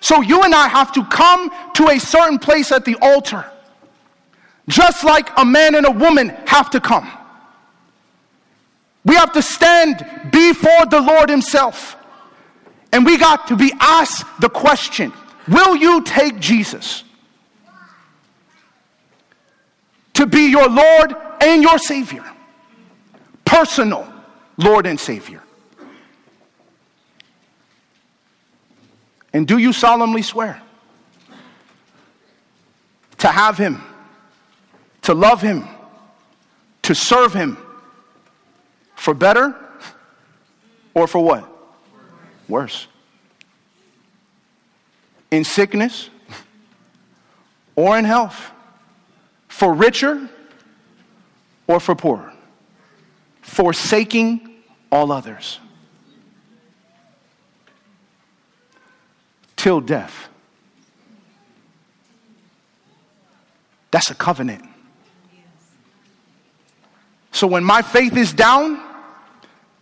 So 0.00 0.20
you 0.20 0.42
and 0.42 0.54
I 0.54 0.68
have 0.68 0.92
to 0.92 1.04
come 1.04 1.50
to 1.74 1.88
a 1.88 1.98
certain 1.98 2.38
place 2.38 2.72
at 2.72 2.84
the 2.84 2.96
altar, 3.00 3.50
just 4.68 5.04
like 5.04 5.30
a 5.38 5.44
man 5.44 5.74
and 5.74 5.86
a 5.86 5.90
woman 5.90 6.28
have 6.46 6.70
to 6.70 6.80
come. 6.80 7.10
We 9.04 9.14
have 9.14 9.32
to 9.32 9.42
stand 9.42 9.98
before 10.30 10.86
the 10.86 11.00
Lord 11.00 11.30
Himself. 11.30 11.96
And 12.92 13.06
we 13.06 13.16
got 13.16 13.46
to 13.48 13.56
be 13.56 13.72
asked 13.80 14.26
the 14.40 14.50
question 14.50 15.12
Will 15.48 15.76
you 15.76 16.02
take 16.02 16.38
Jesus 16.38 17.04
to 20.20 20.26
be 20.26 20.50
your 20.50 20.68
Lord 20.68 21.16
and 21.40 21.62
your 21.62 21.78
Savior? 21.78 22.22
Personal 23.46 24.06
Lord 24.58 24.84
and 24.84 25.00
Savior. 25.00 25.42
And 29.32 29.48
do 29.48 29.56
you 29.56 29.72
solemnly 29.72 30.20
swear 30.20 30.60
to 33.16 33.28
have 33.28 33.56
Him, 33.56 33.82
to 35.02 35.14
love 35.14 35.40
Him, 35.40 35.66
to 36.82 36.94
serve 36.94 37.32
Him 37.32 37.56
for 38.96 39.14
better 39.14 39.56
or 40.92 41.06
for 41.06 41.24
what? 41.24 41.50
Worse. 42.46 42.88
In 45.30 45.44
sickness 45.44 46.10
or 47.74 47.98
in 47.98 48.04
health, 48.04 48.52
for 49.50 49.74
richer 49.74 50.30
or 51.66 51.78
for 51.78 51.94
poorer, 51.94 52.32
forsaking 53.42 54.62
all 54.90 55.12
others. 55.12 55.60
till 59.60 59.82
death. 59.82 60.28
That's 63.90 64.10
a 64.10 64.14
covenant. 64.14 64.64
So 67.32 67.46
when 67.46 67.62
my 67.62 67.82
faith 67.82 68.16
is 68.16 68.32
down, 68.32 68.80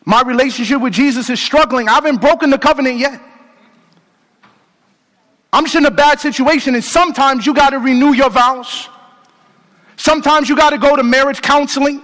my 0.05 0.23
relationship 0.23 0.81
with 0.81 0.95
Jesus 0.95 1.31
is 1.31 1.41
struggling. 1.41 1.89
I 1.89 1.93
haven't 1.93 2.21
broken 2.21 2.51
the 2.51 2.59
covenant 2.59 2.99
yet. 2.99 3.21
I'm 5.53 5.64
just 5.64 5.77
in 5.77 5.87
a 5.87 5.93
bad 5.93 6.19
situation, 6.19 6.75
and 6.75 6.83
sometimes 6.83 7.47
you 7.47 7.55
got 7.55 7.71
to 7.71 7.79
renew 7.79 8.14
your 8.14 8.31
vows. 8.31 8.89
Sometimes 9.99 10.49
you 10.49 10.57
got 10.57 10.70
to 10.70 10.78
go 10.78 10.96
to 10.96 11.03
marriage 11.03 11.42
counseling. 11.42 12.01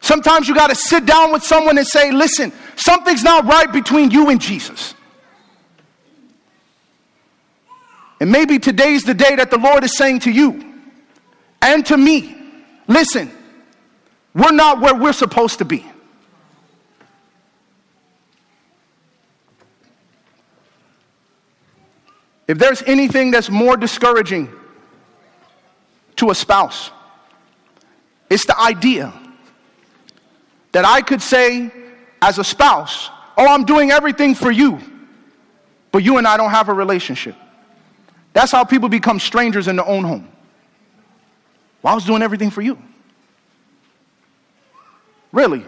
Sometimes 0.00 0.46
you 0.46 0.54
got 0.54 0.68
to 0.68 0.74
sit 0.74 1.06
down 1.06 1.32
with 1.32 1.42
someone 1.42 1.78
and 1.78 1.86
say, 1.86 2.12
listen, 2.12 2.52
something's 2.76 3.24
not 3.24 3.46
right 3.46 3.72
between 3.72 4.10
you 4.10 4.28
and 4.28 4.40
Jesus. 4.40 4.94
And 8.20 8.30
maybe 8.30 8.58
today's 8.58 9.02
the 9.02 9.14
day 9.14 9.34
that 9.36 9.50
the 9.50 9.58
Lord 9.58 9.82
is 9.82 9.96
saying 9.96 10.20
to 10.20 10.30
you 10.30 10.74
and 11.60 11.84
to 11.86 11.96
me 11.96 12.36
listen, 12.86 13.30
we're 14.34 14.52
not 14.52 14.80
where 14.80 14.94
we're 14.94 15.12
supposed 15.12 15.58
to 15.58 15.64
be. 15.64 15.84
If 22.46 22.58
there's 22.58 22.82
anything 22.82 23.30
that's 23.30 23.48
more 23.48 23.76
discouraging 23.76 24.52
to 26.16 26.30
a 26.30 26.34
spouse, 26.34 26.90
it's 28.30 28.46
the 28.46 28.58
idea 28.58 29.12
that 30.72 30.84
I 30.84 31.02
could 31.02 31.22
say, 31.22 31.70
as 32.20 32.38
a 32.38 32.44
spouse, 32.44 33.10
Oh, 33.36 33.46
I'm 33.46 33.64
doing 33.64 33.90
everything 33.90 34.34
for 34.34 34.50
you, 34.50 34.80
but 35.90 36.02
you 36.04 36.18
and 36.18 36.26
I 36.26 36.36
don't 36.36 36.50
have 36.50 36.68
a 36.68 36.74
relationship. 36.74 37.34
That's 38.32 38.52
how 38.52 38.64
people 38.64 38.88
become 38.88 39.18
strangers 39.18 39.68
in 39.68 39.76
their 39.76 39.86
own 39.86 40.04
home. 40.04 40.28
Well, 41.82 41.92
I 41.92 41.94
was 41.94 42.04
doing 42.04 42.22
everything 42.22 42.50
for 42.50 42.62
you. 42.62 42.78
Really? 45.32 45.64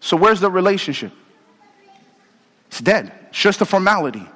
So, 0.00 0.16
where's 0.16 0.40
the 0.40 0.50
relationship? 0.50 1.12
It's 2.68 2.80
dead. 2.80 3.12
It's 3.28 3.38
just 3.38 3.60
a 3.60 3.64
formality, 3.64 4.26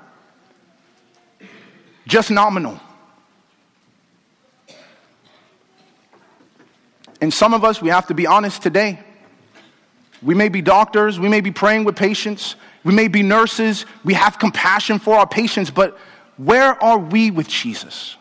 just 2.06 2.30
nominal. 2.30 2.80
And 7.20 7.32
some 7.32 7.54
of 7.54 7.64
us, 7.64 7.82
we 7.82 7.88
have 7.88 8.06
to 8.08 8.14
be 8.14 8.26
honest 8.26 8.62
today. 8.62 9.00
We 10.22 10.34
may 10.34 10.48
be 10.48 10.62
doctors, 10.62 11.18
we 11.18 11.28
may 11.28 11.40
be 11.40 11.50
praying 11.50 11.84
with 11.84 11.96
patients, 11.96 12.56
we 12.84 12.92
may 12.92 13.08
be 13.08 13.22
nurses, 13.22 13.86
we 14.04 14.14
have 14.14 14.38
compassion 14.38 14.98
for 14.98 15.16
our 15.16 15.26
patients, 15.26 15.70
but 15.70 15.96
where 16.36 16.82
are 16.82 16.98
we 16.98 17.30
with 17.30 17.48
Jesus? 17.48 18.16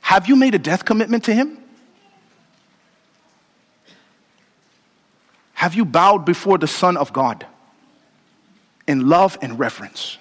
Have 0.00 0.28
you 0.28 0.36
made 0.36 0.54
a 0.54 0.58
death 0.58 0.84
commitment 0.84 1.24
to 1.24 1.34
Him? 1.34 1.58
Have 5.54 5.74
you 5.74 5.84
bowed 5.84 6.24
before 6.24 6.58
the 6.58 6.66
Son 6.66 6.96
of 6.96 7.12
God 7.12 7.46
in 8.86 9.08
love 9.08 9.38
and 9.40 9.58
reverence? 9.58 10.18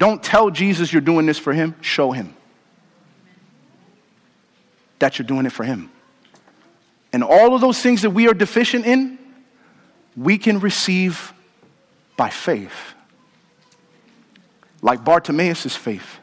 Don't 0.00 0.22
tell 0.22 0.48
Jesus 0.48 0.90
you're 0.94 1.02
doing 1.02 1.26
this 1.26 1.38
for 1.38 1.52
Him, 1.52 1.76
show 1.82 2.10
Him 2.10 2.34
that 4.98 5.18
you're 5.18 5.26
doing 5.26 5.44
it 5.44 5.52
for 5.52 5.64
Him. 5.64 5.90
And 7.12 7.22
all 7.22 7.54
of 7.54 7.60
those 7.60 7.82
things 7.82 8.00
that 8.02 8.10
we 8.10 8.26
are 8.26 8.32
deficient 8.34 8.86
in, 8.86 9.18
we 10.16 10.38
can 10.38 10.58
receive 10.58 11.34
by 12.16 12.30
faith. 12.30 12.94
Like 14.80 15.04
Bartimaeus' 15.04 15.76
faith. 15.76 16.18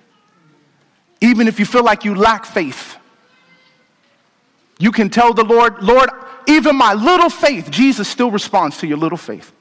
Even 1.22 1.48
if 1.48 1.60
you 1.60 1.66
feel 1.66 1.84
like 1.84 2.04
you 2.04 2.16
lack 2.16 2.46
faith, 2.46 2.98
you 4.80 4.92
can 4.92 5.12
tell 5.12 5.34
the 5.36 5.44
Lord, 5.44 5.84
Lord, 5.84 6.10
even 6.48 6.76
my 6.76 6.96
little 6.96 7.30
faith, 7.30 7.70
Jesus 7.70 8.08
still 8.08 8.32
responds 8.32 8.78
to 8.80 8.88
your 8.88 8.98
little 8.98 9.20
faith. 9.20 9.52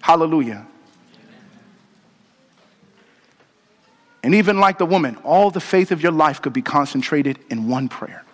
Hallelujah. 0.00 0.66
And 4.28 4.34
even 4.34 4.60
like 4.60 4.76
the 4.76 4.84
woman, 4.84 5.16
all 5.24 5.50
the 5.50 5.58
faith 5.58 5.90
of 5.90 6.02
your 6.02 6.12
life 6.12 6.42
could 6.42 6.52
be 6.52 6.60
concentrated 6.60 7.38
in 7.48 7.66
one 7.66 7.88
prayer. 7.88 8.26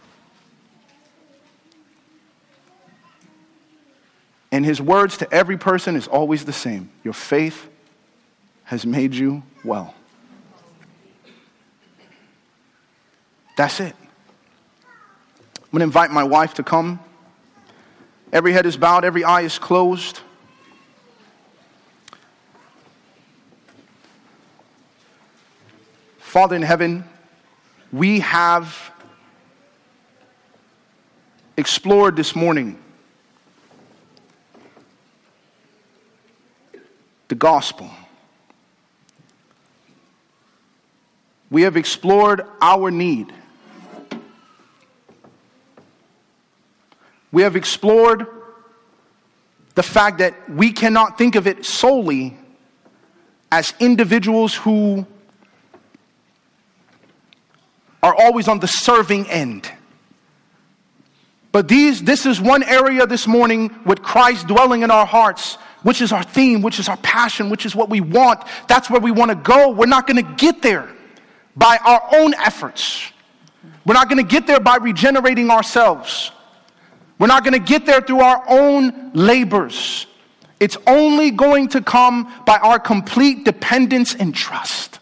And 4.51 4.64
his 4.64 4.82
words 4.82 5.18
to 5.18 5.32
every 5.32 5.57
person 5.57 5.95
is 5.95 6.09
always 6.09 6.47
the 6.47 6.53
same 6.53 6.90
Your 7.05 7.14
faith 7.14 7.68
has 8.64 8.84
made 8.84 9.14
you 9.14 9.45
well. 9.62 9.95
That's 13.57 13.78
it. 13.78 13.95
I'm 13.95 15.70
going 15.70 15.78
to 15.78 15.84
invite 15.84 16.11
my 16.11 16.24
wife 16.24 16.55
to 16.55 16.64
come. 16.64 16.99
Every 18.32 18.53
head 18.53 18.66
is 18.66 18.76
bowed, 18.76 19.05
every 19.05 19.22
eye 19.22 19.42
is 19.42 19.61
closed. 19.61 20.18
Father 26.35 26.57
in 26.57 26.62
heaven, 26.62 27.05
we 27.93 28.18
have 28.18 28.91
explored 31.57 32.16
this 32.16 32.35
morning 32.35 32.76
the 37.28 37.37
gospel. 37.37 37.89
We 41.53 41.62
have 41.62 41.76
explored 41.76 42.45
our 42.61 42.91
need. 42.91 43.32
We 47.30 47.43
have 47.43 47.55
explored 47.55 48.26
the 49.76 49.85
fact 49.85 50.18
that 50.18 50.51
we 50.51 50.72
cannot 50.72 51.16
think 51.16 51.37
of 51.37 51.47
it 51.47 51.64
solely 51.64 52.37
as 53.53 53.72
individuals 53.78 54.57
who 54.57 55.07
are 58.05 58.14
always 58.14 58.48
on 58.48 58.61
the 58.61 58.66
serving 58.68 59.26
end. 59.30 59.70
But 61.52 61.68
these, 61.68 62.02
this 62.02 62.26
is 62.26 62.38
one 62.38 62.62
area 62.62 63.07
this 63.07 63.26
morning 63.26 63.74
with 63.86 64.02
Christ 64.02 64.46
dwelling 64.46 64.82
in 64.82 64.90
our 64.90 65.07
hearts, 65.07 65.55
which 65.84 66.02
is 66.02 66.12
our 66.12 66.22
theme, 66.22 66.61
which 66.61 66.78
is 66.78 66.90
our 66.90 66.98
passion, 66.98 67.48
which 67.48 67.64
is 67.64 67.74
what 67.74 67.88
we 67.88 68.02
want. 68.02 68.42
That's 68.68 68.90
where 68.90 69.00
we 69.00 69.11
want 69.11 69.30
to 69.30 69.36
go. 69.36 69.70
We're 69.70 69.86
not 69.86 70.07
going 70.07 70.22
to 70.22 70.34
get 70.34 70.61
there 70.61 70.86
by 71.57 71.78
our 71.82 72.02
own 72.14 72.34
efforts. 72.34 73.11
We're 73.86 73.94
not 73.94 74.11
going 74.11 74.22
to 74.22 74.30
get 74.30 74.46
there 74.46 74.61
by 74.61 74.76
regenerating 74.76 75.48
ourselves. 75.48 76.30
We're 77.18 77.28
not 77.28 77.42
going 77.42 77.55
to 77.55 77.59
get 77.59 77.86
there 77.86 78.02
through 78.02 78.20
our 78.20 78.44
own 78.46 79.12
labors. 79.14 80.07
It's 80.61 80.76
only 80.86 81.30
going 81.30 81.68
to 81.68 81.80
come 81.80 82.30
by 82.44 82.59
our 82.59 82.78
complete 82.78 83.44
dependence 83.44 84.14
and 84.14 84.34
trust. 84.34 84.98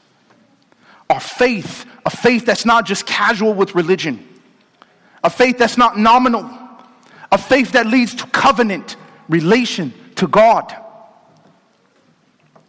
Our 1.11 1.21
faith, 1.21 1.85
a 2.05 2.11
faith 2.11 2.47
that's 2.47 2.65
not 2.65 2.87
just 2.87 3.07
casual 3.07 3.55
with 3.55 3.75
religion, 3.75 4.27
a 5.23 5.31
faith 5.31 5.59
that's 5.59 5.77
not 5.77 5.99
nominal, 5.99 6.51
a 7.31 7.39
faith 7.39 7.73
that 7.73 7.87
leads 7.87 8.15
to 8.17 8.27
covenant, 8.29 8.97
relation 9.29 9.93
to 10.17 10.27
God. 10.27 10.75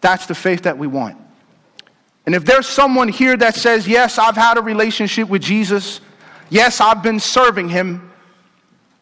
That's 0.02 0.26
the 0.26 0.36
faith 0.36 0.64
that 0.64 0.78
we 0.78 0.88
want. 0.88 1.18
And 2.26 2.36
if 2.36 2.46
there's 2.46 2.68
someone 2.68 3.10
here 3.10 3.36
that 3.38 3.56
says, 3.56 3.88
Yes, 3.88 4.18
I've 4.18 4.38
had 4.38 4.58
a 4.58 4.62
relationship 4.62 5.30
with 5.30 5.42
Jesus, 5.42 6.00
yes, 6.50 6.80
I've 6.80 7.04
been 7.04 7.20
serving 7.20 7.70
him, 7.70 8.12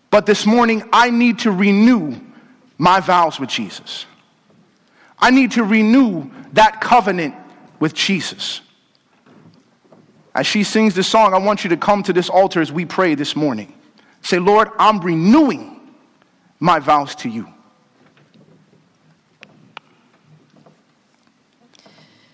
but 0.10 0.26
this 0.26 0.46
morning 0.46 0.84
I 0.92 1.10
need 1.10 1.40
to 1.40 1.52
renew 1.52 2.20
my 2.78 3.00
vows 3.00 3.40
with 3.40 3.50
Jesus. 3.50 4.06
I 5.20 5.30
need 5.30 5.52
to 5.52 5.64
renew 5.64 6.32
that 6.54 6.82
covenant 6.82 7.36
with 7.80 7.94
Jesus. 7.94 8.62
As 10.34 10.48
she 10.48 10.64
sings 10.64 10.96
this 10.96 11.08
song, 11.08 11.34
I 11.34 11.38
want 11.38 11.64
you 11.64 11.70
to 11.72 11.78
come 11.78 12.04
to 12.04 12.14
this 12.14 12.30
altar 12.30 12.62
as 12.62 12.72
we 12.72 12.86
pray 12.86 13.16
this 13.16 13.36
morning. 13.36 13.74
Say, 14.22 14.40
Lord, 14.40 14.70
I'm 14.80 15.00
renewing 15.00 15.80
my 16.60 16.80
vows 16.80 17.16
to 17.16 17.30
you. 17.30 17.48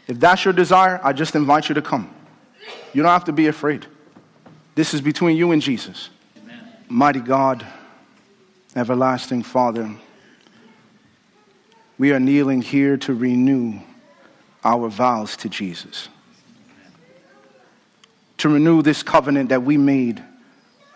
If 0.07 0.19
that's 0.19 0.45
your 0.45 0.53
desire, 0.53 1.01
I 1.03 1.11
just 1.11 1.35
invite 1.35 1.69
you 1.69 1.75
to 1.75 1.81
come. 1.81 2.13
You 2.93 3.03
don't 3.03 3.11
have 3.11 3.25
to 3.25 3.33
be 3.33 3.47
afraid. 3.47 3.85
This 4.75 4.93
is 4.93 5.01
between 5.01 5.35
you 5.35 5.51
and 5.51 5.61
Jesus. 5.61 6.09
Amen. 6.37 6.59
Mighty 6.87 7.19
God, 7.19 7.65
everlasting 8.75 9.43
Father, 9.43 9.89
we 11.97 12.11
are 12.11 12.19
kneeling 12.19 12.61
here 12.61 12.95
to 12.97 13.13
renew 13.13 13.79
our 14.63 14.87
vows 14.87 15.35
to 15.37 15.49
Jesus. 15.49 16.09
To 18.37 18.49
renew 18.49 18.81
this 18.81 19.03
covenant 19.03 19.49
that 19.49 19.63
we 19.63 19.77
made, 19.77 20.23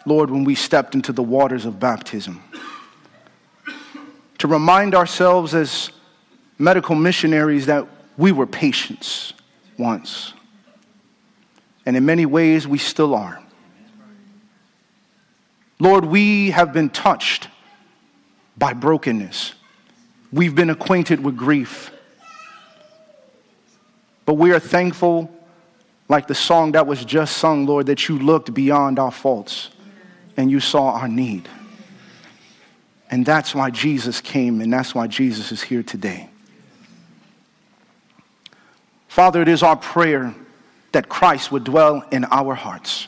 Lord, 0.05 0.29
when 0.29 0.43
we 0.43 0.55
stepped 0.55 0.93
into 0.93 1.11
the 1.11 1.23
waters 1.23 1.65
of 1.65 1.79
baptism. 1.79 2.43
To 4.39 4.47
remind 4.47 4.95
ourselves 4.95 5.53
as 5.53 5.91
medical 6.57 6.95
missionaries 6.95 7.65
that 7.65 7.87
we 8.17 8.31
were 8.31 8.45
patients 8.45 9.33
once. 9.77 10.33
And 11.85 11.97
in 11.97 12.05
many 12.05 12.25
ways, 12.27 12.67
we 12.67 12.77
still 12.77 13.15
are. 13.15 13.41
Lord, 15.79 16.05
we 16.05 16.51
have 16.51 16.73
been 16.73 16.91
touched 16.91 17.47
by 18.55 18.73
brokenness. 18.73 19.55
We've 20.31 20.53
been 20.53 20.69
acquainted 20.69 21.23
with 21.23 21.35
grief. 21.35 21.91
But 24.25 24.35
we 24.35 24.51
are 24.51 24.59
thankful, 24.59 25.31
like 26.12 26.28
the 26.28 26.36
song 26.36 26.74
that 26.74 26.86
was 26.86 27.05
just 27.05 27.38
sung, 27.38 27.66
Lord, 27.66 27.86
that 27.86 28.09
you 28.09 28.20
looked 28.20 28.53
beyond 28.53 28.99
our 28.99 29.12
faults 29.12 29.70
and 30.36 30.51
you 30.51 30.59
saw 30.59 30.91
our 30.91 31.07
need. 31.07 31.47
And 33.09 33.26
that's 33.26 33.55
why 33.55 33.70
Jesus 33.70 34.20
came, 34.20 34.59
and 34.59 34.74
that's 34.74 34.93
why 34.93 35.07
Jesus 35.07 35.53
is 35.53 35.62
here 35.62 35.84
today. 35.84 36.30
Father, 39.07 39.41
it 39.41 39.47
is 39.47 39.64
our 39.64 39.78
prayer 39.78 40.36
that 40.91 41.07
Christ 41.07 41.49
would 41.49 41.64
dwell 41.64 42.03
in 42.12 42.26
our 42.26 42.55
hearts. 42.55 43.07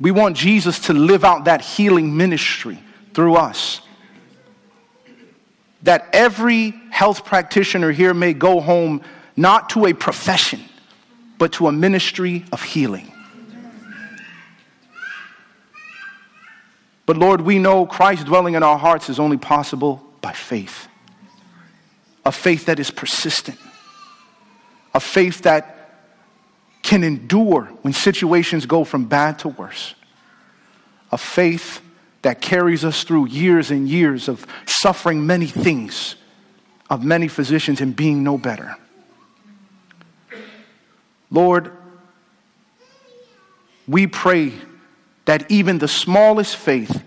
We 0.00 0.10
want 0.10 0.38
Jesus 0.38 0.78
to 0.86 0.94
live 0.94 1.22
out 1.22 1.44
that 1.44 1.60
healing 1.60 2.16
ministry 2.16 2.78
through 3.12 3.34
us. 3.34 3.82
That 5.82 6.08
every 6.14 6.70
health 6.88 7.26
practitioner 7.26 7.92
here 7.92 8.14
may 8.14 8.32
go 8.32 8.58
home 8.58 9.02
not 9.36 9.68
to 9.70 9.84
a 9.84 9.92
profession, 9.92 10.62
but 11.42 11.50
to 11.50 11.66
a 11.66 11.72
ministry 11.72 12.44
of 12.52 12.62
healing. 12.62 13.10
But 17.04 17.16
Lord, 17.16 17.40
we 17.40 17.58
know 17.58 17.84
Christ 17.84 18.26
dwelling 18.26 18.54
in 18.54 18.62
our 18.62 18.78
hearts 18.78 19.08
is 19.08 19.18
only 19.18 19.38
possible 19.38 20.06
by 20.20 20.34
faith. 20.34 20.86
A 22.24 22.30
faith 22.30 22.66
that 22.66 22.78
is 22.78 22.92
persistent 22.92 23.58
a 24.94 25.00
faith 25.00 25.42
that 25.42 25.90
can 26.82 27.02
endure 27.02 27.64
when 27.82 27.92
situations 27.92 28.64
go 28.64 28.84
from 28.84 29.06
bad 29.06 29.40
to 29.40 29.48
worse, 29.48 29.96
a 31.10 31.18
faith 31.18 31.80
that 32.20 32.40
carries 32.40 32.84
us 32.84 33.02
through 33.02 33.26
years 33.26 33.72
and 33.72 33.88
years 33.88 34.28
of 34.28 34.46
suffering 34.66 35.26
many 35.26 35.46
things, 35.46 36.14
of 36.88 37.02
many 37.02 37.26
physicians 37.26 37.80
and 37.80 37.96
being 37.96 38.22
no 38.22 38.38
better. 38.38 38.76
Lord, 41.32 41.72
we 43.88 44.06
pray 44.06 44.52
that 45.24 45.50
even 45.50 45.78
the 45.78 45.88
smallest 45.88 46.56
faith, 46.56 47.02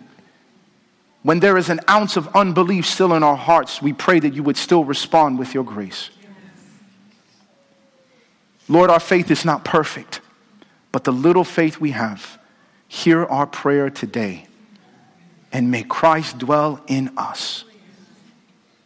when 1.21 1.39
there 1.39 1.57
is 1.57 1.69
an 1.69 1.79
ounce 1.87 2.17
of 2.17 2.27
unbelief 2.35 2.87
still 2.87 3.13
in 3.13 3.21
our 3.21 3.37
hearts, 3.37 3.81
we 3.81 3.93
pray 3.93 4.19
that 4.19 4.33
you 4.33 4.41
would 4.41 4.57
still 4.57 4.83
respond 4.83 5.37
with 5.37 5.53
your 5.53 5.63
grace. 5.63 6.09
Lord, 8.67 8.89
our 8.89 8.99
faith 8.99 9.29
is 9.29 9.45
not 9.45 9.63
perfect, 9.63 10.21
but 10.91 11.03
the 11.03 11.13
little 11.13 11.43
faith 11.43 11.79
we 11.79 11.91
have, 11.91 12.39
hear 12.87 13.23
our 13.25 13.45
prayer 13.45 13.91
today. 13.91 14.47
And 15.51 15.69
may 15.69 15.83
Christ 15.83 16.39
dwell 16.39 16.81
in 16.87 17.11
us, 17.15 17.63